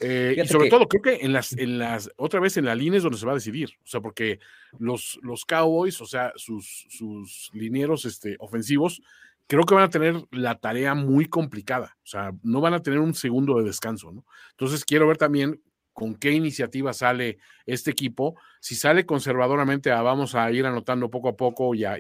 Eh, 0.02 0.34
y 0.42 0.48
sobre 0.48 0.70
todo, 0.70 0.88
creo 0.88 1.02
que 1.02 1.26
en 1.26 1.34
las, 1.34 1.52
en 1.52 1.78
las, 1.78 2.10
otra 2.16 2.40
vez 2.40 2.56
en 2.56 2.64
la 2.64 2.74
línea 2.74 2.96
es 2.96 3.02
donde 3.02 3.18
se 3.18 3.26
va 3.26 3.32
a 3.32 3.34
decidir. 3.34 3.68
O 3.84 3.86
sea, 3.86 4.00
porque 4.00 4.38
los, 4.78 5.18
los 5.22 5.44
Cowboys, 5.44 6.00
o 6.00 6.06
sea, 6.06 6.32
sus, 6.36 6.86
sus 6.88 7.50
linieros 7.52 8.06
este, 8.06 8.36
ofensivos, 8.38 9.02
creo 9.46 9.64
que 9.64 9.74
van 9.74 9.84
a 9.84 9.90
tener 9.90 10.24
la 10.30 10.54
tarea 10.58 10.94
muy 10.94 11.26
complicada. 11.26 11.98
O 12.02 12.06
sea, 12.06 12.32
no 12.42 12.62
van 12.62 12.72
a 12.72 12.82
tener 12.82 12.98
un 12.98 13.12
segundo 13.12 13.58
de 13.58 13.64
descanso, 13.64 14.10
¿no? 14.10 14.24
Entonces, 14.52 14.86
quiero 14.86 15.06
ver 15.06 15.18
también 15.18 15.60
con 15.92 16.14
qué 16.14 16.32
iniciativa 16.32 16.92
sale 16.92 17.38
este 17.66 17.90
equipo. 17.90 18.36
Si 18.60 18.74
sale 18.74 19.06
conservadoramente 19.06 19.90
a 19.90 20.02
vamos 20.02 20.34
a 20.34 20.50
ir 20.50 20.66
anotando 20.66 21.10
poco 21.10 21.28
a 21.28 21.36
poco 21.36 21.74
y 21.74 21.84
a, 21.84 21.98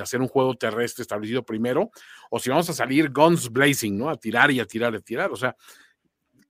hacer 0.00 0.20
un 0.20 0.28
juego 0.28 0.56
terrestre 0.56 1.02
establecido 1.02 1.44
primero, 1.44 1.90
o 2.30 2.38
si 2.38 2.50
vamos 2.50 2.68
a 2.70 2.72
salir 2.72 3.10
guns 3.10 3.50
blazing, 3.50 3.96
¿no? 3.96 4.08
A 4.10 4.16
tirar 4.16 4.50
y 4.50 4.60
a 4.60 4.66
tirar 4.66 4.94
y 4.94 4.96
a 4.96 5.00
tirar. 5.00 5.30
O 5.32 5.36
sea, 5.36 5.56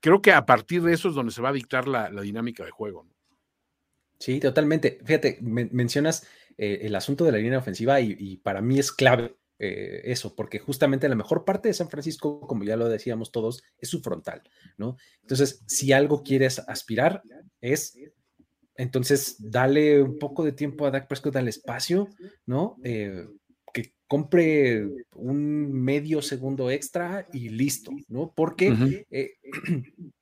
creo 0.00 0.22
que 0.22 0.32
a 0.32 0.44
partir 0.44 0.82
de 0.82 0.92
eso 0.92 1.08
es 1.08 1.14
donde 1.14 1.32
se 1.32 1.42
va 1.42 1.50
a 1.50 1.52
dictar 1.52 1.88
la, 1.88 2.10
dinámica 2.10 2.64
de 2.64 2.70
juego. 2.70 3.06
Sí, 4.18 4.40
totalmente. 4.40 4.98
Fíjate, 5.04 5.38
mencionas 5.40 6.26
eh, 6.56 6.80
el 6.82 6.94
asunto 6.96 7.24
de 7.24 7.32
la 7.32 7.38
línea 7.38 7.58
ofensiva 7.58 8.00
y, 8.00 8.36
para 8.38 8.60
mí 8.60 8.78
es 8.78 8.90
clave 8.90 9.36
eh, 9.58 10.02
eso, 10.04 10.34
porque 10.34 10.58
justamente 10.58 11.08
la 11.08 11.14
mejor 11.14 11.44
parte 11.44 11.68
de 11.68 11.74
San 11.74 11.88
Francisco, 11.88 12.40
como 12.40 12.64
ya 12.64 12.76
lo 12.76 12.88
decíamos 12.88 13.32
todos, 13.32 13.62
es 13.78 13.88
su 13.88 14.00
frontal, 14.00 14.42
¿no? 14.76 14.96
Entonces, 15.22 15.62
si 15.66 15.92
algo 15.92 16.22
quieres 16.22 16.58
aspirar, 16.60 17.22
es 17.60 17.98
entonces 18.76 19.36
dale 19.40 20.00
un 20.00 20.18
poco 20.18 20.44
de 20.44 20.52
tiempo 20.52 20.86
a 20.86 20.92
Dak 20.92 21.08
Prescott 21.08 21.34
al 21.34 21.48
espacio, 21.48 22.08
¿no? 22.46 22.76
Eh, 22.84 23.26
compre 24.08 24.88
un 25.14 25.70
medio 25.70 26.22
segundo 26.22 26.70
extra 26.70 27.28
y 27.32 27.50
listo, 27.50 27.92
¿no? 28.08 28.32
Porque 28.34 29.04
eh, 29.10 29.32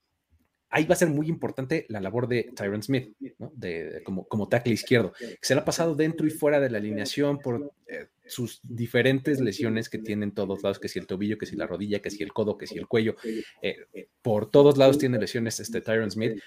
ahí 0.76 0.84
va 0.84 0.92
a 0.92 0.98
ser 0.98 1.08
muy 1.08 1.28
importante 1.28 1.86
la 1.88 2.02
labor 2.02 2.28
de 2.28 2.52
Tyron 2.54 2.82
Smith. 2.82 3.16
De, 3.54 4.02
como, 4.04 4.48
tackle 4.48 4.74
izquierdo, 4.74 5.14
que 5.18 5.38
se 5.40 5.54
le 5.54 5.62
ha 5.62 5.64
pasado 5.64 5.94
dentro 5.94 6.26
y 6.26 6.30
fuera 6.30 6.60
de 6.60 6.68
la 6.68 6.76
alineación 6.76 7.38
por 7.38 7.72
eh, 7.86 8.08
sus 8.26 8.60
diferentes 8.62 9.40
lesiones 9.40 9.88
que 9.88 9.96
tienen 9.96 10.32
todos 10.32 10.62
lados, 10.62 10.78
que 10.78 10.88
si 10.88 10.98
el 10.98 11.06
tobillo, 11.06 11.38
que 11.38 11.46
si 11.46 11.56
la 11.56 11.66
rodilla, 11.66 12.00
que 12.00 12.10
si 12.10 12.22
el 12.22 12.34
codo, 12.34 12.58
que 12.58 12.66
si 12.66 12.76
el 12.76 12.86
cuello, 12.86 13.16
eh, 13.62 13.86
por 14.20 14.50
todos 14.50 14.76
lados 14.76 14.98
tiene 14.98 15.18
lesiones 15.18 15.58
este 15.60 15.80
Tyron 15.80 16.10
Smith, 16.10 16.38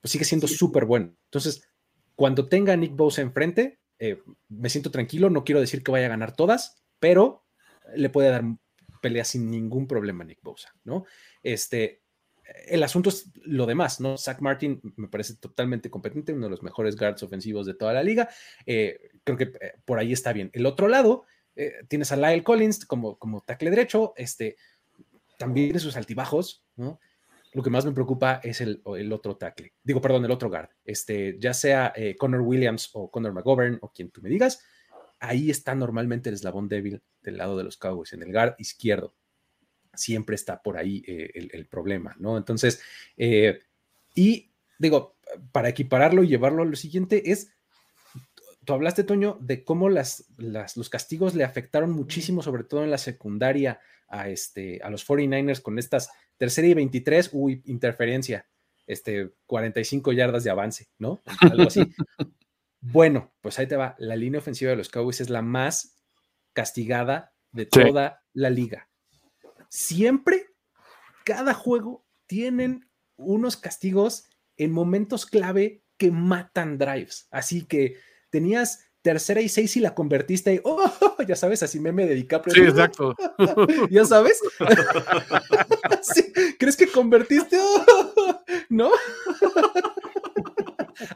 pues 0.00 0.10
sigue 0.10 0.24
siendo 0.24 0.48
súper 0.48 0.84
bueno. 0.84 1.14
Entonces, 1.26 1.62
cuando 2.16 2.48
tenga 2.48 2.72
a 2.72 2.76
Nick 2.76 2.96
Bosa 2.96 3.22
enfrente, 3.22 3.78
me 4.48 4.68
siento 4.68 4.90
tranquilo, 4.90 5.30
no 5.30 5.44
quiero 5.44 5.60
decir 5.60 5.84
que 5.84 5.92
vaya 5.92 6.06
a 6.06 6.10
ganar 6.10 6.34
todas, 6.34 6.82
pero 6.98 7.44
le 7.94 8.10
puede 8.10 8.30
dar 8.30 8.44
pelea 9.00 9.24
sin 9.24 9.48
ningún 9.48 9.86
problema 9.86 10.24
a 10.24 10.26
Nick 10.26 10.42
Bosa, 10.42 10.74
¿no? 10.82 11.04
Este, 11.44 12.02
el 12.66 12.82
asunto 12.82 13.10
es 13.10 13.30
lo 13.42 13.66
demás, 13.66 14.00
¿no? 14.00 14.16
Zach 14.16 14.40
Martin 14.40 14.80
me 14.96 15.08
parece 15.08 15.34
totalmente 15.36 15.90
competente, 15.90 16.32
uno 16.32 16.46
de 16.46 16.50
los 16.50 16.62
mejores 16.62 16.96
guards 16.96 17.22
ofensivos 17.22 17.66
de 17.66 17.74
toda 17.74 17.92
la 17.92 18.02
liga. 18.02 18.28
Eh, 18.66 19.10
creo 19.24 19.36
que 19.36 19.44
eh, 19.60 19.74
por 19.84 19.98
ahí 19.98 20.12
está 20.12 20.32
bien. 20.32 20.50
El 20.52 20.66
otro 20.66 20.88
lado, 20.88 21.24
eh, 21.54 21.72
tienes 21.88 22.12
a 22.12 22.16
Lyle 22.16 22.42
Collins 22.42 22.84
como, 22.84 23.18
como 23.18 23.40
tackle 23.40 23.70
derecho, 23.70 24.14
este, 24.16 24.56
también 25.38 25.68
tiene 25.68 25.80
sus 25.80 25.96
altibajos, 25.96 26.64
¿no? 26.76 27.00
Lo 27.52 27.62
que 27.62 27.70
más 27.70 27.86
me 27.86 27.92
preocupa 27.92 28.40
es 28.42 28.60
el, 28.60 28.82
el 28.98 29.12
otro 29.12 29.36
tackle, 29.36 29.72
digo, 29.82 30.00
perdón, 30.00 30.24
el 30.26 30.30
otro 30.30 30.50
guard, 30.50 30.68
este, 30.84 31.38
ya 31.38 31.54
sea 31.54 31.94
Connor 32.18 32.42
Williams 32.42 32.90
o 32.92 33.10
Connor 33.10 33.32
McGovern 33.32 33.78
o 33.80 33.90
quien 33.90 34.10
tú 34.10 34.20
me 34.20 34.28
digas, 34.28 34.62
ahí 35.20 35.48
está 35.48 35.74
normalmente 35.74 36.28
el 36.28 36.34
eslabón 36.34 36.68
débil 36.68 37.00
del 37.22 37.38
lado 37.38 37.56
de 37.56 37.64
los 37.64 37.78
Cowboys, 37.78 38.12
en 38.12 38.22
el 38.24 38.32
guard 38.32 38.56
izquierdo. 38.58 39.14
Siempre 39.96 40.34
está 40.34 40.62
por 40.62 40.76
ahí 40.76 41.02
eh, 41.06 41.48
el, 41.52 41.66
problema, 41.66 42.16
¿no? 42.18 42.36
Entonces, 42.36 42.80
eh, 43.16 43.60
y 44.14 44.50
digo, 44.78 45.16
para 45.52 45.68
equipararlo 45.68 46.22
y 46.22 46.28
llevarlo 46.28 46.62
a 46.62 46.66
lo 46.66 46.76
siguiente 46.76 47.30
es, 47.30 47.52
tú 48.64 48.72
hablaste, 48.72 49.04
Toño, 49.04 49.38
de 49.40 49.64
cómo 49.64 49.88
las, 49.88 50.26
los 50.38 50.90
castigos 50.90 51.34
le 51.34 51.44
afectaron 51.44 51.90
muchísimo, 51.92 52.42
sobre 52.42 52.64
todo 52.64 52.84
en 52.84 52.90
la 52.90 52.98
secundaria, 52.98 53.80
a, 54.08 54.28
este, 54.28 54.80
a 54.82 54.90
los 54.90 55.06
49ers 55.06 55.60
con 55.60 55.78
estas 55.78 56.10
tercera 56.36 56.68
y 56.68 56.74
23, 56.74 57.30
uy, 57.32 57.62
interferencia, 57.66 58.46
este, 58.86 59.32
45 59.46 60.12
yardas 60.12 60.44
de 60.44 60.50
avance, 60.50 60.88
¿no? 60.98 61.22
Algo 61.40 61.64
así. 61.64 61.82
Bueno, 62.80 63.32
pues 63.40 63.58
ahí 63.58 63.66
te 63.66 63.76
va. 63.76 63.96
La 63.98 64.14
línea 64.14 64.38
ofensiva 64.38 64.70
de 64.70 64.76
los 64.76 64.88
Cowboys 64.88 65.20
es 65.20 65.28
la 65.28 65.42
más 65.42 65.96
castigada 66.52 67.34
de 67.50 67.66
toda 67.66 68.22
la 68.32 68.48
liga. 68.48 68.88
Siempre, 69.68 70.46
cada 71.24 71.54
juego, 71.54 72.04
tienen 72.26 72.88
unos 73.16 73.56
castigos 73.56 74.24
en 74.56 74.72
momentos 74.72 75.26
clave 75.26 75.82
que 75.96 76.10
matan 76.10 76.78
drives. 76.78 77.28
Así 77.30 77.64
que 77.64 77.96
tenías 78.30 78.80
tercera 79.02 79.40
y 79.40 79.48
seis 79.48 79.76
y 79.76 79.80
la 79.80 79.94
convertiste 79.94 80.54
y, 80.54 80.60
oh, 80.64 80.90
ya 81.26 81.36
sabes, 81.36 81.62
así 81.62 81.78
me 81.78 81.92
me 81.92 82.06
DiCaprio. 82.06 82.54
Sí, 82.54 82.60
exacto. 82.62 83.14
ya 83.90 84.04
sabes. 84.04 84.40
¿Crees 86.58 86.76
que 86.76 86.88
convertiste? 86.88 87.58
¿No? 88.68 88.90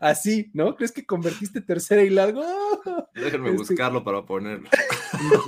Así, 0.01 0.51
¿no? 0.53 0.77
¿Crees 0.77 0.93
que 0.93 1.05
convertiste 1.05 1.61
tercera 1.61 2.03
y 2.03 2.11
largo? 2.11 2.43
Déjenme 3.15 3.51
este 3.51 3.59
buscarlo 3.59 4.05
para 4.05 4.25
ponerlo. 4.25 4.69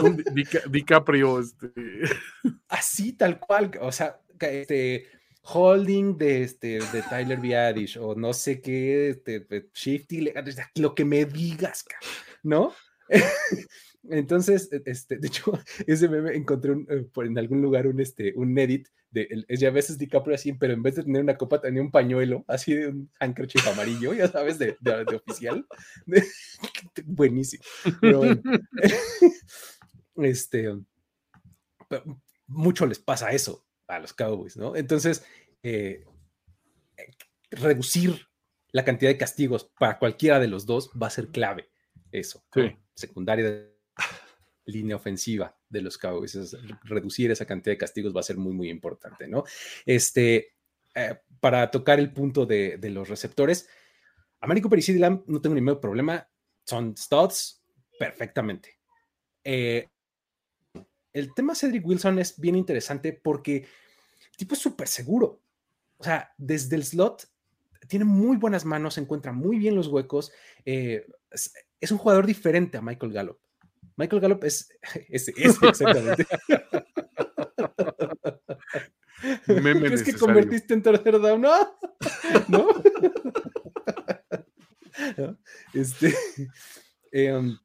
Un 0.00 0.24
DiCaprio, 0.70 1.40
este. 1.40 1.70
Así, 2.68 3.12
tal 3.12 3.38
cual. 3.38 3.70
O 3.80 3.92
sea, 3.92 4.20
este. 4.40 5.06
Holding 5.44 6.16
de, 6.18 6.44
este, 6.44 6.78
de 6.78 7.02
Tyler 7.02 7.36
Biadish 7.36 7.98
o 7.98 8.14
no 8.14 8.32
sé 8.32 8.60
qué, 8.60 9.10
este, 9.10 9.44
Shifty, 9.74 10.32
lo 10.76 10.94
que 10.94 11.04
me 11.04 11.24
digas, 11.24 11.84
¿no? 12.44 12.72
Entonces, 14.10 14.68
e, 14.72 14.82
este, 14.86 15.18
de 15.18 15.28
hecho, 15.28 15.52
ese 15.86 16.08
meme 16.08 16.34
encontré 16.34 16.72
eh, 16.88 17.06
por 17.12 17.26
en 17.26 17.38
algún 17.38 17.62
lugar 17.62 17.86
un, 17.86 18.00
este, 18.00 18.32
un 18.36 18.56
edit 18.58 18.88
de, 19.10 19.44
ya 19.48 19.68
a 19.68 19.72
veces 19.72 19.98
DiCaprio 19.98 20.34
así, 20.34 20.54
pero 20.54 20.72
en 20.72 20.82
vez 20.82 20.96
de 20.96 21.02
tener 21.02 21.22
una 21.22 21.36
copa 21.36 21.60
tenía 21.60 21.82
un 21.82 21.90
pañuelo, 21.90 22.44
así 22.48 22.74
de 22.74 22.88
un 22.88 23.10
handkerchief 23.20 23.66
amarillo, 23.68 24.14
ya 24.14 24.26
sabes, 24.28 24.58
de, 24.58 24.76
de, 24.80 25.16
oficial. 25.16 25.66
buenísimo. 27.04 27.62
este, 30.16 30.70
mucho 32.46 32.86
les 32.86 32.98
pasa 32.98 33.32
eso 33.32 33.66
a 33.86 33.98
los 33.98 34.14
Cowboys, 34.14 34.56
¿no? 34.56 34.76
Entonces, 34.76 35.24
eh, 35.62 36.04
reducir 37.50 38.28
la 38.72 38.84
cantidad 38.84 39.10
de 39.10 39.18
castigos 39.18 39.70
para 39.78 39.98
cualquiera 39.98 40.40
de 40.40 40.48
los 40.48 40.64
dos 40.64 40.90
va 41.00 41.08
a 41.08 41.10
ser 41.10 41.28
clave. 41.28 41.68
Eso. 42.10 42.42
Sí. 42.54 42.76
Secundaria 42.94 43.44
de 43.44 43.71
línea 44.66 44.96
ofensiva 44.96 45.56
de 45.68 45.82
los 45.82 45.98
Cowboys. 45.98 46.56
reducir 46.84 47.30
esa 47.30 47.46
cantidad 47.46 47.72
de 47.72 47.78
castigos 47.78 48.14
va 48.14 48.20
a 48.20 48.24
ser 48.24 48.36
muy, 48.36 48.52
muy 48.52 48.70
importante, 48.70 49.28
¿no? 49.28 49.44
Este, 49.84 50.54
eh, 50.94 51.18
para 51.40 51.70
tocar 51.70 51.98
el 51.98 52.12
punto 52.12 52.46
de, 52.46 52.78
los 52.90 53.08
receptores, 53.08 53.68
Américo 54.40 54.68
Cooper 54.68 54.88
y 54.88 54.98
Lamb 54.98 55.24
no 55.26 55.40
tengo 55.40 55.54
ningún 55.54 55.80
problema, 55.80 56.28
son 56.64 56.96
studs 56.96 57.62
perfectamente. 57.98 58.78
Eh, 59.44 59.88
el 61.12 61.34
tema 61.34 61.54
Cedric 61.54 61.86
Wilson 61.86 62.18
es 62.18 62.38
bien 62.38 62.56
interesante 62.56 63.12
porque 63.12 63.66
tipo 64.36 64.54
es 64.54 64.60
súper 64.60 64.88
seguro. 64.88 65.40
O 65.98 66.04
sea, 66.04 66.32
desde 66.36 66.76
el 66.76 66.84
slot 66.84 67.28
tiene 67.88 68.04
muy 68.04 68.36
buenas 68.36 68.64
manos, 68.64 68.98
encuentra 68.98 69.32
muy 69.32 69.58
bien 69.58 69.74
los 69.74 69.88
huecos. 69.88 70.32
Eh, 70.64 71.06
es, 71.30 71.92
un 71.92 71.98
jugador 71.98 72.26
diferente 72.26 72.78
a 72.78 72.82
Michael 72.82 73.12
Gallup. 73.12 73.38
Michael 73.96 74.20
Gallup 74.20 74.44
es, 74.44 74.68
es, 75.08 75.28
exactamente. 75.36 76.26
¿Crees 79.46 80.02
que 80.02 80.14
convertiste 80.14 80.74
en 80.74 80.82
tercer 80.82 81.20
down? 81.20 81.40
No, 81.40 81.78
no. 82.48 82.66
Este, 85.72 86.14
eh, 87.12 87.56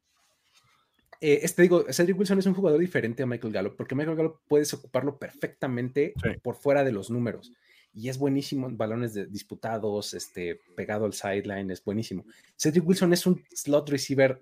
este 1.20 1.62
digo, 1.64 1.86
Cedric 1.92 2.18
Wilson 2.18 2.40
es 2.40 2.46
un 2.46 2.54
jugador 2.54 2.80
diferente 2.80 3.24
a 3.24 3.26
Michael 3.26 3.54
Gallup, 3.54 3.76
porque 3.76 3.96
Michael 3.96 4.18
Gallup 4.18 4.42
puedes 4.48 4.74
ocuparlo 4.74 5.18
perfectamente 5.18 6.14
por 6.44 6.56
fuera 6.56 6.84
de 6.84 6.92
los 6.92 7.10
números 7.10 7.52
y 7.98 8.10
es 8.10 8.20
buenísimo 8.20 8.68
en 8.68 8.78
balones 8.78 9.16
de, 9.16 9.26
disputados, 9.26 10.14
este, 10.14 10.60
pegado 10.76 11.06
al 11.06 11.14
sideline, 11.14 11.72
es 11.72 11.84
buenísimo. 11.84 12.26
Cedric 12.56 12.88
Wilson 12.88 13.12
es 13.14 13.26
un 13.26 13.44
slot 13.52 13.90
receiver 13.90 14.40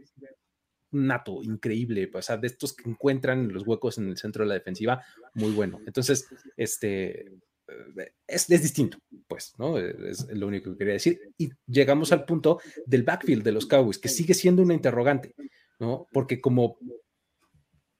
nato, 0.95 1.43
increíble, 1.43 2.09
o 2.13 2.21
sea, 2.21 2.37
de 2.37 2.47
estos 2.47 2.73
que 2.73 2.89
encuentran 2.89 3.51
los 3.51 3.65
huecos 3.67 3.97
en 3.97 4.09
el 4.09 4.17
centro 4.17 4.43
de 4.43 4.49
la 4.49 4.55
defensiva, 4.55 5.03
muy 5.33 5.51
bueno. 5.51 5.79
Entonces, 5.85 6.27
este, 6.57 7.27
eh, 7.67 8.11
es, 8.27 8.49
es, 8.49 8.61
distinto, 8.61 8.97
pues, 9.27 9.53
¿no? 9.57 9.77
Es, 9.77 10.27
lo 10.29 10.47
único 10.47 10.71
que 10.71 10.77
quería 10.77 10.93
decir. 10.93 11.19
Y 11.37 11.49
llegamos 11.67 12.11
al 12.11 12.25
punto 12.25 12.59
del 12.85 13.03
backfield 13.03 13.43
de 13.43 13.51
los 13.51 13.65
Cowboys, 13.65 13.97
que 13.97 14.09
sigue 14.09 14.33
siendo 14.33 14.61
una 14.61 14.73
interrogante, 14.73 15.33
¿no? 15.79 16.07
Porque 16.11 16.39
como, 16.41 16.77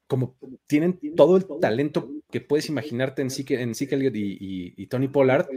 como 0.08 0.38
tienen 0.68 1.00
todo 1.16 1.38
el 1.38 1.46
talento 1.60 2.10
que 2.32 2.42
puedes 2.42 2.70
imaginarte 2.70 3.22
en 3.22 3.30
Zeke, 3.30 3.62
en 3.62 3.74
Elliott 3.78 4.16
y, 4.16 4.88
Tony 4.88 5.08
Pollard, 5.08 5.48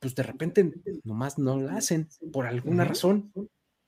pues 0.00 0.14
de 0.14 0.22
repente 0.22 0.72
nomás 1.04 1.38
no 1.38 1.60
la 1.60 1.74
hacen 1.74 2.08
por 2.32 2.46
alguna 2.46 2.84
razón, 2.84 3.32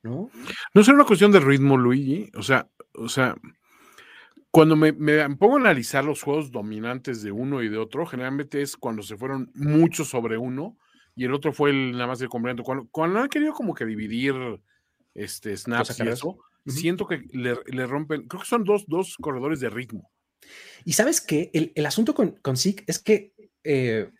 ¿no? 0.02 0.30
No 0.74 0.80
es 0.80 0.88
una 0.88 1.04
cuestión 1.04 1.32
de 1.32 1.40
ritmo, 1.40 1.76
Luigi, 1.76 2.30
o 2.34 2.42
sea, 2.42 2.68
o 2.94 3.08
sea, 3.08 3.36
cuando 4.50 4.74
me, 4.74 4.92
pongo 5.36 5.56
a 5.56 5.60
analizar 5.60 6.04
los 6.04 6.22
juegos 6.22 6.50
dominantes 6.50 7.22
de 7.22 7.30
uno 7.30 7.62
y 7.62 7.68
de 7.68 7.78
otro, 7.78 8.04
generalmente 8.06 8.62
es 8.62 8.76
cuando 8.76 9.02
se 9.02 9.16
fueron 9.16 9.50
muchos 9.54 10.08
sobre 10.08 10.38
uno 10.38 10.76
y 11.14 11.24
el 11.24 11.34
otro 11.34 11.52
fue 11.52 11.70
el 11.70 11.92
nada 11.92 12.08
más 12.08 12.20
el 12.20 12.28
complemento. 12.28 12.64
Cuando, 12.64 12.88
cuando 12.90 13.20
han 13.20 13.28
querido 13.28 13.52
como 13.52 13.74
que 13.74 13.84
dividir 13.84 14.34
este, 15.14 15.56
snaps 15.56 16.00
y 16.00 16.08
eso, 16.08 16.38
siento 16.66 17.06
que 17.06 17.22
le, 17.32 17.86
rompen, 17.86 18.26
creo 18.26 18.42
que 18.42 18.48
son 18.48 18.64
dos, 18.64 18.86
dos 18.88 19.16
corredores 19.20 19.60
de 19.60 19.70
ritmo. 19.70 20.10
Y 20.84 20.94
sabes 20.94 21.20
que 21.20 21.50
el, 21.52 21.86
asunto 21.86 22.14
con, 22.14 22.32
con 22.42 22.56
Zeke 22.56 22.84
es 22.86 22.98
que 22.98 23.32
eh, 23.62 24.10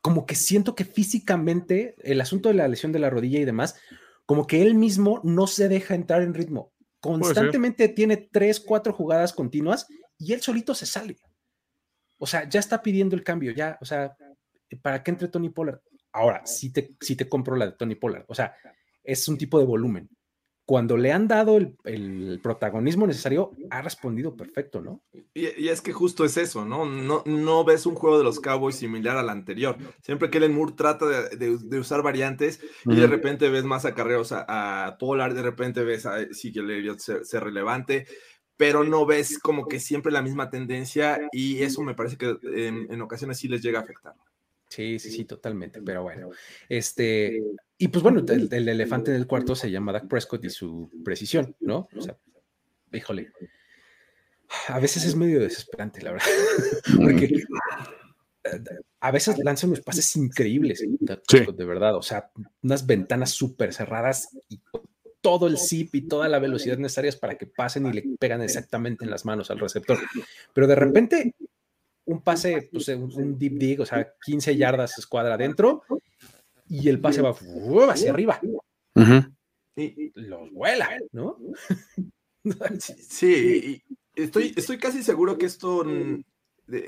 como 0.00 0.26
que 0.26 0.34
siento 0.34 0.74
que 0.74 0.84
físicamente 0.84 1.96
el 2.02 2.20
asunto 2.20 2.50
de 2.50 2.54
la 2.54 2.68
lesión 2.68 2.92
de 2.92 2.98
la 2.98 3.10
rodilla 3.10 3.40
y 3.40 3.46
demás, 3.46 3.76
como 4.26 4.46
que 4.46 4.62
él 4.62 4.74
mismo 4.74 5.20
no 5.24 5.46
se 5.46 5.68
deja 5.68 5.94
entrar 5.94 6.22
en 6.22 6.34
ritmo 6.34 6.74
constantemente 7.04 7.88
tiene 7.90 8.16
tres, 8.16 8.58
cuatro 8.58 8.94
jugadas 8.94 9.34
continuas 9.34 9.86
y 10.18 10.32
él 10.32 10.40
solito 10.40 10.74
se 10.74 10.86
sale. 10.86 11.18
O 12.16 12.26
sea, 12.26 12.48
ya 12.48 12.60
está 12.60 12.80
pidiendo 12.80 13.14
el 13.14 13.22
cambio, 13.22 13.52
ya, 13.52 13.76
o 13.82 13.84
sea, 13.84 14.16
¿para 14.80 15.02
qué 15.02 15.10
entre 15.10 15.28
Tony 15.28 15.50
Pollard? 15.50 15.80
Ahora, 16.12 16.46
sí 16.46 16.72
te, 16.72 16.96
sí 17.00 17.14
te 17.14 17.28
compro 17.28 17.56
la 17.56 17.66
de 17.66 17.72
Tony 17.72 17.96
Pollard, 17.96 18.24
o 18.26 18.34
sea, 18.34 18.54
es 19.02 19.28
un 19.28 19.36
tipo 19.36 19.58
de 19.58 19.66
volumen 19.66 20.08
cuando 20.66 20.96
le 20.96 21.12
han 21.12 21.28
dado 21.28 21.58
el, 21.58 22.40
protagonismo 22.42 23.06
necesario, 23.06 23.52
ha 23.70 23.82
respondido 23.82 24.34
perfecto, 24.34 24.80
¿no? 24.80 25.02
Y, 25.34 25.68
es 25.68 25.82
que 25.82 25.92
justo 25.92 26.24
es 26.24 26.36
eso, 26.36 26.64
¿no? 26.64 26.86
¿no? 26.86 27.22
No 27.26 27.64
ves 27.64 27.84
un 27.84 27.94
juego 27.94 28.16
de 28.16 28.24
los 28.24 28.40
Cowboys 28.40 28.76
similar 28.76 29.18
al 29.18 29.28
anterior. 29.28 29.76
Siempre 30.02 30.30
que 30.30 30.38
Kellen 30.38 30.54
Moore 30.54 30.72
trata 30.76 31.28
de, 31.28 31.78
usar 31.78 32.02
variantes 32.02 32.60
y 32.86 32.94
de 32.96 33.06
repente 33.06 33.50
ves 33.50 33.64
más 33.64 33.84
acarreos 33.84 34.32
a, 34.32 34.86
a 34.86 34.96
Pollard, 34.98 35.34
de 35.34 35.42
repente 35.42 35.84
ves 35.84 36.06
a 36.06 36.32
Sigel 36.32 36.98
ser, 36.98 37.26
ser 37.26 37.44
relevante, 37.44 38.06
pero 38.56 38.84
no 38.84 39.04
ves 39.04 39.38
como 39.38 39.66
que 39.66 39.80
siempre 39.80 40.12
la 40.12 40.22
misma 40.22 40.48
tendencia 40.48 41.20
y 41.32 41.62
eso 41.62 41.82
me 41.82 41.94
parece 41.94 42.16
que 42.16 42.36
en, 42.42 42.90
en 42.90 43.02
ocasiones 43.02 43.38
sí 43.38 43.48
les 43.48 43.62
llega 43.62 43.80
a 43.80 43.82
afectar. 43.82 44.14
Sí, 44.74 44.98
sí, 44.98 45.10
sí, 45.10 45.24
totalmente. 45.24 45.80
Pero 45.82 46.02
bueno, 46.02 46.30
este, 46.68 47.40
y 47.78 47.88
pues 47.88 48.02
bueno, 48.02 48.24
el, 48.28 48.68
elefante 48.68 49.10
en 49.10 49.16
el 49.16 49.26
cuarto 49.26 49.54
se 49.54 49.70
llama 49.70 49.92
Dak 49.92 50.08
Prescott 50.08 50.44
y 50.44 50.50
su 50.50 50.90
precisión, 51.04 51.56
¿no? 51.60 51.88
O 51.96 52.00
sea, 52.00 52.16
híjole, 52.92 53.32
a 54.68 54.78
veces 54.78 55.04
es 55.04 55.16
medio 55.16 55.40
desesperante, 55.40 56.02
la 56.02 56.12
verdad, 56.12 56.26
porque 56.96 57.44
a 59.00 59.10
veces 59.10 59.38
lanza 59.38 59.66
unos 59.66 59.80
pases 59.80 60.14
increíbles, 60.16 60.84
de 61.00 61.64
verdad, 61.64 61.96
o 61.96 62.02
sea, 62.02 62.30
unas 62.62 62.86
ventanas 62.86 63.30
súper 63.30 63.72
cerradas 63.72 64.28
y 64.48 64.60
todo 65.20 65.46
el 65.46 65.58
zip 65.58 65.94
y 65.94 66.02
toda 66.02 66.28
la 66.28 66.38
velocidad 66.38 66.76
necesarias 66.76 67.16
para 67.16 67.36
que 67.36 67.46
pasen 67.46 67.86
y 67.86 67.92
le 67.92 68.04
pegan 68.18 68.42
exactamente 68.42 69.04
en 69.04 69.10
las 69.10 69.24
manos 69.24 69.50
al 69.50 69.58
receptor. 69.58 69.98
Pero 70.52 70.66
de 70.66 70.74
repente 70.74 71.34
un 72.06 72.20
pase, 72.20 72.68
pues, 72.70 72.88
un, 72.88 73.38
deep 73.38 73.54
dig, 73.54 73.80
o 73.80 73.86
sea, 73.86 74.12
15 74.24 74.56
yardas 74.56 74.98
escuadra 74.98 75.34
adentro, 75.34 75.82
y 76.68 76.88
el 76.88 77.00
pase 77.00 77.22
va 77.22 77.34
hacia 77.90 78.10
arriba. 78.10 78.40
Y 79.76 80.12
los 80.14 80.50
vuela, 80.52 80.88
¿no? 81.12 81.38
sí, 82.78 83.82
estoy, 84.14 84.52
estoy 84.56 84.78
casi 84.78 85.02
seguro 85.02 85.36
que 85.36 85.46
esto, 85.46 85.84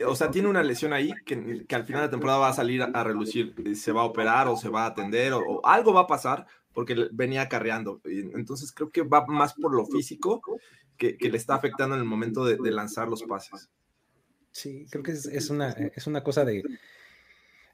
o 0.06 0.16
sea, 0.16 0.30
tiene 0.30 0.48
una 0.48 0.62
lesión 0.62 0.92
ahí 0.92 1.12
que, 1.24 1.64
que, 1.66 1.74
al 1.74 1.84
final 1.84 2.02
de 2.02 2.08
temporada 2.08 2.38
va 2.38 2.48
a 2.48 2.54
salir 2.54 2.82
a 2.82 3.04
relucir, 3.04 3.54
se 3.76 3.92
va 3.92 4.02
a 4.02 4.06
operar 4.06 4.48
o 4.48 4.56
se 4.56 4.68
va 4.68 4.84
a 4.84 4.88
atender 4.88 5.32
o, 5.32 5.64
algo 5.66 5.92
va 5.92 6.02
a 6.02 6.06
pasar 6.06 6.46
porque 6.72 7.08
venía 7.12 7.42
acarreando. 7.42 8.00
Entonces 8.04 8.72
creo 8.72 8.90
que 8.90 9.02
va 9.02 9.26
más 9.26 9.54
por 9.54 9.74
lo 9.74 9.86
físico 9.86 10.42
que, 10.96 11.16
que 11.16 11.30
le 11.30 11.38
está 11.38 11.54
afectando 11.54 11.96
en 11.96 12.02
el 12.02 12.08
momento 12.08 12.44
de 12.44 12.70
lanzar 12.70 13.08
los 13.08 13.22
pases. 13.24 13.70
Sí, 14.56 14.86
creo 14.88 15.02
que 15.02 15.12
es, 15.12 15.50
una, 15.50 15.68
es 15.68 16.06
una 16.06 16.24
cosa 16.24 16.42
de... 16.46 16.62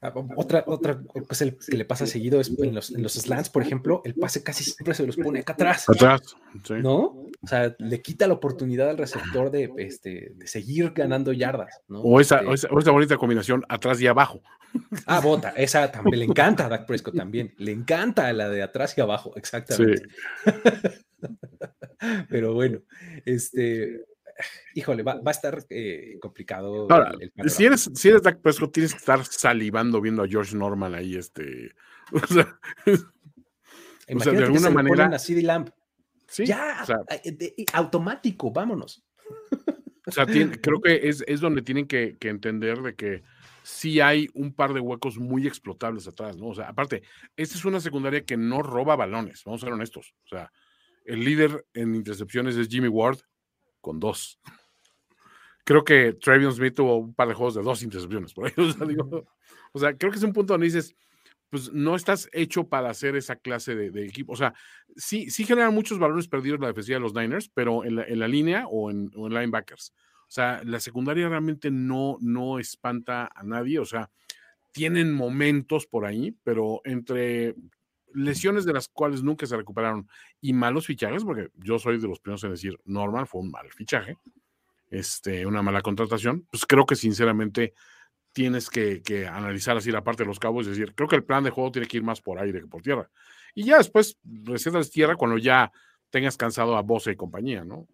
Ah, 0.03 0.13
otra, 0.35 0.65
otra 0.67 1.01
cosa 1.01 1.45
que 1.49 1.77
le 1.77 1.85
pasa 1.85 2.05
seguido 2.05 2.41
es 2.41 2.51
en 2.59 2.75
los, 2.75 2.91
en 2.91 3.01
los 3.01 3.13
slants, 3.13 3.49
por 3.49 3.61
ejemplo, 3.61 4.01
el 4.03 4.15
pase 4.15 4.43
casi 4.43 4.65
siempre 4.65 4.93
se 4.93 5.07
los 5.07 5.15
pone 5.15 5.39
acá 5.39 5.53
atrás. 5.53 5.85
Atrás, 5.87 6.35
¿no? 6.69 7.29
O 7.41 7.47
sea, 7.47 7.73
le 7.79 8.01
quita 8.01 8.27
la 8.27 8.33
oportunidad 8.33 8.89
al 8.89 8.97
receptor 8.97 9.49
de, 9.49 9.71
este, 9.77 10.33
de 10.35 10.47
seguir 10.47 10.91
ganando 10.91 11.31
yardas, 11.31 11.81
¿no? 11.87 12.01
O 12.01 12.19
esa, 12.19 12.41
este 12.53 12.67
esa, 12.67 12.91
bonita 12.91 13.15
combinación 13.15 13.63
atrás 13.69 14.01
y 14.01 14.07
abajo. 14.07 14.41
Ah, 15.05 15.21
bota, 15.21 15.51
esa 15.55 15.89
también 15.89 16.19
le 16.19 16.25
encanta 16.25 16.65
a 16.65 16.69
Dak 16.69 16.85
Prescott 16.85 17.15
también. 17.15 17.53
Le 17.57 17.71
encanta 17.71 18.33
la 18.33 18.49
de 18.49 18.61
atrás 18.61 18.97
y 18.97 19.01
abajo, 19.01 19.33
exactamente. 19.37 20.03
Pero 22.29 22.53
bueno, 22.53 22.79
este, 23.25 24.03
híjole, 24.73 25.03
va, 25.03 25.19
a 25.23 25.31
estar 25.31 25.63
eh, 25.69 26.17
complicado. 26.19 26.87
si 27.47 27.65
eres, 27.65 27.89
si 27.93 28.09
eres 28.09 28.23
Dak 28.23 28.41
Prescott, 28.41 28.73
tienes 28.73 28.93
que 28.93 28.99
estar 28.99 29.23
salivando 29.25 30.01
viendo 30.01 30.23
a 30.23 30.27
George 30.27 30.55
Norman 30.55 30.95
ahí, 30.95 31.15
este. 31.15 31.73
O 34.13 34.19
sea, 34.19 34.33
de 34.33 34.43
alguna 34.43 34.69
manera. 34.69 35.05
A 35.05 35.17
CD 35.17 35.41
Lamp. 35.41 35.69
Sí, 36.27 36.45
ya, 36.45 36.83
eh, 37.23 37.65
automático, 37.71 38.51
vámonos. 38.51 39.05
O 40.05 40.11
sea, 40.11 40.25
creo 40.25 40.81
que 40.81 41.07
es, 41.07 41.23
es 41.27 41.39
donde 41.39 41.61
tienen 41.61 41.87
que, 41.87 42.17
que, 42.19 42.27
entender 42.27 42.81
de 42.81 42.95
que 42.95 43.23
sí 43.63 44.01
hay 44.01 44.29
un 44.33 44.53
par 44.53 44.73
de 44.73 44.81
huecos 44.81 45.17
muy 45.17 45.47
explotables 45.47 46.07
atrás, 46.07 46.37
¿no? 46.37 46.47
O 46.47 46.55
sea, 46.55 46.67
aparte, 46.67 47.03
esta 47.37 47.55
es 47.55 47.65
una 47.65 47.79
secundaria 47.79 48.25
que 48.25 48.35
no 48.35 48.61
roba 48.61 48.95
balones, 48.95 49.43
vamos 49.45 49.63
a 49.63 49.65
ser 49.65 49.73
honestos. 49.73 50.13
O 50.25 50.27
sea, 50.27 50.51
el 51.05 51.23
líder 51.23 51.65
en 51.73 51.95
intercepciones 51.95 52.55
es 52.55 52.67
Jimmy 52.67 52.89
Ward, 52.89 53.19
con 53.83 53.99
dos. 53.99 54.39
Creo 55.65 55.83
que 55.83 56.13
Travion 56.13 56.53
Smith 56.53 56.73
tuvo 56.73 56.97
un 56.97 57.13
par 57.13 57.27
de 57.27 57.35
juegos 57.35 57.53
de 57.53 57.61
dos 57.61 57.83
intercepciones 57.83 58.33
por 58.33 58.47
ahí. 58.47 58.53
O 59.75 59.79
sea, 59.79 59.97
creo 59.97 60.11
que 60.11 60.19
es 60.19 60.23
un 60.23 60.33
punto 60.33 60.53
donde 60.53 60.67
dices, 60.67 60.95
pues 61.49 61.73
no 61.73 61.95
estás 61.95 62.29
hecho 62.31 62.67
para 62.67 62.91
hacer 62.91 63.15
esa 63.15 63.35
clase 63.35 63.75
de, 63.75 64.05
equipo. 64.05 64.33
O 64.33 64.35
sea, 64.35 64.53
sí, 64.95 65.31
sí 65.31 65.45
generan 65.45 65.73
muchos 65.73 65.97
balones 65.97 66.27
perdidos 66.27 66.59
la 66.59 66.67
defensiva 66.67 66.97
de 66.97 67.01
los 67.01 67.15
Niners, 67.15 67.49
pero 67.49 67.83
en 67.83 67.95
la, 67.95 68.27
línea 68.27 68.67
o 68.67 68.91
en, 68.91 69.09
linebackers. 69.15 69.93
O 70.21 70.31
sea, 70.31 70.61
la 70.63 70.79
secundaria 70.79 71.27
realmente 71.27 71.71
no, 71.71 72.17
no 72.21 72.59
espanta 72.59 73.31
a 73.33 73.41
nadie. 73.41 73.79
O 73.79 73.85
sea, 73.85 74.11
tienen 74.71 75.11
momentos 75.11 75.87
por 75.87 76.05
ahí, 76.05 76.35
pero 76.43 76.81
entre 76.83 77.55
lesiones 78.13 78.65
de 78.65 78.73
las 78.73 78.87
cuales 78.87 79.23
nunca 79.23 79.45
se 79.45 79.57
recuperaron 79.57 80.07
y 80.41 80.53
malos 80.53 80.87
fichajes, 80.87 81.23
porque 81.23 81.49
yo 81.55 81.79
soy 81.79 81.99
de 81.99 82.07
los 82.07 82.19
primeros 82.19 82.43
en 82.43 82.51
decir, 82.51 82.79
Norman 82.85 83.27
fue 83.27 83.41
un 83.41 83.51
mal 83.51 83.71
fichaje, 83.71 84.17
este, 84.89 85.45
una 85.45 85.61
mala 85.61 85.81
contratación, 85.81 86.47
pues 86.51 86.65
creo 86.65 86.85
que 86.85 86.95
sinceramente 86.95 87.73
tienes 88.33 88.69
que, 88.69 89.27
analizar 89.31 89.77
así 89.77 89.91
la 89.91 90.03
parte 90.03 90.23
de 90.23 90.27
los 90.27 90.39
cabos 90.39 90.65
y 90.65 90.71
decir, 90.71 90.93
creo 90.95 91.07
que 91.07 91.15
el 91.15 91.23
plan 91.23 91.43
de 91.43 91.51
juego 91.51 91.71
tiene 91.71 91.87
que 91.87 91.97
ir 91.97 92.03
más 92.03 92.21
por 92.21 92.39
aire 92.39 92.61
que 92.61 92.67
por 92.67 92.81
tierra. 92.81 93.09
Y 93.55 93.65
ya 93.65 93.77
después 93.77 94.17
recetas 94.23 94.89
tierra 94.89 95.15
cuando 95.15 95.37
ya 95.37 95.71
tengas 96.09 96.37
cansado 96.37 96.75
a 96.75 96.81
Bosa 96.81 97.11
y 97.11 97.15
compañía, 97.15 97.63
¿no? 97.63 97.87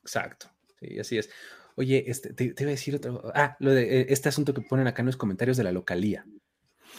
Exacto, 0.00 0.50
sí, 0.78 0.98
así 0.98 1.18
es. 1.18 1.30
Oye, 1.76 2.04
este, 2.08 2.32
te, 2.32 2.54
te, 2.54 2.62
iba 2.62 2.70
a 2.70 2.78
decir 2.78 2.94
otro, 2.94 3.32
ah, 3.34 3.56
lo 3.58 3.72
de 3.72 4.00
eh, 4.00 4.06
este 4.10 4.28
asunto 4.28 4.54
que 4.54 4.60
ponen 4.60 4.86
acá 4.86 5.02
en 5.02 5.06
los 5.06 5.16
comentarios 5.16 5.56
de 5.56 5.64
la 5.64 5.72
localía, 5.72 6.24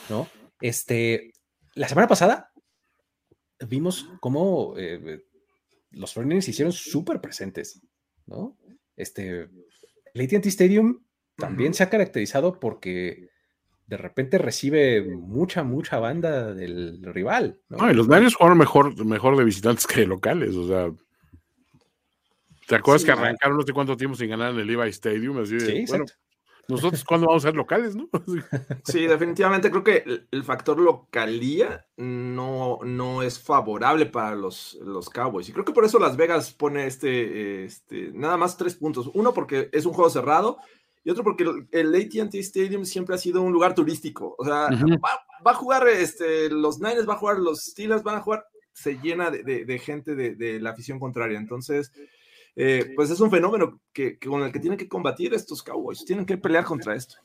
¿no? 0.10 0.28
Este, 0.60 1.32
la 1.76 1.88
semana 1.88 2.08
pasada 2.08 2.52
vimos 3.68 4.10
cómo 4.20 4.74
eh, 4.78 5.24
los 5.92 6.14
49 6.14 6.42
se 6.42 6.52
hicieron 6.52 6.74
súper 6.74 7.22
presentes, 7.22 7.82
¿no? 8.26 8.58
Este, 8.96 9.50
el 10.14 10.22
AT&T 10.22 10.50
Stadium 10.50 11.04
también 11.38 11.74
se 11.74 11.84
ha 11.84 11.90
caracterizado 11.90 12.60
porque 12.60 13.30
de 13.88 13.98
repente 13.98 14.38
recibe 14.38 15.04
mucha, 15.04 15.64
mucha 15.64 16.00
banda 16.00 16.54
del 16.54 17.02
rival. 17.04 17.60
¿no? 17.70 17.92
y 17.92 17.94
los 17.94 18.08
Niners 18.08 18.36
jugaron 18.36 18.58
mejor, 18.58 19.06
mejor 19.06 19.38
de 19.38 19.44
visitantes 19.44 19.86
que 19.86 20.02
de 20.02 20.08
locales, 20.08 20.56
o 20.56 20.68
sea. 20.68 20.92
¿Te 22.68 22.76
acuerdas 22.76 23.06
que 23.06 23.12
arrancaron 23.12 23.58
no 23.58 23.64
sé 23.64 23.74
cuánto 23.74 23.96
tiempo 23.96 24.18
sin 24.18 24.30
ganar 24.30 24.52
en 24.52 24.60
el 24.60 24.66
Levi 24.66 24.90
Stadium? 24.90 25.38
Así 25.38 25.60
sí, 25.60 25.86
bueno, 25.88 26.06
nosotros 26.68 27.04
cuándo 27.04 27.28
vamos 27.28 27.44
a 27.44 27.48
ser 27.48 27.56
locales, 27.56 27.96
¿no? 27.96 28.10
Sí, 28.84 29.06
definitivamente 29.08 29.70
creo 29.70 29.84
que 29.84 30.04
el, 30.32 30.44
factor 30.44 30.80
localía 30.80 31.86
no, 31.98 32.80
no 32.84 33.22
es 33.22 33.40
favorable 33.40 34.06
para 34.06 34.36
los, 34.36 34.78
los 34.82 35.10
Cowboys. 35.10 35.50
Y 35.50 35.52
creo 35.52 35.66
que 35.66 35.74
por 35.74 35.86
eso 35.86 36.00
Las 36.00 36.18
Vegas 36.18 36.54
pone 36.54 36.88
este, 36.88 37.66
este, 37.66 38.12
nada 38.14 38.38
más 38.38 38.58
tres 38.58 38.76
puntos. 38.76 39.10
Uno, 39.14 39.34
porque 39.34 39.70
es 39.72 39.86
un 39.86 39.94
juego 39.94 40.10
cerrado. 40.10 40.58
Y 41.04 41.12
otro, 41.12 41.24
porque 41.24 41.46
el, 41.72 41.96
ATT 41.96 42.36
Stadium 42.36 42.84
siempre 42.84 43.14
ha 43.14 43.20
sido 43.20 43.42
un 43.42 43.54
lugar 43.54 43.76
turístico. 43.76 44.36
O 44.40 44.44
sea, 44.46 44.70
va, 44.72 45.52
a 45.52 45.54
jugar 45.54 45.88
este, 45.88 46.50
los 46.50 46.80
Niners, 46.80 47.08
va 47.08 47.14
a 47.14 47.18
jugar 47.18 47.38
los 47.38 47.64
Steelers, 47.64 48.02
van 48.02 48.16
a 48.16 48.22
jugar, 48.22 48.46
se 48.74 48.98
llena 48.98 49.30
de, 49.30 49.80
gente 49.80 50.16
de, 50.16 50.34
de 50.36 50.60
la 50.60 50.72
afición 50.72 51.00
contraria. 51.00 51.38
Entonces, 51.38 51.92
eh, 52.56 52.94
pues 52.96 53.10
es 53.10 53.20
un 53.20 53.32
fenómeno 53.32 53.82
que, 53.92 54.18
con 54.20 54.42
el 54.44 54.52
que 54.52 54.60
tienen 54.60 54.78
que 54.78 54.88
combatir 54.88 55.34
estos 55.34 55.62
Cowboys, 55.62 56.06
tienen 56.06 56.26
que 56.26 56.38
pelear 56.38 56.64
contra 56.64 56.96
esto. 56.96 57.16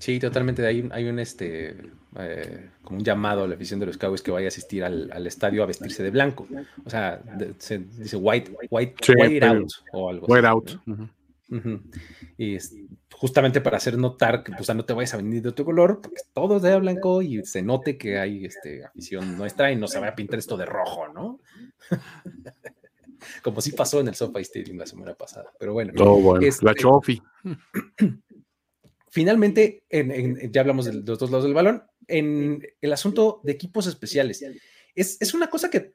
Sí, 0.00 0.18
totalmente. 0.18 0.66
Hay, 0.66 0.88
hay 0.92 1.08
un 1.08 1.18
este 1.18 1.76
eh, 2.18 2.70
como 2.82 2.98
un 2.98 3.04
llamado 3.04 3.44
a 3.44 3.48
la 3.48 3.54
afición 3.54 3.80
de 3.80 3.86
los 3.86 3.96
Cowboys 3.96 4.22
que 4.22 4.30
vaya 4.30 4.46
a 4.46 4.48
asistir 4.48 4.84
al, 4.84 5.26
estadio 5.26 5.62
a 5.62 5.66
vestirse 5.66 6.02
de 6.02 6.10
blanco. 6.10 6.46
O 6.84 6.90
sea, 6.90 7.22
se 7.58 7.78
dice 7.78 8.16
white, 8.16 8.52
white, 8.70 8.94
white 9.16 9.46
out 9.46 9.70
o 9.92 10.10
algo 10.10 10.26
white 10.26 10.46
out. 10.46 10.70
Y 12.36 12.58
justamente 13.12 13.60
para 13.60 13.76
hacer 13.76 13.96
notar 13.96 14.42
que 14.42 14.52
pues, 14.52 14.74
no 14.74 14.84
te 14.84 14.92
vayas 14.92 15.14
a 15.14 15.18
venir 15.18 15.42
de 15.42 15.50
otro 15.50 15.64
color, 15.64 16.00
porque 16.02 16.22
todo 16.32 16.56
es 16.56 16.62
de 16.62 16.78
blanco 16.78 17.22
y 17.22 17.44
se 17.44 17.62
note 17.62 17.96
que 17.96 18.18
hay 18.18 18.44
este, 18.44 18.84
afición 18.84 19.36
nuestra 19.36 19.70
y 19.70 19.76
no 19.76 19.86
se 19.86 19.98
vaya 19.98 20.12
a 20.12 20.16
pintar 20.16 20.38
esto 20.38 20.56
de 20.56 20.66
rojo, 20.66 21.08
¿no? 21.08 21.40
como 23.42 23.60
sí 23.60 23.72
pasó 23.72 24.00
en 24.00 24.08
el 24.08 24.14
SoFi 24.14 24.42
Stadium 24.42 24.78
la 24.78 24.86
semana 24.86 25.14
pasada. 25.14 25.52
Pero 25.58 25.72
bueno, 25.72 25.92
la 25.94 26.46
este, 26.46 26.74
Chofi. 26.74 27.22
Finalmente, 29.10 29.84
ya 30.50 30.60
hablamos 30.60 30.86
de 30.86 30.94
los 30.94 31.18
dos 31.18 31.30
lados 31.30 31.44
del 31.44 31.54
balón, 31.54 31.84
en 32.08 32.62
el 32.80 32.92
asunto 32.92 33.40
de 33.44 33.52
equipos 33.52 33.86
especiales. 33.86 34.44
¿Es, 34.94 35.34
una 35.34 35.48
cosa 35.48 35.70
que, 35.70 35.94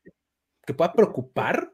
que 0.65 0.73
pueda 0.73 0.93
preocupar 0.93 1.71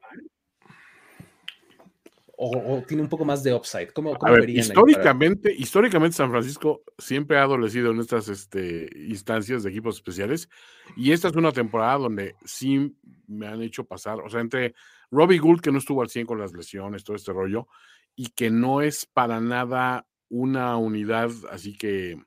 o, 2.37 2.83
tiene 2.87 3.03
un 3.03 3.09
poco 3.09 3.25
más 3.25 3.43
de 3.43 3.53
upside? 3.53 3.91
¿Cómo, 3.93 4.17
históricamente, 4.47 5.53
históricamente 5.53 6.17
San 6.17 6.31
Francisco 6.31 6.83
siempre 6.97 7.37
ha 7.37 7.43
adolecido 7.43 7.91
en 7.91 7.99
estas 7.99 8.27
este, 8.27 8.89
instancias 9.07 9.63
de 9.63 9.69
equipos 9.69 9.95
especiales 9.95 10.49
y 10.95 11.11
esta 11.11 11.29
es 11.29 11.35
una 11.35 11.51
temporada 11.51 11.97
donde 11.97 12.35
sí 12.43 12.95
me 13.27 13.47
han 13.47 13.61
hecho 13.61 13.85
pasar, 13.85 14.19
o 14.19 14.29
sea, 14.29 14.41
entre 14.41 14.75
Robbie 15.15 15.39
Gould 15.39 15.61
que 15.61 15.71
no 15.71 15.77
estuvo 15.77 16.01
al 16.01 16.09
100 16.09 16.25
con 16.25 16.39
las 16.39 16.53
lesiones, 16.53 17.03
todo 17.03 17.15
este 17.15 17.33
rollo, 17.33 17.67
y 18.15 18.27
que 18.29 18.49
no 18.49 18.81
es 18.81 19.05
para 19.05 19.39
nada 19.39 20.07
una 20.29 20.77
unidad 20.77 21.31
así 21.51 21.77
que 21.77 22.17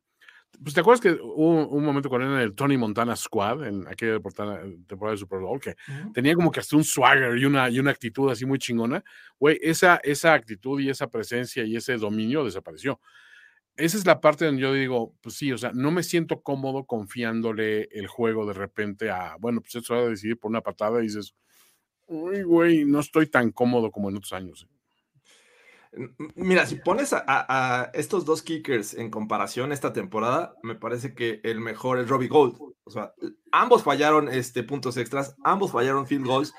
pues 0.62 0.74
te 0.74 0.80
acuerdas 0.80 1.00
que 1.00 1.12
hubo 1.12 1.68
un 1.68 1.84
momento 1.84 2.14
él 2.16 2.22
en 2.22 2.32
el 2.32 2.54
Tony 2.54 2.76
Montana 2.76 3.14
Squad, 3.14 3.66
en 3.66 3.86
aquella 3.86 4.18
temporada, 4.18 4.62
de 4.64 5.16
Super 5.16 5.38
Bowl, 5.38 5.60
que 5.60 5.76
tenía 6.12 6.34
como 6.34 6.50
que 6.50 6.60
hasta 6.60 6.76
un 6.76 6.84
swagger 6.84 7.38
y 7.38 7.44
una, 7.44 7.68
y 7.70 7.78
una 7.78 7.92
actitud 7.92 8.30
así 8.30 8.44
muy 8.44 8.58
chingona. 8.58 9.04
Güey, 9.38 9.58
esa, 9.62 10.00
esa 10.02 10.34
actitud 10.34 10.80
y 10.80 10.90
esa 10.90 11.08
presencia 11.08 11.64
y 11.64 11.76
ese 11.76 11.96
dominio 11.96 12.44
desapareció. 12.44 13.00
Esa 13.76 13.96
es 13.96 14.06
la 14.06 14.20
parte 14.20 14.46
donde 14.46 14.62
yo 14.62 14.72
digo, 14.72 15.14
pues 15.20 15.36
sí, 15.36 15.52
o 15.52 15.58
sea, 15.58 15.70
no 15.72 15.92
me 15.92 16.02
siento 16.02 16.42
cómodo 16.42 16.84
confiándole 16.84 17.88
el 17.92 18.08
juego 18.08 18.44
de 18.44 18.54
repente 18.54 19.10
a, 19.10 19.36
bueno, 19.38 19.60
pues 19.60 19.76
eso 19.76 19.94
va 19.94 20.00
a 20.00 20.08
decidir 20.08 20.38
por 20.38 20.50
una 20.50 20.62
patada 20.62 20.98
y 20.98 21.04
dices, 21.04 21.36
uy, 22.08 22.42
güey, 22.42 22.84
no 22.84 23.00
estoy 23.00 23.26
tan 23.26 23.52
cómodo 23.52 23.90
como 23.90 24.08
en 24.08 24.16
otros 24.16 24.32
años. 24.32 24.66
¿eh? 24.68 26.08
Mira, 26.34 26.66
si 26.66 26.76
pones 26.76 27.12
a, 27.12 27.90
estos 27.94 28.24
dos 28.24 28.42
kickers 28.42 28.94
en 28.94 29.10
comparación 29.10 29.72
esta 29.72 29.92
temporada, 29.92 30.54
me 30.62 30.74
parece 30.74 31.14
que 31.14 31.40
el 31.44 31.60
mejor 31.60 31.98
es 31.98 32.08
Robbie 32.08 32.28
Gold. 32.28 32.56
O 32.84 32.90
sea, 32.90 33.12
ambos 33.52 33.82
fallaron 33.82 34.28
este, 34.28 34.62
puntos 34.62 34.96
extras, 34.96 35.36
ambos 35.44 35.72
fallaron 35.72 36.06
field 36.06 36.26
goals, 36.26 36.54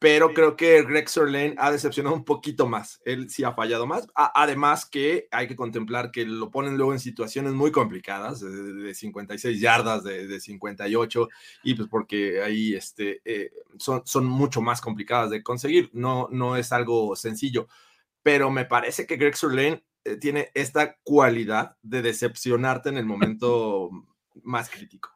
pero 0.00 0.34
creo 0.34 0.56
que 0.56 0.82
Greg 0.82 1.08
Sirlane 1.08 1.54
ha 1.58 1.70
decepcionado 1.70 2.16
un 2.16 2.24
poquito 2.24 2.66
más. 2.66 3.00
Él 3.04 3.30
sí 3.30 3.44
ha 3.44 3.52
fallado 3.52 3.86
más. 3.86 4.08
además 4.14 4.84
que 4.86 5.28
hay 5.30 5.46
que 5.46 5.54
contemplar 5.54 6.10
que 6.10 6.24
lo 6.24 6.50
ponen 6.50 6.76
luego 6.76 6.92
en 6.92 6.98
situaciones 6.98 7.52
muy 7.52 7.70
complicadas, 7.70 8.40
de, 8.40 8.92
56 8.92 9.60
yardas, 9.60 10.02
de, 10.02 10.40
58, 10.40 11.28
y 11.62 11.74
pues 11.74 11.88
porque 11.88 12.42
ahí 12.42 12.74
este, 12.74 13.20
eh, 13.24 13.52
son, 13.78 14.02
son 14.04 14.24
mucho 14.26 14.60
más 14.60 14.80
complicadas 14.80 15.30
de 15.30 15.44
conseguir. 15.44 15.90
No, 15.92 16.28
no 16.32 16.56
es 16.56 16.72
algo 16.72 17.14
sencillo 17.14 17.68
pero 18.22 18.50
me 18.50 18.64
parece 18.64 19.06
que 19.06 19.16
Greg 19.16 19.36
Surlane 19.36 19.84
eh, 20.04 20.16
tiene 20.16 20.50
esta 20.54 20.96
cualidad 21.02 21.76
de 21.82 22.02
decepcionarte 22.02 22.88
en 22.88 22.96
el 22.96 23.06
momento 23.06 23.90
más 24.42 24.68
crítico. 24.70 25.10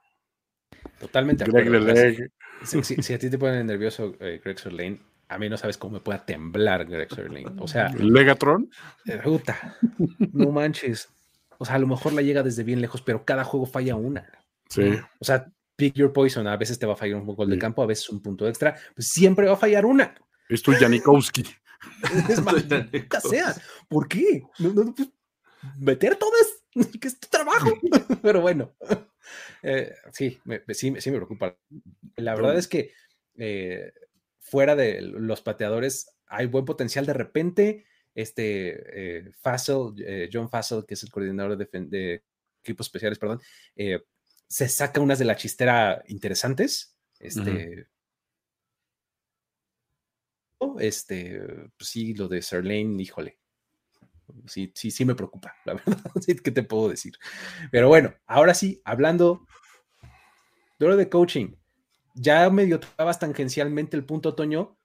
Totalmente. 0.99 1.45
Greg 1.45 2.30
si, 2.65 3.12
a 3.12 3.19
ti 3.19 3.31
te 3.31 3.39
pone 3.39 3.62
nervioso 3.65 4.15
eh, 4.21 4.41
Greg 4.43 4.59
Surlane, 4.59 5.01
a 5.29 5.39
mí 5.39 5.49
no 5.49 5.57
sabes 5.57 5.79
cómo 5.79 5.95
me 5.95 6.01
pueda 6.01 6.25
temblar 6.25 6.85
Greg 6.87 7.09
Surlane. 7.12 7.53
O 7.59 7.69
sea, 7.69 7.91
Legatron. 7.93 8.71
Eh, 9.07 9.21
puta, 9.23 9.77
no 10.33 10.51
manches. 10.51 11.09
O 11.59 11.65
sea, 11.65 11.77
a 11.77 11.79
lo 11.79 11.87
mejor 11.87 12.12
la 12.12 12.23
llega 12.23 12.43
desde 12.43 12.65
bien 12.65 12.81
lejos, 12.81 13.03
pero 13.03 13.25
cada 13.25 13.45
juego 13.45 13.67
falla 13.67 13.97
una. 13.97 14.27
Sí. 14.69 14.93
O 15.21 15.25
sea, 15.25 15.51
pick 15.77 15.95
your 15.95 16.12
poison. 16.12 16.47
A 16.47 16.57
veces 16.57 16.79
te 16.79 16.87
va 16.87 16.95
a 16.95 16.97
fallar 16.97 17.17
un 17.17 17.27
gol 17.27 17.51
de 17.51 17.59
campo, 17.59 17.83
a 17.83 17.87
veces 17.87 18.09
un 18.11 18.21
punto 18.21 18.49
extra. 18.49 18.77
Pues 18.95 19.09
siempre 19.09 19.47
va 19.47 19.55
a 19.55 19.59
fallar 19.59 19.87
una. 19.87 20.15
Esto 20.49 20.73
es 20.73 20.79
Janikowski. 20.79 21.45
Es 22.31 22.43
nunca 22.43 23.21
sea. 23.21 23.55
¿Por 23.89 24.09
qué? 24.09 24.43
Pues, 24.57 25.11
meter 25.77 26.17
todas, 26.17 26.65
que 27.01 27.09
es 27.09 27.21
tu 27.21 27.29
trabajo. 27.29 27.71
Pero 28.23 28.41
bueno, 28.41 28.73
eh, 29.65 29.95
sí, 30.12 30.39
me, 30.45 30.62
sí, 30.75 30.91
me 30.91 31.01
preocupa. 31.01 31.57
La 32.17 32.35
verdad 32.35 32.59
es 32.59 32.69
que 32.69 32.93
eh, 33.39 33.93
fuera 34.41 34.77
de 34.77 35.01
los 35.01 35.41
pateadores 35.41 36.11
hay 36.27 36.47
buen 36.47 36.67
potencial. 36.67 37.07
De 37.07 37.15
repente, 37.15 37.87
este 38.15 39.27
eh, 39.27 39.33
John 40.31 40.51
Fassel, 40.51 40.85
que 40.87 40.95
es 40.95 41.03
el 41.03 41.11
coordinador 41.11 41.57
de, 41.57 42.23
equipos 42.62 42.87
especiales, 42.87 43.19
perdón, 43.19 43.41
se 44.47 44.69
saca 44.69 45.01
unas 45.01 45.19
de 45.19 45.25
la 45.25 45.37
chistera 45.37 46.05
interesantes. 46.09 46.97
Este, 47.19 47.87
este, 50.79 51.41
pues 51.77 51.89
sí, 51.89 52.15
lo 52.15 52.29
de 52.29 52.43
Serlane, 52.43 53.03
híjole, 53.03 53.39
sí, 54.47 54.72
sí, 54.75 54.91
sí 54.91 55.05
me 55.05 55.14
preocupa, 55.14 55.55
la 55.64 55.75
verdad, 55.75 55.99
¿qué 56.45 56.51
te 56.51 56.62
puedo 56.62 56.89
decir? 56.89 57.14
Pero 57.70 57.89
bueno, 57.89 58.14
ahora 58.27 58.55
sí, 58.55 58.81
hablando 58.85 59.47
de 60.79 60.89
lo 60.89 60.97
de 60.97 61.09
coaching, 61.09 61.55
ya 62.14 62.49
medio 62.51 62.81
tocabas 62.81 63.18
tangencialmente 63.18 63.97
el 63.97 64.05
punto, 64.05 64.35
Toño, 64.35 64.77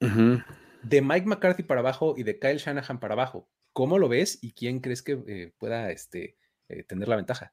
de 0.00 1.02
Mike 1.02 1.26
McCarthy 1.26 1.62
para 1.62 1.80
abajo 1.80 2.14
y 2.16 2.22
de 2.22 2.38
Kyle 2.38 2.58
Shanahan 2.58 3.00
para 3.00 3.14
abajo. 3.14 3.48
¿Cómo 3.72 3.98
lo 3.98 4.08
ves 4.08 4.38
y 4.42 4.52
quién 4.52 4.80
crees 4.80 5.02
que 5.02 5.22
eh, 5.26 5.52
pueda 5.58 5.90
este, 5.90 6.36
eh, 6.68 6.82
tener 6.84 7.08
la 7.08 7.16
ventaja? 7.16 7.52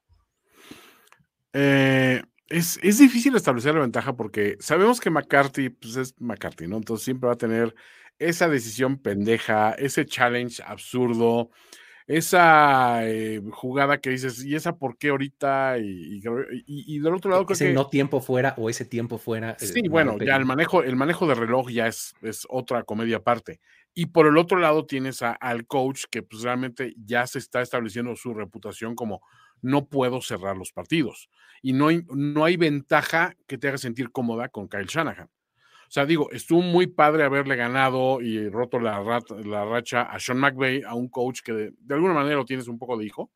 Eh, 1.52 2.22
es, 2.48 2.80
difícil 2.80 3.36
establecer 3.36 3.74
la 3.74 3.80
ventaja 3.80 4.16
porque 4.16 4.56
sabemos 4.60 5.00
que 5.00 5.10
McCarthy 5.10 5.68
pues 5.70 5.96
es 5.96 6.14
McCarthy, 6.18 6.66
¿no? 6.66 6.76
Entonces 6.78 7.04
siempre 7.04 7.26
va 7.26 7.34
a 7.34 7.38
tener 7.38 7.74
esa 8.18 8.48
decisión 8.48 8.98
pendeja, 8.98 9.72
ese 9.72 10.06
challenge 10.06 10.62
absurdo, 10.64 11.50
esa 12.08 13.06
eh, 13.06 13.42
jugada 13.52 14.00
que 14.00 14.10
dices, 14.10 14.42
¿y 14.42 14.54
esa 14.54 14.76
por 14.76 14.96
qué 14.96 15.10
ahorita? 15.10 15.76
Y, 15.78 16.22
y, 16.66 16.98
del 17.00 17.14
otro 17.14 17.30
lado 17.30 17.44
creo 17.44 17.54
ese 17.54 17.72
no 17.74 17.88
tiempo 17.88 18.22
fuera 18.22 18.54
o 18.56 18.70
ese 18.70 18.86
tiempo 18.86 19.18
fuera. 19.18 19.56
Eh, 19.60 19.66
sí, 19.66 19.82
bueno, 19.88 20.16
ya 20.18 20.36
el 20.36 20.46
manejo, 20.46 20.82
el 20.82 20.96
manejo 20.96 21.26
de 21.26 21.34
reloj 21.34 21.68
ya 21.68 21.86
es, 21.86 22.14
es 22.22 22.46
otra 22.48 22.82
comedia 22.84 23.18
aparte. 23.18 23.60
Y 23.94 24.06
por 24.06 24.26
el 24.26 24.38
otro 24.38 24.58
lado 24.58 24.86
tienes 24.86 25.22
al 25.22 25.66
coach 25.66 26.04
que 26.10 26.22
pues 26.22 26.42
realmente 26.42 26.94
ya 26.96 27.26
se 27.26 27.38
está 27.38 27.60
estableciendo 27.60 28.16
su 28.16 28.32
reputación 28.32 28.94
como 28.94 29.20
no 29.60 29.86
puedo 29.86 30.22
cerrar 30.22 30.56
los 30.56 30.72
partidos. 30.72 31.28
Y 31.60 31.74
no 31.74 31.88
hay, 31.88 32.02
no 32.14 32.44
hay 32.44 32.56
ventaja 32.56 33.34
que 33.46 33.58
te 33.58 33.68
haga 33.68 33.76
sentir 33.76 34.10
cómoda 34.12 34.48
con 34.48 34.68
Kyle 34.68 34.86
Shanahan. 34.86 35.28
O 35.88 35.90
sea, 35.90 36.04
digo, 36.04 36.30
estuvo 36.32 36.60
muy 36.60 36.86
padre 36.86 37.24
haberle 37.24 37.56
ganado 37.56 38.20
y 38.20 38.48
roto 38.50 38.78
la, 38.78 39.00
la 39.44 39.64
racha 39.64 40.02
a 40.02 40.20
Sean 40.20 40.38
McVay, 40.38 40.82
a 40.82 40.94
un 40.94 41.08
coach 41.08 41.40
que 41.40 41.52
de, 41.52 41.94
alguna 41.94 42.12
manera 42.12 42.36
lo 42.36 42.44
tienes 42.44 42.68
un 42.68 42.78
poco 42.78 42.98
de 42.98 43.06
hijo, 43.06 43.32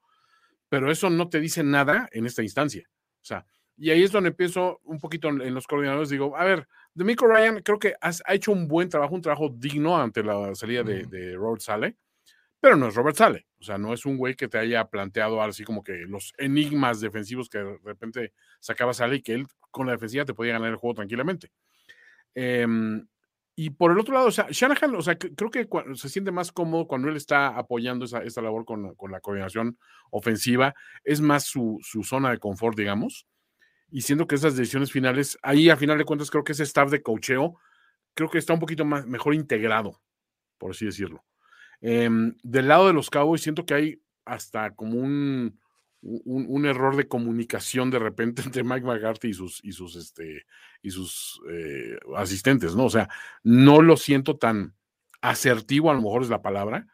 pero 0.68 0.90
eso 0.90 1.08
no 1.08 1.28
te 1.30 1.40
dice 1.40 1.62
nada 1.64 2.08
en 2.12 2.26
esta 2.26 2.42
instancia. 2.42 2.88
O 3.22 3.24
sea, 3.24 3.46
y 3.76 3.90
ahí 3.90 4.02
es 4.02 4.12
donde 4.12 4.30
empiezo 4.30 4.80
un 4.84 4.98
poquito 4.98 5.28
en, 5.28 5.54
los 5.54 5.66
coordinadores. 5.66 6.10
Digo, 6.10 6.36
a 6.36 6.44
ver, 6.44 6.68
Demico 6.92 7.26
Ryan 7.26 7.62
creo 7.62 7.78
que 7.78 7.94
ha 8.00 8.34
hecho 8.34 8.52
un 8.52 8.68
buen 8.68 8.90
trabajo, 8.90 9.14
un 9.14 9.22
trabajo 9.22 9.48
digno 9.48 9.96
ante 9.96 10.22
la 10.22 10.54
salida 10.54 10.82
de, 10.82 11.06
de 11.06 11.34
Robert 11.34 11.62
Sale 11.62 11.96
pero 12.62 12.76
no 12.76 12.86
es 12.86 12.94
Robert 12.94 13.16
Sale. 13.16 13.44
O 13.58 13.64
sea, 13.64 13.76
no 13.76 13.92
es 13.92 14.06
un 14.06 14.16
güey 14.16 14.36
que 14.36 14.46
te 14.46 14.56
haya 14.56 14.84
planteado 14.84 15.42
así 15.42 15.64
como 15.64 15.82
que 15.82 16.06
los 16.06 16.32
enigmas 16.38 17.00
defensivos 17.00 17.48
que 17.48 17.58
de 17.58 17.76
repente 17.82 18.32
sacaba 18.60 18.94
Sale 18.94 19.16
y 19.16 19.20
que 19.20 19.34
él 19.34 19.48
con 19.72 19.86
la 19.86 19.92
defensiva 19.94 20.24
te 20.24 20.32
podía 20.32 20.52
ganar 20.52 20.70
el 20.70 20.76
juego 20.76 20.94
tranquilamente. 20.94 21.50
Em, 22.34 23.06
y 23.54 23.70
por 23.70 23.92
el 23.92 23.98
otro 23.98 24.14
lado, 24.14 24.28
o 24.28 24.30
sea, 24.30 24.46
Shanahan, 24.50 24.94
o 24.94 25.02
sea, 25.02 25.18
creo 25.18 25.50
que 25.50 25.68
se 25.94 26.08
siente 26.08 26.30
más 26.30 26.52
cómodo 26.52 26.86
cuando 26.86 27.08
él 27.08 27.16
está 27.16 27.48
apoyando 27.48 28.06
esa, 28.06 28.42
labor 28.42 28.64
con, 28.64 28.96
la 29.10 29.20
coordinación 29.20 29.78
ofensiva, 30.10 30.74
es 31.04 31.20
más 31.20 31.44
su, 31.44 31.78
su, 31.82 32.02
zona 32.02 32.30
de 32.30 32.38
confort, 32.38 32.76
digamos, 32.78 33.26
y 33.90 34.00
siendo 34.02 34.26
que 34.26 34.36
esas 34.36 34.56
decisiones 34.56 34.90
finales, 34.90 35.38
ahí 35.42 35.68
a 35.68 35.76
final 35.76 35.98
de 35.98 36.04
cuentas 36.04 36.30
creo 36.30 36.44
que 36.44 36.52
ese 36.52 36.62
staff 36.62 36.90
de 36.90 37.02
cocheo, 37.02 37.58
creo 38.14 38.30
que 38.30 38.38
está 38.38 38.54
un 38.54 38.60
poquito 38.60 38.86
más, 38.86 39.06
mejor 39.06 39.34
integrado, 39.34 40.00
por 40.56 40.70
así 40.70 40.86
decirlo. 40.86 41.22
Em, 41.82 42.34
del 42.42 42.68
lado 42.68 42.86
de 42.86 42.94
los 42.94 43.10
Cowboys, 43.10 43.42
siento 43.42 43.66
que 43.66 43.74
hay 43.74 44.02
hasta 44.24 44.74
como 44.74 44.98
un, 44.98 45.60
un, 46.02 46.66
error 46.66 46.96
de 46.96 47.06
comunicación 47.06 47.90
de 47.90 47.98
repente 47.98 48.42
entre 48.44 48.64
Mike 48.64 48.86
McCarthy 48.86 49.28
y 49.28 49.34
sus, 49.34 49.60
y 49.62 49.72
sus, 49.72 49.96
este, 49.96 50.46
y 50.82 50.90
sus 50.90 51.40
eh, 51.50 51.98
asistentes, 52.16 52.74
¿no? 52.74 52.84
O 52.86 52.90
sea, 52.90 53.08
no 53.42 53.82
lo 53.82 53.96
siento 53.96 54.36
tan 54.36 54.74
asertivo, 55.20 55.90
a 55.90 55.94
lo 55.94 56.02
mejor 56.02 56.22
es 56.22 56.28
la 56.28 56.42
palabra, 56.42 56.86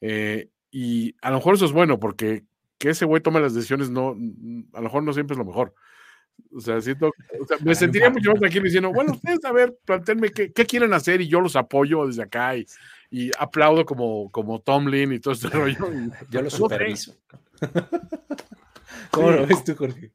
eh, 0.00 0.50
y 0.70 1.14
a 1.22 1.30
lo 1.30 1.36
mejor 1.36 1.54
eso 1.54 1.64
es 1.64 1.72
bueno, 1.72 1.98
porque 1.98 2.44
que 2.78 2.90
ese 2.90 3.04
güey 3.04 3.22
tome 3.22 3.40
las 3.40 3.54
decisiones, 3.54 3.90
no, 3.90 4.10
a 4.72 4.78
lo 4.78 4.84
mejor 4.84 5.02
no 5.02 5.12
siempre 5.12 5.34
es 5.34 5.38
lo 5.38 5.44
mejor. 5.44 5.74
O 6.54 6.60
sea, 6.60 6.80
siento, 6.80 7.08
o 7.08 7.46
sea, 7.46 7.56
me 7.64 7.74
sentiría 7.74 8.10
mucho 8.10 8.30
más 8.30 8.38
tranquilo 8.38 8.64
diciendo, 8.64 8.92
bueno, 8.92 9.12
ustedes 9.12 9.44
a 9.44 9.50
ver, 9.50 9.76
plantéenme 9.84 10.30
qué, 10.30 10.52
qué, 10.52 10.66
quieren 10.66 10.92
hacer 10.92 11.20
y 11.20 11.26
yo 11.26 11.40
los 11.40 11.56
apoyo 11.56 12.06
desde 12.06 12.22
acá 12.22 12.56
y, 12.56 12.64
y 13.10 13.30
aplaudo 13.38 13.84
como, 13.84 14.30
como 14.30 14.60
Tomlin 14.60 15.12
y 15.12 15.18
todo 15.18 15.34
este 15.34 15.48
rollo. 15.50 15.78
Yo 16.30 16.42
lo 16.42 16.50
superviso. 16.50 17.16
¿Cómo 19.10 19.30
lo 19.30 19.46
ves 19.46 19.64
tú, 19.64 19.74
Jorge? 19.76 20.12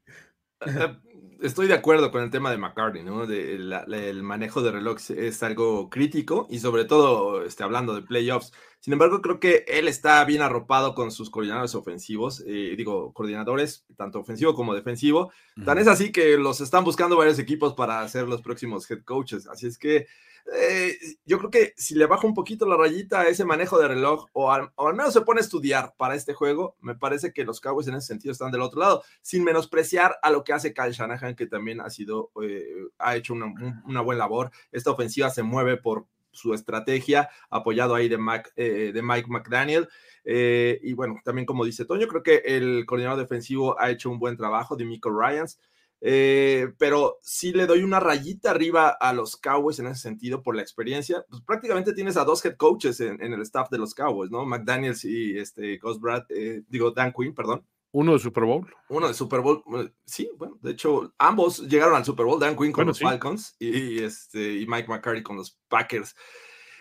Eh, 0.65 0.95
estoy 1.41 1.67
de 1.67 1.73
acuerdo 1.73 2.11
con 2.11 2.23
el 2.23 2.31
tema 2.31 2.51
de 2.51 2.57
McCartney, 2.57 3.03
¿no? 3.03 3.27
De 3.27 3.55
el 3.55 4.23
manejo 4.23 4.61
de 4.61 4.71
reloj 4.71 4.97
es 5.09 5.43
algo 5.43 5.89
crítico 5.89 6.47
y 6.49 6.59
sobre 6.59 6.85
todo 6.85 7.43
este, 7.43 7.63
hablando 7.63 7.93
de 7.93 8.01
playoffs. 8.01 8.53
Sin 8.79 8.93
embargo, 8.93 9.21
creo 9.21 9.39
que 9.39 9.65
él 9.67 9.87
está 9.87 10.23
bien 10.25 10.41
arropado 10.41 10.95
con 10.95 11.11
sus 11.11 11.29
coordinadores 11.29 11.75
ofensivos, 11.75 12.43
eh, 12.47 12.75
digo, 12.77 13.13
coordinadores 13.13 13.85
tanto 13.95 14.19
ofensivo 14.19 14.55
como 14.55 14.73
defensivo. 14.73 15.31
Tan 15.65 15.77
es 15.77 15.87
así 15.87 16.11
que 16.11 16.37
los 16.37 16.61
están 16.61 16.83
buscando 16.83 17.17
varios 17.17 17.39
equipos 17.39 17.73
para 17.73 18.07
ser 18.09 18.27
los 18.27 18.41
próximos 18.41 18.89
head 18.89 19.03
coaches. 19.03 19.47
Así 19.47 19.67
es 19.67 19.77
que 19.77 20.07
eh, 20.51 20.97
yo 21.25 21.37
creo 21.37 21.49
que 21.49 21.73
si 21.77 21.95
le 21.95 22.05
baja 22.05 22.27
un 22.27 22.33
poquito 22.33 22.67
la 22.67 22.75
rayita 22.75 23.21
a 23.21 23.27
ese 23.27 23.45
manejo 23.45 23.79
de 23.79 23.87
reloj, 23.87 24.27
o 24.33 24.51
al, 24.51 24.71
menos 24.93 25.13
se 25.13 25.21
pone 25.21 25.39
a 25.39 25.43
estudiar 25.43 25.93
para 25.97 26.15
este 26.15 26.33
juego, 26.33 26.75
me 26.81 26.95
parece 26.95 27.31
que 27.31 27.45
los 27.45 27.61
Cowboys 27.61 27.87
en 27.87 27.95
ese 27.95 28.07
sentido 28.07 28.31
están 28.31 28.51
del 28.51 28.61
otro 28.61 28.79
lado, 28.79 29.03
sin 29.21 29.43
menospreciar 29.43 30.17
a 30.21 30.31
lo 30.31 30.43
que 30.43 30.53
hace 30.53 30.73
Kyle 30.73 30.91
Shanahan, 30.91 31.35
que 31.35 31.47
también 31.47 31.79
ha 31.81 31.89
sido, 31.89 32.31
eh, 32.41 32.65
ha 32.99 33.15
hecho 33.15 33.33
una, 33.33 34.01
buena 34.01 34.19
labor. 34.19 34.51
Esta 34.71 34.91
ofensiva 34.91 35.29
se 35.29 35.43
mueve 35.43 35.77
por 35.77 36.05
su 36.31 36.53
estrategia, 36.53 37.29
apoyado 37.49 37.95
ahí 37.95 38.09
de, 38.09 38.17
eh, 38.55 39.01
Mike 39.01 39.27
McDaniel. 39.29 39.87
y 40.25 40.93
bueno, 40.93 41.21
también 41.23 41.45
como 41.45 41.63
dice 41.63 41.85
Toño, 41.85 42.07
creo 42.07 42.23
que 42.23 42.41
el 42.45 42.85
coordinador 42.85 43.19
defensivo 43.19 43.79
ha 43.79 43.91
hecho 43.91 44.09
un 44.09 44.19
buen 44.19 44.35
trabajo, 44.35 44.75
de 44.75 44.85
Miko 44.85 45.09
Ryans. 45.09 45.59
Eh, 46.05 46.73
pero 46.77 47.17
sí 47.21 47.53
le 47.53 47.65
doy 47.65 47.81
una 47.81 48.01
rayita 48.01 48.51
arriba 48.51 48.89
a 48.89 49.13
los 49.13 49.37
Cowboys 49.37 49.79
en 49.79 49.87
ese 49.87 50.01
sentido 50.01 50.43
por 50.43 50.53
la 50.53 50.61
experiencia. 50.61 51.25
Pues 51.29 51.41
prácticamente 51.43 51.93
tienes 51.93 52.17
a 52.17 52.25
dos 52.25 52.43
head 52.43 52.57
coaches 52.57 52.99
en, 52.99 53.21
el 53.21 53.41
staff 53.43 53.69
de 53.69 53.77
los 53.77 53.95
Cowboys, 53.95 54.29
¿no? 54.29 54.45
McDaniels 54.45 55.05
y 55.05 55.37
este 55.37 55.77
Ghost 55.77 56.01
Brad, 56.01 56.23
eh, 56.27 56.63
digo 56.67 56.91
Dan 56.91 57.13
Quinn, 57.13 57.33
perdón. 57.33 57.65
Uno 57.93 58.11
de 58.11 58.19
Super 58.19 58.43
Bowl. 58.43 58.67
Uno 58.89 59.07
de 59.07 59.13
Super 59.13 59.39
Bowl. 59.39 59.63
Sí, 60.05 60.29
bueno, 60.37 60.57
de 60.61 60.71
hecho, 60.71 61.13
ambos 61.17 61.59
llegaron 61.69 61.95
al 61.95 62.03
Super 62.03 62.25
Bowl, 62.25 62.39
Dan 62.39 62.57
Quinn 62.57 62.73
con 62.73 62.87
los 62.87 62.99
Falcons 62.99 63.55
y, 63.57 64.03
este, 64.03 64.55
y 64.55 64.67
Mike 64.67 64.89
McCarthy 64.89 65.23
con 65.23 65.37
los 65.37 65.57
Packers. 65.69 66.15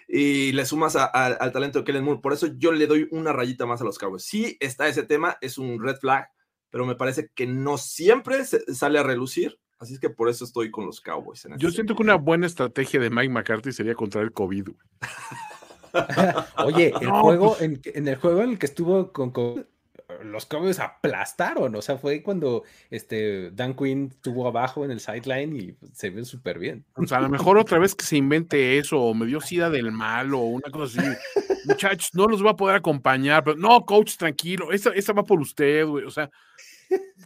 Y 0.09 0.51
le 0.51 0.67
sumas 0.67 0.97
al 0.97 1.53
talento 1.53 1.79
de 1.79 1.85
Kellen 1.85 2.03
Moore. 2.03 2.21
Por 2.21 2.33
eso 2.33 2.49
yo 2.57 2.73
le 2.73 2.89
doy 2.89 3.07
una 3.13 3.33
rayita 3.33 3.67
más 3.67 3.81
a 3.83 3.85
los 3.85 3.99
Cowboys. 3.99 4.25
Sí 4.25 4.57
está 4.59 4.89
ese 4.89 5.05
tema, 5.05 5.39
es 5.41 5.59
un 5.59 5.81
red 5.81 5.97
flag 5.97 6.29
pero 6.73 6.87
me 6.87 6.97
parece 6.97 7.29
que 7.35 7.47
no 7.47 7.77
siempre 7.77 8.45
sale 8.45 8.99
a 8.99 9.03
relucir. 9.03 9.61
Así 9.79 9.95
es 9.95 10.01
que 10.01 10.09
por 10.09 10.29
eso 10.29 10.45
estoy 10.45 10.71
con 10.71 10.87
los 10.87 11.01
Cowboys. 11.01 11.47
Yo 11.59 11.71
siento 11.71 11.95
que 11.95 12.03
una 12.03 12.15
buena 12.15 12.47
estrategia 12.47 12.99
de 12.99 13.11
Mike 13.11 13.29
McCarthy 13.29 13.73
sería 13.73 13.95
contra 13.95 14.23
el 14.23 14.33
COVID. 14.33 14.69
Oye, 16.65 16.95
el 16.99 17.11
juego, 17.21 17.57
pues 17.59 17.81
en, 17.95 18.09
el 18.09 18.17
juego 18.17 18.43
en 18.43 18.51
el 18.51 18.59
que 18.59 18.67
estuvo 18.67 19.13
con 19.13 19.33
COVID, 19.33 19.65
los 20.25 20.47
Cowboys 20.47 20.79
aplastaron. 20.79 21.75
O 21.75 21.83
sea, 21.83 21.99
fue 21.99 22.23
cuando 22.23 22.65
este 22.91 23.51
Dan 23.51 23.75
Quinn 23.75 24.11
estuvo 24.13 24.47
abajo 24.47 24.85
en 24.85 24.91
el 24.91 25.01
sideline 25.01 25.57
y 25.57 25.77
se 25.93 26.11
ve 26.11 26.25
súper 26.25 26.59
bien. 26.59 26.85
O 26.95 27.07
sea, 27.07 27.19
a 27.19 27.23
lo 27.23 27.29
mejor 27.29 27.59
otra 27.59 27.79
vez 27.79 27.95
que 27.95 28.05
se 28.05 28.17
invente 28.17 28.79
eso, 28.79 29.01
o 29.01 29.15
me 29.15 29.27
dio 29.27 29.41
sida 29.41 29.71
del 29.71 29.93
mal, 29.93 30.35
o 30.35 30.41
una 30.41 30.71
cosa 30.71 31.01
así. 31.01 31.11
Muchachos, 31.67 32.11
no 32.15 32.27
los 32.27 32.45
va 32.45 32.51
a 32.51 32.57
poder 32.57 32.77
acompañar, 32.77 33.45
pero 33.45 33.57
no, 33.57 33.85
coach, 33.85 34.17
tranquilo, 34.17 34.73
esa, 34.73 34.91
esa 34.91 35.13
va 35.13 35.25
por 35.25 35.41
usted, 35.41 35.87
güey. 35.87 36.05
O 36.05 36.11
sea, 36.11 36.31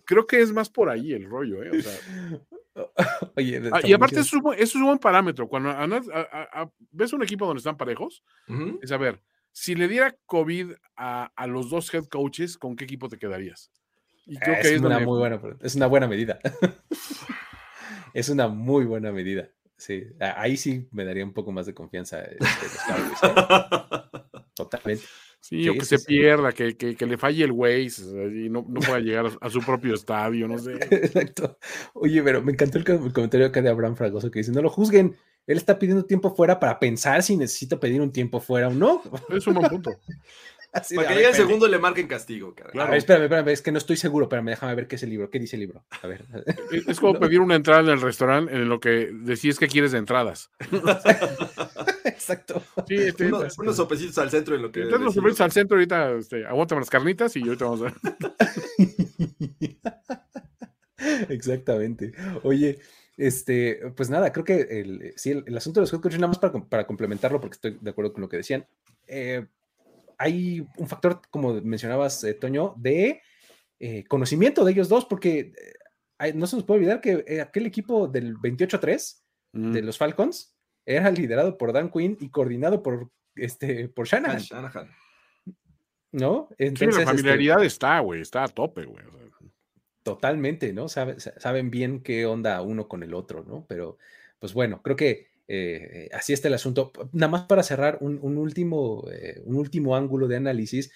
creo 0.05 0.26
que 0.26 0.41
es 0.41 0.53
más 0.53 0.68
por 0.68 0.89
ahí 0.89 1.12
el 1.12 1.24
rollo, 1.24 1.62
¿eh? 1.62 1.70
Ah, 3.37 3.80
y 3.82 3.93
aparte, 3.95 4.20
eso 4.20 4.37
es, 4.53 4.74
un, 4.74 4.84
buen 4.84 4.99
parámetro. 4.99 5.49
Cuando 5.49 5.74
ves 6.91 7.12
un 7.14 7.22
equipo 7.22 7.47
donde 7.47 7.61
están 7.61 7.78
parejos, 7.78 8.22
es 8.82 8.93
a 8.93 8.99
ver, 8.99 9.22
si 9.57 9.75
le 9.75 9.89
diera 9.89 10.15
COVID 10.27 10.73
a, 10.97 11.47
los 11.49 11.71
dos 11.71 11.93
head 11.95 12.05
coaches, 12.05 12.59
¿con 12.59 12.77
qué 12.77 12.85
equipo 12.85 13.09
te 13.09 13.17
quedarías? 13.17 13.71
Y 14.27 14.37
creo 14.37 14.57
es, 14.57 14.61
que 14.61 14.75
es, 14.75 14.83
una 14.83 14.99
muy 14.99 15.19
buena, 15.19 15.41
es 15.63 15.75
una 15.75 15.87
buena 15.87 16.07
medida. 16.07 16.39
es 18.13 18.29
una 18.29 18.49
muy 18.49 18.85
buena 18.85 19.13
medida. 19.13 19.49
Sí, 19.79 20.09
ahí 20.21 20.59
sí 20.59 20.87
me 20.93 21.07
daría 21.07 21.25
un 21.25 21.33
poco 21.33 21.53
más 21.53 21.65
de 21.65 21.73
confianza. 21.73 22.21
Este, 22.23 22.45
¿eh? 22.45 23.31
Totalmente. 24.55 25.05
Sí, 25.41 25.67
o 25.71 25.73
que 25.73 25.87
se 25.87 26.01
pierda, 26.01 26.53
que, 26.53 26.77
que, 26.77 27.07
le 27.07 27.17
falle 27.17 27.45
el 27.45 27.53
Waze 27.53 28.03
y 28.35 28.51
no, 28.51 28.67
no 28.69 28.81
pueda 28.81 29.01
llegar 29.01 29.39
a, 29.41 29.49
su 29.49 29.61
propio 29.61 29.95
estadio, 29.95 30.49
no 30.49 30.59
sé. 30.59 30.73
Exacto. 30.91 31.59
Oye, 31.95 32.23
pero 32.23 32.43
me 32.43 32.53
encantó 32.53 32.77
el, 32.77 32.85
comentario 32.85 33.47
acá 33.47 33.63
de 33.63 33.71
Abraham 33.71 33.97
Fragoso 33.97 34.31
que 34.31 34.41
dice, 34.41 34.53
no 34.53 34.61
lo 34.61 34.69
juzguen, 34.69 35.17
él 35.47 35.57
está 35.57 35.78
pidiendo 35.78 36.05
tiempo 36.05 36.34
fuera 36.34 36.59
para 36.59 36.78
pensar 36.78 37.22
si 37.22 37.36
necesita 37.36 37.78
pedir 37.78 38.01
un 38.01 38.12
tiempo 38.12 38.40
fuera 38.40 38.68
o 38.68 38.74
no. 38.74 39.03
Es 39.30 39.47
un 39.47 39.55
buen 39.55 39.68
punto. 39.68 39.90
para 40.94 41.09
que 41.09 41.14
llegue 41.14 41.28
el 41.28 41.34
segundo 41.34 41.68
le 41.68 41.78
marquen 41.78 42.07
castigo. 42.07 42.55
Claro. 42.55 42.94
espérame, 42.94 43.24
espérame, 43.24 43.49
es 43.49 43.62
que 43.62 43.72
no 43.72 43.78
estoy 43.78 43.97
seguro, 43.97 44.28
pero 44.28 44.42
déjame 44.42 44.74
ver 44.74 44.86
qué 44.86 44.97
es 44.97 45.03
el 45.03 45.11
libro. 45.11 45.30
¿Qué 45.30 45.38
dice 45.38 45.57
el 45.57 45.61
libro? 45.61 45.84
A 46.03 46.07
ver. 46.07 46.24
Es 46.86 47.01
como 47.01 47.14
pedir 47.20 47.40
una 47.40 47.55
entrada 47.55 47.80
en 47.80 47.88
el 47.88 48.01
restaurante 48.01 48.55
en 48.55 48.68
lo 48.68 48.80
que 48.80 49.11
decís 49.12 49.59
que 49.59 49.68
quieres 49.68 49.92
de 49.92 49.99
entradas. 49.99 50.51
Exacto. 52.05 52.62
Sí, 52.86 52.97
este, 52.97 53.26
unos, 53.32 53.76
sopecitos 53.76 54.18
al 54.18 54.30
centro 54.30 54.55
en 54.55 54.62
lo 54.62 54.72
que. 54.72 54.80
los 54.80 55.14
sopecitos 55.14 55.40
al 55.40 55.53
centro 55.53 55.76
ahorita, 55.76 56.12
este, 56.12 56.47
aguántame 56.47 56.80
las 56.80 56.90
carnitas 56.90 57.36
y 57.36 57.42
ahorita 57.42 57.64
vamos 57.64 57.80
a 57.80 57.84
ver. 57.84 57.94
Exactamente. 61.28 62.12
Oye, 62.42 62.78
este, 63.17 63.81
pues 63.97 64.11
nada, 64.11 64.33
creo 64.33 64.45
que 64.45 64.61
el, 64.61 65.12
sí, 65.17 65.31
el, 65.31 65.57
asunto 65.57 65.81
de 65.81 65.83
los 65.83 65.91
coaches, 65.91 66.19
nada 66.19 66.29
más 66.29 66.39
para, 66.39 66.53
para, 66.53 66.87
complementarlo, 66.87 67.41
porque 67.41 67.55
estoy 67.55 67.79
de 67.81 67.91
acuerdo 67.91 68.12
con 68.12 68.23
lo 68.23 68.29
que 68.29 68.39
decían. 68.39 68.67
Eh, 69.07 69.47
hay 70.19 70.67
un 70.77 70.89
factor, 70.89 71.21
como 71.31 71.55
mencionabas, 71.61 72.23
eh, 72.25 72.35
Toño, 72.35 72.75
de 72.77 73.23
eh, 73.79 74.05
conocimiento 74.05 74.64
de 74.64 74.73
ellos 74.73 74.89
dos, 74.89 75.05
porque 75.05 75.53
eh, 76.21 76.33
no 76.35 76.47
se 76.47 76.57
nos 76.57 76.64
puede 76.64 76.81
olvidar 76.81 77.01
que 77.01 77.41
aquel 77.41 77.67
equipo 77.67 78.09
del 78.09 78.37
28-3 78.37 79.23
de 79.53 79.81
los 79.81 79.97
Falcons 79.97 80.55
era 80.85 81.11
liderado 81.11 81.57
por 81.57 81.73
Dan 81.73 81.91
Quinn 81.91 82.17
y 82.21 82.29
coordinado 82.31 82.83
por, 82.83 83.11
este, 83.35 83.89
por 83.89 84.07
Shanahan. 84.07 84.43
¿No? 86.12 86.49
Entonces, 86.59 86.95
la 86.95 87.03
este 87.03 87.05
familiaridad 87.05 87.64
está, 87.64 88.01
güey, 88.01 88.21
está 88.21 88.45
a 88.45 88.49
tope, 88.49 88.85
güey. 88.85 89.05
Totalmente, 90.07 90.73
¿no? 90.73 90.89
saben 90.89 91.69
bien 91.69 92.01
qué 92.01 92.27
onda 92.27 92.63
uno 92.63 92.87
con 92.87 93.03
el 93.03 93.13
otro, 93.13 93.43
¿no? 93.43 93.67
Pero, 93.69 93.99
pues 94.39 94.53
bueno, 94.53 94.81
creo 94.81 94.95
que 94.95 95.27
eh, 95.49 96.09
así 96.13 96.33
está 96.33 96.47
el 96.47 96.55
asunto. 96.55 96.93
Nada 97.11 97.29
más 97.29 97.43
para 97.47 97.65
cerrar 97.65 97.99
un, 98.01 98.39
último, 98.39 99.03
eh, 99.11 99.43
un 99.45 99.57
último 99.57 99.97
ángulo 99.97 100.29
de 100.29 100.37
análisis. 100.37 100.93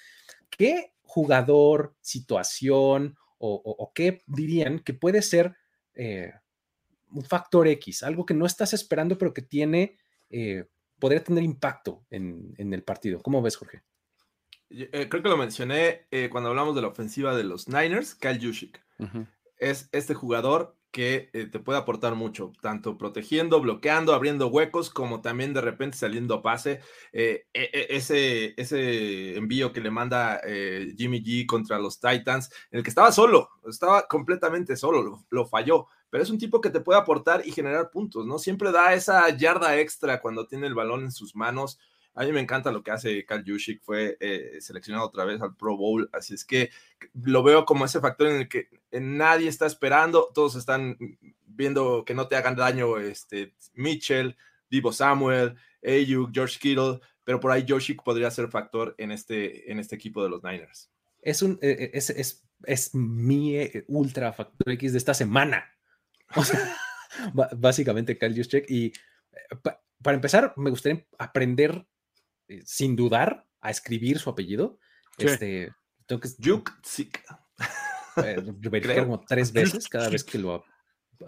¿Qué 0.49 0.93
jugador, 1.03 1.97
situación 2.01 3.17
o, 3.39 3.91
qué 3.97 4.23
dirían 4.29 4.79
que 4.79 4.95
puede 4.95 5.23
ser 5.23 5.57
eh, 5.95 6.33
un 7.11 7.25
factor 7.25 7.67
X, 7.67 8.05
algo 8.05 8.25
que 8.25 8.35
no 8.35 8.47
estás 8.47 8.75
esperando, 8.75 9.19
pero 9.19 9.35
que 9.35 9.43
tiene, 9.43 9.97
podría 11.01 11.25
tener 11.25 11.43
impacto 11.43 12.07
en, 12.11 12.55
el 12.57 12.85
partido? 12.85 13.21
¿Cómo 13.23 13.43
ves, 13.43 13.57
Jorge? 13.57 13.83
creo 14.69 15.11
que 15.11 15.29
lo 15.29 15.37
mencioné 15.37 16.07
cuando 16.31 16.51
hablamos 16.51 16.77
de 16.77 16.83
la 16.83 16.87
ofensiva 16.87 17.35
de 17.35 17.43
los 17.43 17.67
Niners, 17.67 18.15
Kyle 18.15 18.39
Juszczyk. 18.41 18.81
Es 19.59 19.89
este 19.93 20.15
jugador 20.15 20.77
que 20.91 21.31
eh, 21.33 21.47
te 21.47 21.61
puede 21.61 21.79
aportar 21.79 22.15
mucho, 22.15 22.53
tanto 22.61 22.99
protegiendo, 22.99 23.61
bloqueando, 23.61 24.13
abriendo 24.13 24.49
huecos, 24.49 24.91
como 24.91 25.21
también 25.21 25.55
de 25.55 25.61
repente 25.61 25.97
saliendo 25.97 26.35
a 26.35 26.43
pase. 26.43 26.81
Eh, 27.13 27.47
e, 27.55 27.71
e, 27.73 27.97
ese, 27.97 28.55
ese 28.61 29.37
envío 29.37 29.73
que 29.73 29.81
le 29.81 29.91
manda 29.91 30.41
eh, 30.45 30.93
Jimmy 30.97 31.23
G 31.23 31.47
contra 31.47 31.79
los 31.79 32.01
Titans, 32.01 32.51
en 32.71 32.79
el 32.79 32.83
que 32.83 32.91
estaba 32.91 33.13
solo, 33.13 33.51
estaba 33.69 34.07
completamente 34.09 34.77
solo, 34.77 35.03
lo, 35.03 35.25
lo, 35.31 35.47
falló, 35.47 35.87
pero 36.11 36.25
es 36.25 36.31
un 36.31 36.39
tipo 36.39 36.61
que 36.61 36.71
te 36.71 36.81
puede 36.81 36.99
aportar 36.99 37.47
y 37.47 37.53
generar 37.53 37.91
puntos, 37.91 38.27
¿no? 38.27 38.39
Siempre 38.39 38.73
da 38.73 38.95
esa 38.95 39.29
yarda 39.31 39.79
extra 39.79 40.21
cuando 40.21 40.47
tiene 40.47 40.67
el 40.67 40.75
balón 40.75 41.05
en 41.05 41.13
sus 41.13 41.37
manos. 41.37 41.79
A 42.15 42.25
mí 42.25 42.33
me 42.33 42.41
encanta 42.41 42.73
lo 42.73 42.83
que 42.83 42.91
hace 42.91 43.25
Cal 43.25 43.45
Juszczyk, 43.47 43.83
fue 43.83 44.17
eh, 44.21 44.59
seleccionado 44.61 45.07
otra 45.07 45.25
vez 45.25 45.41
al 45.41 45.57
Pro 45.57 45.77
Bowl, 45.77 46.11
así 46.13 46.35
es 46.35 46.45
que 46.45 46.71
lo 47.15 47.43
veo 47.43 47.65
como 47.65 47.85
ese 47.85 48.01
factor 48.01 48.29
en 48.29 48.37
el 48.37 48.49
que 48.49 48.69
nadie 48.93 49.49
está 49.49 49.67
esperando, 49.67 50.31
todos 50.35 50.57
están 50.57 50.99
viendo 51.47 52.05
que 52.05 52.15
no 52.15 52.29
te 52.29 52.37
hagan 52.37 52.57
daño 52.57 52.99
este, 52.99 53.55
Mitchell, 53.75 54.37
Divo 54.69 54.93
Samuel, 54.93 55.57
Ayuk, 55.85 56.31
George 56.33 56.59
Kittle, 56.59 57.01
pero 57.25 57.39
por 57.39 57.53
ahí 57.53 57.65
Juszczyk 57.69 58.03
podría 58.03 58.31
ser 58.31 58.49
factor 58.49 58.95
en 58.99 59.13
este, 59.13 59.71
en 59.71 59.79
este 59.79 59.95
equipo 59.95 60.23
de 60.23 60.31
los 60.31 60.43
Niners. 60.43 60.91
Es, 61.23 61.43
un, 61.43 61.59
eh, 61.63 61.77
eh, 61.79 61.91
es, 61.95 62.11
es, 62.11 62.45
es 62.65 62.95
mi 62.95 63.57
ultra 63.87 64.33
factor 64.33 64.73
X 64.73 64.93
de 64.93 64.99
esta 64.99 65.15
semana. 65.15 65.65
O 66.35 66.45
sea, 66.45 66.77
básicamente 67.57 68.19
Cal 68.19 68.35
Juszczyk 68.35 68.69
y 68.69 68.93
para 70.03 70.15
empezar, 70.15 70.55
me 70.57 70.71
gustaría 70.71 71.05
aprender 71.19 71.87
eh, 72.51 72.63
sin 72.67 72.95
dudar 72.97 73.47
a 73.61 73.71
escribir 73.71 74.19
su 74.19 74.29
apellido. 74.29 74.81
Sí. 75.17 75.27
Este, 75.27 75.73
tengo 76.05 76.21
que 76.21 76.31
Juksik. 76.43 77.25
Eh, 78.17 78.43
verificar 78.45 79.05
como 79.05 79.21
tres 79.21 79.53
veces 79.53 79.89
cada 79.89 80.09
vez 80.09 80.25
que 80.25 80.39
lo 80.39 80.57
uh, 80.57 80.63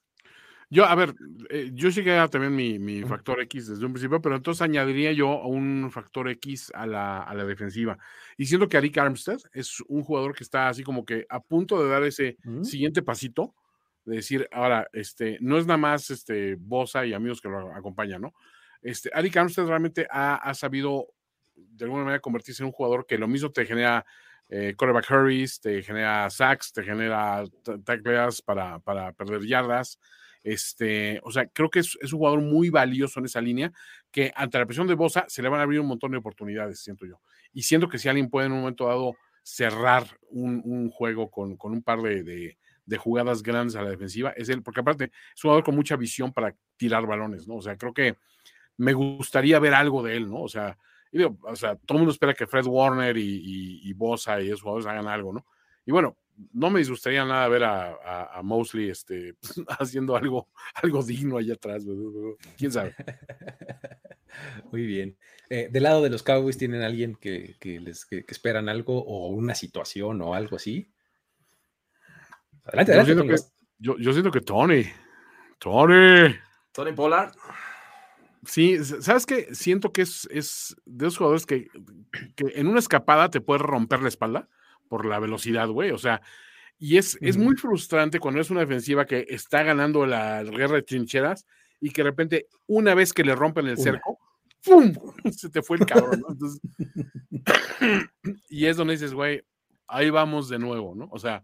Yo, 0.70 0.86
a 0.86 0.95
ver, 0.95 1.15
eh, 1.49 1.72
yo 1.74 1.91
sí 1.91 2.03
que 2.03 2.11
era 2.11 2.28
también 2.28 2.53
mi, 2.53 2.78
mi, 2.78 3.01
factor 3.03 3.41
X 3.41 3.68
desde 3.68 3.86
un 3.86 3.93
principio, 3.93 4.22
pero 4.22 4.36
entonces 4.36 4.61
añadiría 4.61 5.13
yo 5.13 5.41
un 5.43 5.89
factor 5.91 6.30
X 6.30 6.72
a 6.76 6.86
la, 6.86 7.24
a 7.24 7.34
la 7.34 7.45
defensiva. 7.45 7.97
Y 8.38 8.47
siento 8.47 8.68
que 8.68 8.76
Arik 8.76 8.97
Armstead 8.97 9.39
es 9.53 9.80
un 9.88 10.03
jugador 10.03 10.36
que 10.36 10.43
está 10.43 10.68
así 10.68 10.84
como 10.84 11.05
que 11.05 11.26
a 11.30 11.39
punto 11.39 11.82
de 11.82 11.89
dar 11.89 12.03
ese 12.03 12.38
¿Mm? 12.43 12.63
siguiente 12.63 13.01
pasito, 13.01 13.55
de 14.03 14.18
decir, 14.18 14.47
ahora, 14.51 14.88
este, 14.91 15.38
no 15.39 15.57
es 15.57 15.65
nada 15.65 15.78
más 15.78 16.09
este, 16.09 16.55
Bosa 16.55 17.05
y 17.05 17.13
amigos 17.13 17.39
que 17.41 17.49
lo 17.49 17.74
acompañan, 17.74 18.22
¿no? 18.22 18.34
Este, 18.82 19.09
Arik 19.13 19.36
Armstead 19.38 19.68
realmente 19.68 20.07
ha, 20.09 20.36
ha, 20.36 20.53
sabido 20.53 21.07
de 21.55 21.86
alguna 21.86 22.03
manera 22.03 22.20
convertirse 22.20 22.63
en 22.63 22.68
un 22.68 22.72
jugador 22.72 23.05
que 23.05 23.18
lo 23.18 23.28
mismo 23.28 23.51
te 23.51 23.65
genera 23.65 24.05
eh, 24.49 24.76
quarterback 24.78 25.09
hurries, 25.11 25.59
te 25.59 25.82
genera 25.82 26.30
sacks, 26.30 26.72
te 26.72 26.84
genera 26.84 27.43
tackles 27.84 28.41
para, 28.41 28.80
para 28.80 29.11
perder 29.13 29.45
yardas. 29.45 29.99
Este, 30.44 31.20
o 31.24 31.32
sea, 31.32 31.48
creo 31.48 31.70
que 31.70 31.80
es, 31.80 31.98
es, 32.02 32.14
un 32.14 32.20
jugador 32.20 32.42
muy 32.42 32.70
valioso 32.70 33.20
en 33.20 33.26
esa 33.26 33.42
línea, 33.42 33.72
que 34.12 34.32
ante 34.36 34.58
la 34.58 34.66
presión 34.66 34.88
de 34.88 34.96
Bosa 34.96 35.26
se 35.28 35.42
le 35.42 35.50
van 35.50 35.60
a 35.60 35.64
abrir 35.64 35.80
un 35.80 35.88
montón 35.88 36.12
de 36.12 36.18
oportunidades, 36.18 36.80
siento 36.80 37.06
yo. 37.06 37.20
Y 37.54 37.64
siento 37.64 37.88
que 37.90 37.98
si 37.98 38.08
alguien 38.08 38.30
puede 38.30 38.48
en 38.48 38.54
un 38.54 38.60
momento 38.60 38.88
dado 38.88 39.16
cerrar 39.44 40.20
un, 40.30 40.90
juego 40.92 41.32
con, 41.32 41.56
con, 41.56 41.72
un 41.72 41.82
par 41.82 42.02
de, 42.02 42.24
de, 42.86 42.98
jugadas 42.98 43.42
grandes 43.44 43.76
a 43.76 43.82
la 43.82 43.90
defensiva, 43.90 44.32
es 44.32 44.50
él, 44.50 44.62
porque 44.62 44.82
aparte 44.82 45.06
es 45.06 45.44
un 45.44 45.50
jugador 45.50 45.64
con 45.64 45.76
mucha 45.76 45.96
visión 45.96 46.34
para 46.34 46.54
tirar 46.76 47.06
balones, 47.06 47.48
¿no? 47.48 47.56
O 47.56 47.62
sea, 47.62 47.78
creo 47.78 47.94
que 47.94 48.18
me 48.76 48.94
gustaría 48.94 49.58
ver 49.60 49.74
algo 49.74 50.04
de 50.04 50.18
él, 50.18 50.30
¿no? 50.30 50.42
O 50.42 50.50
sea, 50.50 50.78
o 51.44 51.56
sea 51.56 51.76
todo 51.76 51.98
el 51.98 52.00
mundo 52.00 52.12
espera 52.12 52.34
que 52.34 52.46
Fred 52.46 52.66
Warner 52.66 53.18
y, 53.18 53.22
y, 53.22 53.90
y 53.90 53.94
Bosa 53.94 54.42
y 54.42 54.48
esos 54.48 54.62
jugadores 54.62 54.88
hagan 54.88 55.08
algo, 55.08 55.34
¿no? 55.34 55.46
Y 55.86 55.92
bueno, 55.92 56.18
no 56.54 56.70
me 56.70 56.80
disgustaría 56.80 57.26
nada 57.26 57.48
ver 57.48 57.64
a, 57.64 57.98
a, 58.04 58.40
a 58.40 58.44
Mosley 58.44 58.90
este, 58.90 59.36
haciendo 59.80 60.16
algo, 60.16 60.50
algo 60.76 61.04
digno 61.04 61.38
allá 61.38 61.56
atrás. 61.56 61.84
¿Quién 62.58 62.72
sabe? 62.72 62.96
Muy 64.72 64.86
bien. 64.86 65.18
Eh, 65.50 65.70
del 65.72 65.84
lado 65.84 66.02
de 66.04 66.10
los 66.10 66.24
Cowboys, 66.24 66.58
¿tienen 66.58 66.84
alguien 66.84 67.16
que, 67.16 67.56
que 67.60 67.80
les 67.80 68.06
que, 68.06 68.26
que, 68.26 68.34
esperan 68.34 68.70
algo 68.70 69.04
o 69.04 69.30
una 69.30 69.56
situación 69.56 70.22
o 70.22 70.36
algo 70.36 70.58
así? 70.58 70.92
Adelante, 72.66 72.92
adelante. 72.92 73.12
Yo 73.12 73.16
siento, 73.16 73.36
que, 73.36 73.50
yo, 73.80 73.98
yo 73.98 74.14
siento 74.14 74.32
que 74.32 74.42
Tony. 74.42 74.84
Tony. 75.60 76.36
Tony 76.72 76.92
Pollard. 76.92 77.34
Sí, 78.46 78.78
¿sabes 78.84 79.26
qué? 79.26 79.54
Siento 79.56 79.92
que 79.92 80.04
es, 80.04 80.28
es 80.32 80.76
de 80.86 81.08
esos 81.08 81.18
jugadores 81.18 81.46
que, 81.46 81.70
que 82.36 82.46
en 82.56 82.68
una 82.68 82.80
escapada 82.80 83.30
te 83.30 83.42
puede 83.42 83.60
romper 83.60 84.02
la 84.02 84.10
espalda 84.10 84.48
por 84.88 85.06
la 85.06 85.20
velocidad, 85.20 85.68
güey. 85.68 85.92
O 85.92 85.98
sea, 85.98 86.22
y 86.80 86.98
es, 86.98 87.18
es 87.22 87.38
muy 87.38 87.56
frustrante 87.56 88.20
cuando 88.20 88.42
es 88.42 88.50
una 88.50 88.62
defensiva 88.62 89.06
que 89.06 89.26
está 89.30 89.64
ganando 89.64 90.06
la 90.06 90.44
guerra 90.44 90.76
de 90.76 90.84
trincheras 90.84 91.46
y 91.80 91.92
que 91.92 92.04
de 92.04 92.10
repente, 92.10 92.48
una 92.68 92.94
vez 92.94 93.14
que 93.14 93.24
le 93.24 93.36
rompen 93.36 93.68
el 93.68 93.74
una. 93.74 93.84
cerco, 93.84 94.20
¡pum! 94.64 94.94
Se 95.32 95.50
te 95.50 95.62
fue 95.62 95.78
el 95.78 95.86
cabrón, 95.86 96.22
¿no? 96.22 96.28
Entonces, 96.32 96.62
y 98.50 98.66
es 98.66 98.78
donde 98.78 98.94
dices, 98.94 99.14
güey, 99.14 99.44
ahí 99.88 100.10
vamos 100.10 100.50
de 100.50 100.60
nuevo, 100.60 100.96
¿no? 100.96 101.08
O 101.12 101.20
sea, 101.20 101.44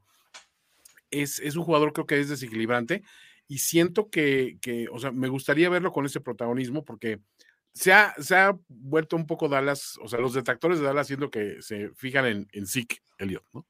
es, 1.10 1.40
es 1.40 1.56
un 1.56 1.64
jugador 1.64 1.94
creo 1.94 2.06
que 2.06 2.20
es 2.20 2.30
desequilibrante 2.30 3.04
y 3.48 3.60
siento 3.60 4.10
que, 4.10 4.58
que, 4.62 4.88
o 4.92 5.00
sea, 5.00 5.12
me 5.12 5.28
gustaría 5.28 5.70
verlo 5.70 5.92
con 5.92 6.06
ese 6.06 6.22
protagonismo 6.22 6.84
porque 6.84 7.20
se 7.74 7.92
ha, 7.92 8.14
se 8.20 8.36
ha, 8.36 8.58
vuelto 8.68 9.16
un 9.16 9.26
poco 9.26 9.50
Dallas, 9.50 9.98
o 10.02 10.08
sea, 10.08 10.20
los 10.20 10.34
detractores 10.34 10.80
de 10.80 10.86
Dallas 10.86 11.08
siendo 11.08 11.30
que 11.30 11.62
se 11.62 11.90
fijan 11.96 12.26
en, 12.26 12.48
en 12.52 12.68
Zeke 12.68 13.02
Elliot, 13.18 13.44
¿no? 13.54 13.66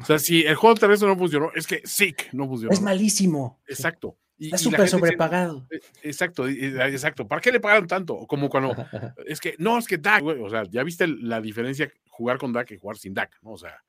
O 0.00 0.04
sea, 0.04 0.18
si 0.18 0.42
el 0.42 0.56
juego 0.56 0.74
terrestre 0.74 1.08
no 1.08 1.16
funcionó, 1.16 1.52
es 1.54 1.66
que 1.66 1.82
Zeke 1.86 2.28
no 2.32 2.48
funcionó. 2.48 2.72
Es 2.72 2.80
malísimo. 2.80 3.60
Exacto. 3.66 4.18
Y, 4.36 4.46
Está 4.46 4.58
súper 4.58 4.88
sobrepagado. 4.88 5.66
Dice, 5.70 5.86
exacto, 6.02 6.48
exacto. 6.48 7.28
¿Para 7.28 7.40
qué 7.40 7.52
le 7.52 7.60
pagaron 7.60 7.86
tanto? 7.86 8.26
Como 8.26 8.48
cuando 8.48 8.74
es 9.26 9.40
que, 9.40 9.54
no, 9.58 9.78
es 9.78 9.86
que 9.86 9.98
Dak, 9.98 10.22
güey, 10.22 10.40
o 10.40 10.50
sea, 10.50 10.64
ya 10.64 10.82
viste 10.82 11.06
la 11.06 11.40
diferencia 11.40 11.90
jugar 12.08 12.38
con 12.38 12.52
Dak 12.52 12.72
y 12.72 12.78
jugar 12.78 12.96
sin 12.96 13.14
Dak, 13.14 13.38
¿no? 13.42 13.52
O 13.52 13.58
sea, 13.58 13.84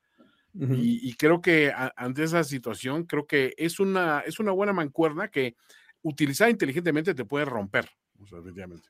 uh 0.54 0.66
-huh. 0.66 0.78
y, 0.78 1.08
y, 1.08 1.14
creo 1.14 1.40
que 1.40 1.72
a, 1.72 1.92
ante 1.96 2.22
esa 2.22 2.44
situación, 2.44 3.04
creo 3.04 3.26
que 3.26 3.54
es 3.56 3.80
una, 3.80 4.20
es 4.20 4.38
una 4.38 4.52
buena 4.52 4.72
mancuerna 4.72 5.28
que 5.28 5.56
utilizada 6.02 6.50
inteligentemente 6.50 7.14
te 7.14 7.24
puede 7.24 7.44
romper, 7.44 7.90
o 8.20 8.26
sea, 8.26 8.38
definitivamente. 8.38 8.88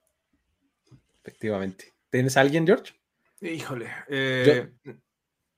Efectivamente. 1.26 1.92
¿Tienes 2.08 2.36
a 2.36 2.40
alguien, 2.40 2.64
George? 2.66 2.94
Híjole. 3.40 3.90
Eh, 4.08 4.70
Yo, 4.84 4.92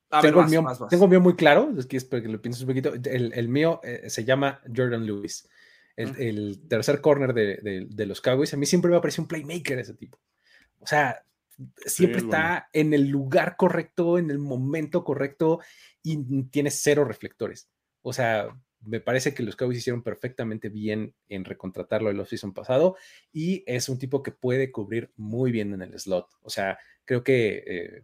tengo, 0.08 0.22
ver, 0.22 0.26
el 0.26 0.34
más, 0.34 0.50
mío, 0.50 0.62
más, 0.62 0.80
más. 0.80 0.88
tengo 0.88 1.04
el 1.04 1.10
mío 1.10 1.20
muy 1.20 1.36
claro, 1.36 1.74
es 1.76 1.84
que 1.84 1.98
es 1.98 2.04
para 2.06 2.22
que 2.22 2.28
lo 2.28 2.40
pienses 2.40 2.62
un 2.62 2.68
poquito. 2.68 2.94
El, 2.94 3.32
el 3.34 3.48
mío 3.48 3.80
eh, 3.84 4.08
se 4.08 4.24
llama 4.24 4.62
Jordan 4.74 5.04
Lewis, 5.04 5.46
el, 5.94 6.16
el 6.18 6.68
tercer 6.68 7.02
corner 7.02 7.34
de, 7.34 7.58
de, 7.58 7.86
de, 7.88 8.06
los 8.06 8.22
Cowboys. 8.22 8.54
A 8.54 8.56
mí 8.56 8.64
siempre 8.64 8.90
me 8.90 8.96
ha 8.96 9.00
parecido 9.02 9.24
un 9.24 9.28
playmaker 9.28 9.78
ese 9.78 9.92
tipo. 9.92 10.18
O 10.80 10.86
sea, 10.86 11.22
siempre 11.84 12.20
sí, 12.20 12.26
está 12.26 12.48
bueno. 12.48 12.66
en 12.72 12.94
el 12.94 13.08
lugar 13.08 13.56
correcto, 13.56 14.18
en 14.18 14.30
el 14.30 14.38
momento 14.38 15.04
correcto 15.04 15.60
y 16.02 16.44
tiene 16.44 16.70
cero 16.70 17.04
reflectores. 17.04 17.68
O 18.00 18.14
sea, 18.14 18.48
me 18.88 19.00
parece 19.00 19.34
que 19.34 19.42
los 19.42 19.56
Cowboys 19.56 19.78
hicieron 19.78 20.02
perfectamente 20.02 20.68
bien 20.68 21.14
en 21.28 21.44
recontratarlo 21.44 22.10
el 22.10 22.20
offseason 22.20 22.54
pasado 22.54 22.96
y 23.32 23.62
es 23.66 23.88
un 23.88 23.98
tipo 23.98 24.22
que 24.22 24.32
puede 24.32 24.72
cubrir 24.72 25.12
muy 25.16 25.52
bien 25.52 25.74
en 25.74 25.82
el 25.82 25.98
slot. 25.98 26.26
O 26.42 26.50
sea, 26.50 26.78
creo 27.04 27.22
que 27.22 27.62
eh, 27.66 28.02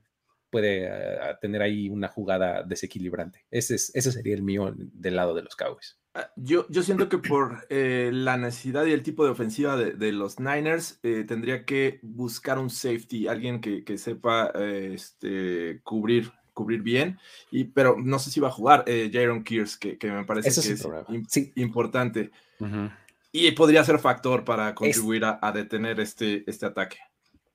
puede 0.50 0.86
uh, 0.88 1.36
tener 1.40 1.62
ahí 1.62 1.88
una 1.88 2.06
jugada 2.06 2.62
desequilibrante. 2.62 3.44
Ese, 3.50 3.74
es, 3.74 3.90
ese 3.92 4.12
sería 4.12 4.34
el 4.34 4.42
mío 4.42 4.72
del 4.76 5.16
lado 5.16 5.34
de 5.34 5.42
los 5.42 5.56
Cowboys. 5.56 5.98
Ah, 6.14 6.30
yo, 6.36 6.66
yo 6.68 6.84
siento 6.84 7.08
que 7.08 7.18
por 7.18 7.66
eh, 7.70 8.10
la 8.12 8.36
necesidad 8.36 8.86
y 8.86 8.92
el 8.92 9.02
tipo 9.02 9.24
de 9.24 9.32
ofensiva 9.32 9.76
de, 9.76 9.94
de 9.94 10.12
los 10.12 10.38
Niners, 10.38 11.00
eh, 11.02 11.24
tendría 11.26 11.64
que 11.64 11.98
buscar 12.02 12.60
un 12.60 12.70
safety, 12.70 13.26
alguien 13.26 13.60
que, 13.60 13.82
que 13.82 13.98
sepa 13.98 14.52
eh, 14.54 14.92
este, 14.94 15.80
cubrir 15.82 16.30
cubrir 16.54 16.80
bien, 16.82 17.18
y, 17.50 17.64
pero 17.64 17.96
no 17.98 18.18
sé 18.18 18.30
si 18.30 18.40
va 18.40 18.48
a 18.48 18.52
jugar 18.52 18.84
eh, 18.86 19.10
Jaron 19.12 19.44
Kears, 19.44 19.76
que, 19.76 19.98
que, 19.98 20.10
me 20.10 20.24
parece 20.24 20.48
Ese 20.48 20.62
que 20.62 20.72
es, 20.74 20.80
es 20.80 21.22
sí. 21.28 21.52
importante. 21.56 22.30
Uh 22.60 22.64
-huh. 22.64 22.96
Y 23.32 23.50
podría 23.50 23.84
ser 23.84 23.98
factor 23.98 24.44
para 24.44 24.74
contribuir 24.74 25.22
sí. 25.22 25.26
a, 25.28 25.38
a, 25.42 25.52
detener 25.52 26.00
este, 26.00 26.44
este 26.46 26.64
ataque. 26.66 26.96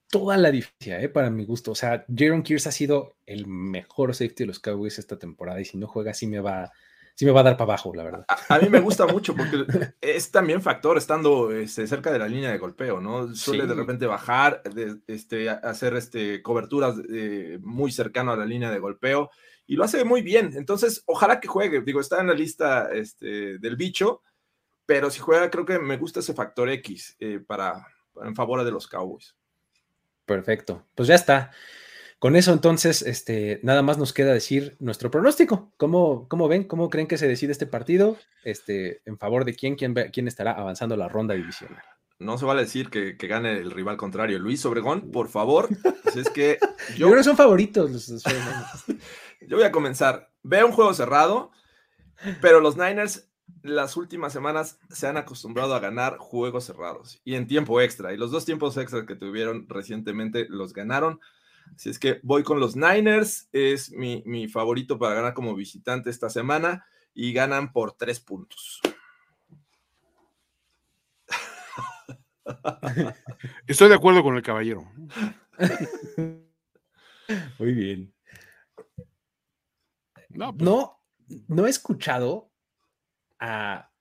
toda 0.09 0.37
la 0.37 0.51
diferencia, 0.51 1.01
¿eh? 1.01 1.09
para 1.09 1.29
mi 1.29 1.45
gusto. 1.45 1.71
O 1.71 1.75
sea, 1.75 2.05
Jaron 2.13 2.43
Kears 2.43 2.67
ha 2.67 2.71
sido 2.71 3.15
el 3.25 3.47
mejor 3.47 4.13
safety 4.13 4.43
de 4.43 4.47
los 4.47 4.59
Cowboys 4.59 4.99
esta 4.99 5.17
temporada 5.17 5.61
y 5.61 5.65
si 5.65 5.77
no 5.77 5.87
juega, 5.87 6.13
sí 6.13 6.27
me 6.27 6.39
va, 6.39 6.71
sí 7.19 7.25
me 7.25 7.33
va 7.33 7.41
a 7.41 7.43
dar 7.43 7.57
para 7.57 7.73
abajo, 7.73 7.93
la 7.93 8.03
verdad. 8.03 8.25
A, 8.47 8.59
mí 8.59 8.69
me 8.69 8.79
gusta 8.79 9.05
mucho 9.05 9.35
porque 9.35 9.65
es 9.99 10.31
también 10.31 10.61
factor 10.61 10.97
estando 10.97 11.51
este, 11.51 11.85
cerca 11.85 12.13
de 12.13 12.19
la 12.19 12.29
línea 12.29 12.49
de 12.49 12.57
golpeo, 12.57 13.01
¿no? 13.01 13.35
Suele 13.35 13.67
de 13.67 13.73
repente 13.73 14.05
bajar, 14.05 14.61
este, 15.05 15.49
hacer 15.49 15.97
este, 15.97 16.41
coberturas 16.41 16.95
eh, 17.11 17.59
muy 17.61 17.91
cercano 17.91 18.31
a 18.31 18.37
la 18.37 18.45
línea 18.45 18.71
de 18.71 18.79
golpeo 18.79 19.31
y 19.67 19.75
lo 19.75 19.83
hace 19.83 20.05
muy 20.05 20.21
bien. 20.21 20.53
Entonces, 20.55 21.03
ojalá 21.07 21.41
que 21.41 21.49
juegue. 21.49 21.81
Digo, 21.81 21.99
está 21.99 22.21
en 22.21 22.27
la 22.27 22.33
lista 22.33 22.89
este, 22.93 23.57
del 23.57 23.75
bicho, 23.75 24.21
pero 24.85 25.11
si 25.11 25.19
juega, 25.19 25.49
creo 25.49 25.65
que 25.65 25.77
me 25.77 25.97
gusta 25.97 26.21
ese 26.21 26.33
factor 26.33 26.69
X 26.69 27.17
eh, 27.19 27.41
para, 27.45 27.85
en 28.23 28.33
favor 28.33 28.63
de 28.63 28.71
los 28.71 28.87
Cowboys. 28.87 29.35
Perfecto. 30.25 30.85
Pues 30.95 31.09
ya 31.09 31.15
está. 31.15 31.51
Con 32.19 32.35
eso 32.35 32.51
entonces, 32.51 33.01
este, 33.01 33.61
nada 33.63 33.81
más 33.81 33.97
nos 33.97 34.11
queda 34.11 34.33
decir 34.33 34.75
nuestro 34.79 35.09
pronóstico. 35.09 35.71
¿Cómo, 35.77 36.27
cómo 36.27 36.49
ven? 36.49 36.65
¿Cómo 36.65 36.89
creen 36.89 37.07
que 37.07 37.17
se 37.17 37.27
decide 37.29 37.53
este 37.53 37.65
partido? 37.65 38.17
Este, 38.43 39.01
¿En 39.05 39.17
favor 39.17 39.45
de 39.45 39.55
quién? 39.55 39.75
¿Quién, 39.75 39.95
quién 40.11 40.27
estará 40.27 40.51
avanzando 40.51 40.97
la 40.97 41.07
ronda 41.07 41.33
divisional? 41.33 41.81
No 42.19 42.37
se 42.37 42.43
vale 42.43 42.63
decir 42.63 42.89
que, 42.89 43.13
gane 43.13 43.53
el 43.53 43.71
rival 43.71 43.95
contrario. 43.95 44.37
Luis 44.39 44.65
Obregón, 44.65 45.09
por 45.11 45.29
favor. 45.29 45.69
Pues 46.03 46.17
es 46.17 46.29
que 46.29 46.59
yo... 46.97 47.07
creo 47.07 47.19
que 47.19 47.23
son 47.23 47.37
favoritos 47.37 47.89
los, 47.89 48.23
Yo 49.47 49.55
voy 49.55 49.65
a 49.65 49.71
comenzar. 49.71 50.29
Veo 50.43 50.65
un 50.65 50.73
juego 50.73 50.93
cerrado, 50.93 51.51
pero 52.41 52.59
los 52.59 52.75
Niners 52.75 53.29
las 53.63 53.97
últimas 53.97 54.33
semanas 54.33 54.79
se 54.89 55.07
han 55.07 55.17
acostumbrado 55.17 55.73
a 55.73 55.79
ganar 55.79 56.17
juegos 56.17 56.65
cerrados 56.65 57.21
y 57.23 57.35
en 57.35 57.47
tiempo 57.47 57.79
extra. 57.79 58.13
Y 58.13 58.17
los 58.17 58.31
dos 58.31 58.43
tiempos 58.43 58.75
extra 58.77 59.05
que 59.05 59.15
tuvieron 59.15 59.67
recientemente 59.69 60.45
los 60.49 60.73
ganaron. 60.73 61.21
Así 61.75 61.89
es 61.89 61.99
que 61.99 62.19
voy 62.23 62.43
con 62.43 62.59
los 62.59 62.75
Niners. 62.75 63.49
Es 63.51 63.91
mi, 63.91 64.23
mi 64.25 64.47
favorito 64.47 64.97
para 64.99 65.15
ganar 65.15 65.33
como 65.33 65.55
visitante 65.55 66.09
esta 66.09 66.29
semana 66.29 66.85
y 67.13 67.33
ganan 67.33 67.71
por 67.71 67.93
tres 67.93 68.19
puntos. 68.19 68.81
Estoy 73.67 73.89
de 73.89 73.95
acuerdo 73.95 74.23
con 74.23 74.35
el 74.35 74.41
caballero. 74.41 74.91
Muy 77.59 77.73
bien. 77.73 78.13
No, 80.29 80.55
pues 80.55 80.69
no, 80.69 80.99
no 81.47 81.67
he 81.67 81.69
escuchado 81.69 82.51
a 83.39 83.91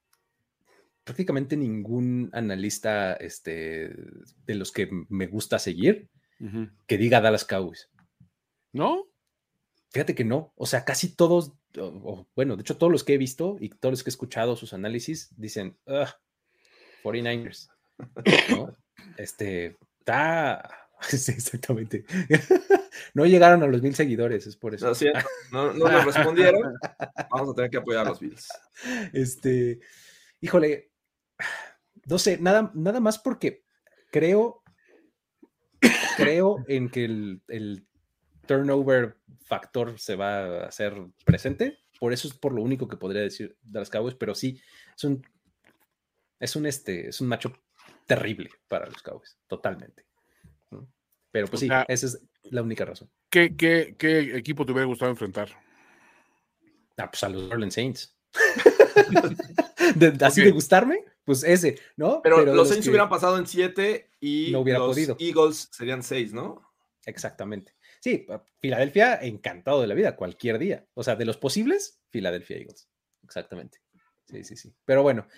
prácticamente 1.04 1.56
ningún 1.56 2.30
analista 2.32 3.14
este, 3.14 3.94
de 4.44 4.54
los 4.54 4.72
que 4.72 4.88
me 5.08 5.26
gusta 5.26 5.58
seguir 5.58 6.10
que 6.86 6.98
diga 6.98 7.20
Dallas 7.20 7.44
Cowboys. 7.44 7.90
¿No? 8.72 9.06
Fíjate 9.90 10.14
que 10.14 10.24
no. 10.24 10.52
O 10.56 10.66
sea, 10.66 10.84
casi 10.84 11.14
todos, 11.14 11.52
bueno, 12.34 12.56
de 12.56 12.60
hecho, 12.62 12.76
todos 12.76 12.92
los 12.92 13.04
que 13.04 13.14
he 13.14 13.18
visto 13.18 13.56
y 13.60 13.70
todos 13.70 13.92
los 13.92 14.04
que 14.04 14.10
he 14.10 14.12
escuchado 14.12 14.56
sus 14.56 14.72
análisis 14.72 15.30
dicen, 15.36 15.76
49ers. 17.04 17.68
Este, 19.16 19.76
está. 20.00 20.68
Sí, 21.00 21.30
exactamente. 21.30 22.04
no 23.14 23.24
llegaron 23.24 23.62
a 23.62 23.68
los 23.68 23.82
mil 23.82 23.94
seguidores, 23.94 24.48
es 24.48 24.56
por 24.56 24.74
eso. 24.74 24.92
No, 25.52 25.72
no, 25.72 25.88
nos 25.88 26.04
respondieron. 26.04 26.74
Vamos 27.30 27.50
a 27.50 27.54
tener 27.54 27.70
que 27.70 27.76
apoyar 27.76 28.04
a 28.04 28.08
los 28.08 28.18
Bills. 28.18 28.48
Este, 29.12 29.78
híjole, 30.40 30.90
no 32.06 32.18
sé, 32.18 32.38
nada, 32.38 32.72
nada 32.74 32.98
más 32.98 33.18
porque 33.20 33.62
creo, 34.10 34.62
creo 36.18 36.64
en 36.68 36.90
que 36.90 37.04
el, 37.04 37.86
turnover 38.46 39.16
factor 39.44 39.98
se 39.98 40.16
va 40.16 40.38
a 40.38 40.66
hacer 40.66 40.94
presente. 41.24 41.78
Por 42.00 42.12
eso 42.12 42.28
es 42.28 42.34
por 42.34 42.52
lo 42.54 42.62
único 42.62 42.88
que 42.88 42.96
podría 42.96 43.20
decir 43.22 43.56
de 43.62 43.78
los 43.78 43.90
Cowboys, 43.90 44.14
pero 44.14 44.34
sí, 44.34 44.60
es 44.96 45.04
un, 45.04 45.26
es 46.40 46.56
un, 46.56 46.64
este, 46.64 47.08
es 47.08 47.20
un 47.20 47.28
macho 47.28 47.52
terrible 48.06 48.50
para 48.66 48.86
los 48.86 49.02
Cowboys, 49.02 49.38
totalmente. 49.46 50.06
Pero 51.30 51.46
pues 51.46 51.60
sí, 51.60 51.68
esa 51.88 52.06
es 52.06 52.22
la 52.44 52.62
única 52.62 52.86
razón. 52.86 53.10
¿Qué, 53.28 53.54
qué, 53.54 53.94
qué 53.98 54.36
equipo 54.36 54.64
te 54.64 54.72
hubiera 54.72 54.86
gustado 54.86 55.10
enfrentar? 55.10 55.50
Ah, 56.96 57.10
pues 57.10 57.22
a 57.22 57.28
los 57.28 57.50
Orleans 57.50 57.74
Saints. 57.74 58.16
así 60.22 60.42
de 60.42 60.50
gustarme, 60.50 61.04
pues 61.28 61.44
ese, 61.44 61.78
¿no? 61.96 62.22
Pero, 62.22 62.42
los, 62.42 62.68
Saints 62.70 62.88
hubieran 62.88 63.10
pasado 63.10 63.36
en 63.36 63.46
7 63.46 64.12
y 64.18 64.48
no 64.50 64.60
hubiera 64.60 64.78
los 64.78 64.88
podido. 64.88 65.14
Eagles 65.20 65.68
serían 65.70 66.02
6, 66.02 66.32
¿no? 66.32 66.72
Exactamente. 67.04 67.74
Sí, 68.00 68.26
Filadelfia 68.60 69.16
encantado 69.20 69.82
de 69.82 69.88
la 69.88 69.94
vida, 69.94 70.16
cualquier 70.16 70.58
día. 70.58 70.86
O 70.94 71.04
sea, 71.04 71.16
de 71.16 71.26
los 71.26 71.36
posibles, 71.36 72.00
Filadelfia 72.08 72.56
Eagles. 72.56 72.88
Exactamente. 73.22 73.82
Sí, 74.24 74.42
sí, 74.42 74.56
sí. 74.56 74.72
Pero 74.86 75.02
bueno, 75.02 75.28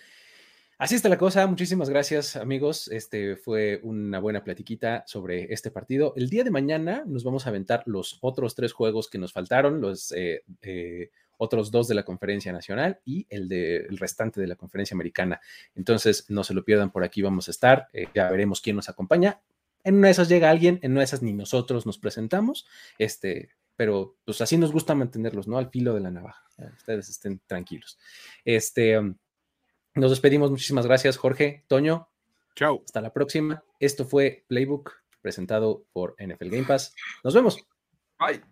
Así 0.78 0.94
está 0.94 1.10
la 1.10 1.18
cosa. 1.18 1.46
Muchísimas 1.46 1.90
gracias, 1.90 2.36
amigos. 2.36 2.88
Este 2.88 3.36
fue 3.36 3.80
una 3.82 4.18
buena 4.18 4.42
platiquita 4.42 5.04
sobre 5.06 5.52
este 5.52 5.70
partido. 5.70 6.14
El 6.16 6.30
día 6.30 6.42
de 6.42 6.50
mañana 6.50 7.04
nos 7.06 7.22
vamos 7.22 7.44
a 7.44 7.50
aventar 7.50 7.82
los 7.84 8.16
otros 8.22 8.54
tres 8.54 8.72
juegos 8.72 9.10
que 9.10 9.18
nos 9.18 9.34
faltaron, 9.34 9.82
los 9.82 10.10
eh, 10.12 10.42
eh, 10.62 11.10
otros 11.40 11.70
dos 11.70 11.88
de 11.88 11.94
la 11.94 12.04
conferencia 12.04 12.52
nacional 12.52 13.00
y 13.04 13.26
el, 13.30 13.48
de, 13.48 13.86
restante 13.92 14.42
de 14.42 14.46
la 14.46 14.56
conferencia 14.56 14.94
americana. 14.94 15.40
Entonces, 15.74 16.26
no 16.28 16.44
se 16.44 16.52
lo 16.52 16.64
pierdan, 16.64 16.90
por 16.90 17.02
aquí 17.02 17.22
vamos 17.22 17.48
a 17.48 17.50
estar. 17.50 17.88
Eh, 17.94 18.08
ya 18.14 18.30
veremos 18.30 18.60
quién 18.60 18.76
nos 18.76 18.90
acompaña. 18.90 19.40
En 19.82 19.96
una 19.96 20.08
de 20.08 20.12
esas 20.12 20.28
llega 20.28 20.50
alguien, 20.50 20.78
en 20.82 20.92
una 20.92 21.00
de 21.00 21.04
esas 21.04 21.22
ni 21.22 21.32
nosotros 21.32 21.86
nos 21.86 21.96
presentamos. 21.96 22.66
Este, 22.98 23.48
pero 23.74 24.18
pues 24.26 24.42
así 24.42 24.58
nos 24.58 24.70
gusta 24.70 24.94
mantenerlos, 24.94 25.48
¿no? 25.48 25.56
Al 25.56 25.70
filo 25.70 25.94
de 25.94 26.00
la 26.00 26.10
navaja. 26.10 26.44
Ustedes 26.76 27.08
estén 27.08 27.40
tranquilos. 27.46 27.98
Este. 28.44 29.00
Nos 29.94 30.10
despedimos. 30.10 30.50
Muchísimas 30.50 30.86
gracias, 30.86 31.16
Jorge, 31.16 31.64
Toño. 31.68 32.10
Chao. 32.54 32.82
Hasta 32.84 33.00
la 33.00 33.14
próxima. 33.14 33.64
Esto 33.78 34.04
fue 34.04 34.44
Playbook, 34.46 34.92
presentado 35.22 35.86
por 35.94 36.16
NFL 36.18 36.50
Game 36.50 36.64
Pass. 36.64 36.94
Nos 37.24 37.32
vemos. 37.32 37.58
Bye. 38.18 38.42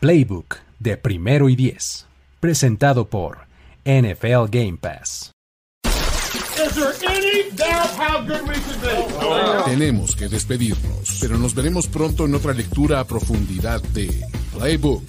Playbook 0.00 0.67
de 0.78 0.96
primero 0.96 1.48
y 1.48 1.56
diez, 1.56 2.06
presentado 2.40 3.08
por 3.08 3.38
NFL 3.84 4.48
Game 4.50 4.78
Pass. 4.80 5.32
Tenemos 9.64 10.16
que 10.16 10.28
despedirnos, 10.28 11.18
pero 11.20 11.38
nos 11.38 11.54
veremos 11.54 11.86
pronto 11.86 12.24
en 12.26 12.34
otra 12.34 12.52
lectura 12.52 13.00
a 13.00 13.04
profundidad 13.04 13.80
de 13.82 14.24
Playbook, 14.54 15.04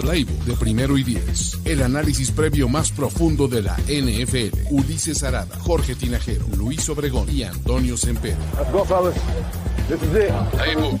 Playbook 0.00 0.44
de 0.44 0.54
primero 0.54 0.96
y 0.96 1.02
diez. 1.02 1.58
El 1.64 1.82
análisis 1.82 2.30
previo 2.30 2.68
más 2.68 2.92
profundo 2.92 3.48
de 3.48 3.62
la 3.62 3.76
NFL. 3.88 4.68
Ulises 4.70 5.22
Arada, 5.22 5.58
Jorge 5.58 5.94
Tinajero, 5.94 6.46
Luis 6.56 6.88
Obregón 6.88 7.28
y 7.30 7.42
Antonio 7.42 7.96
Sempero. 7.96 8.38
Playbook. 10.52 11.00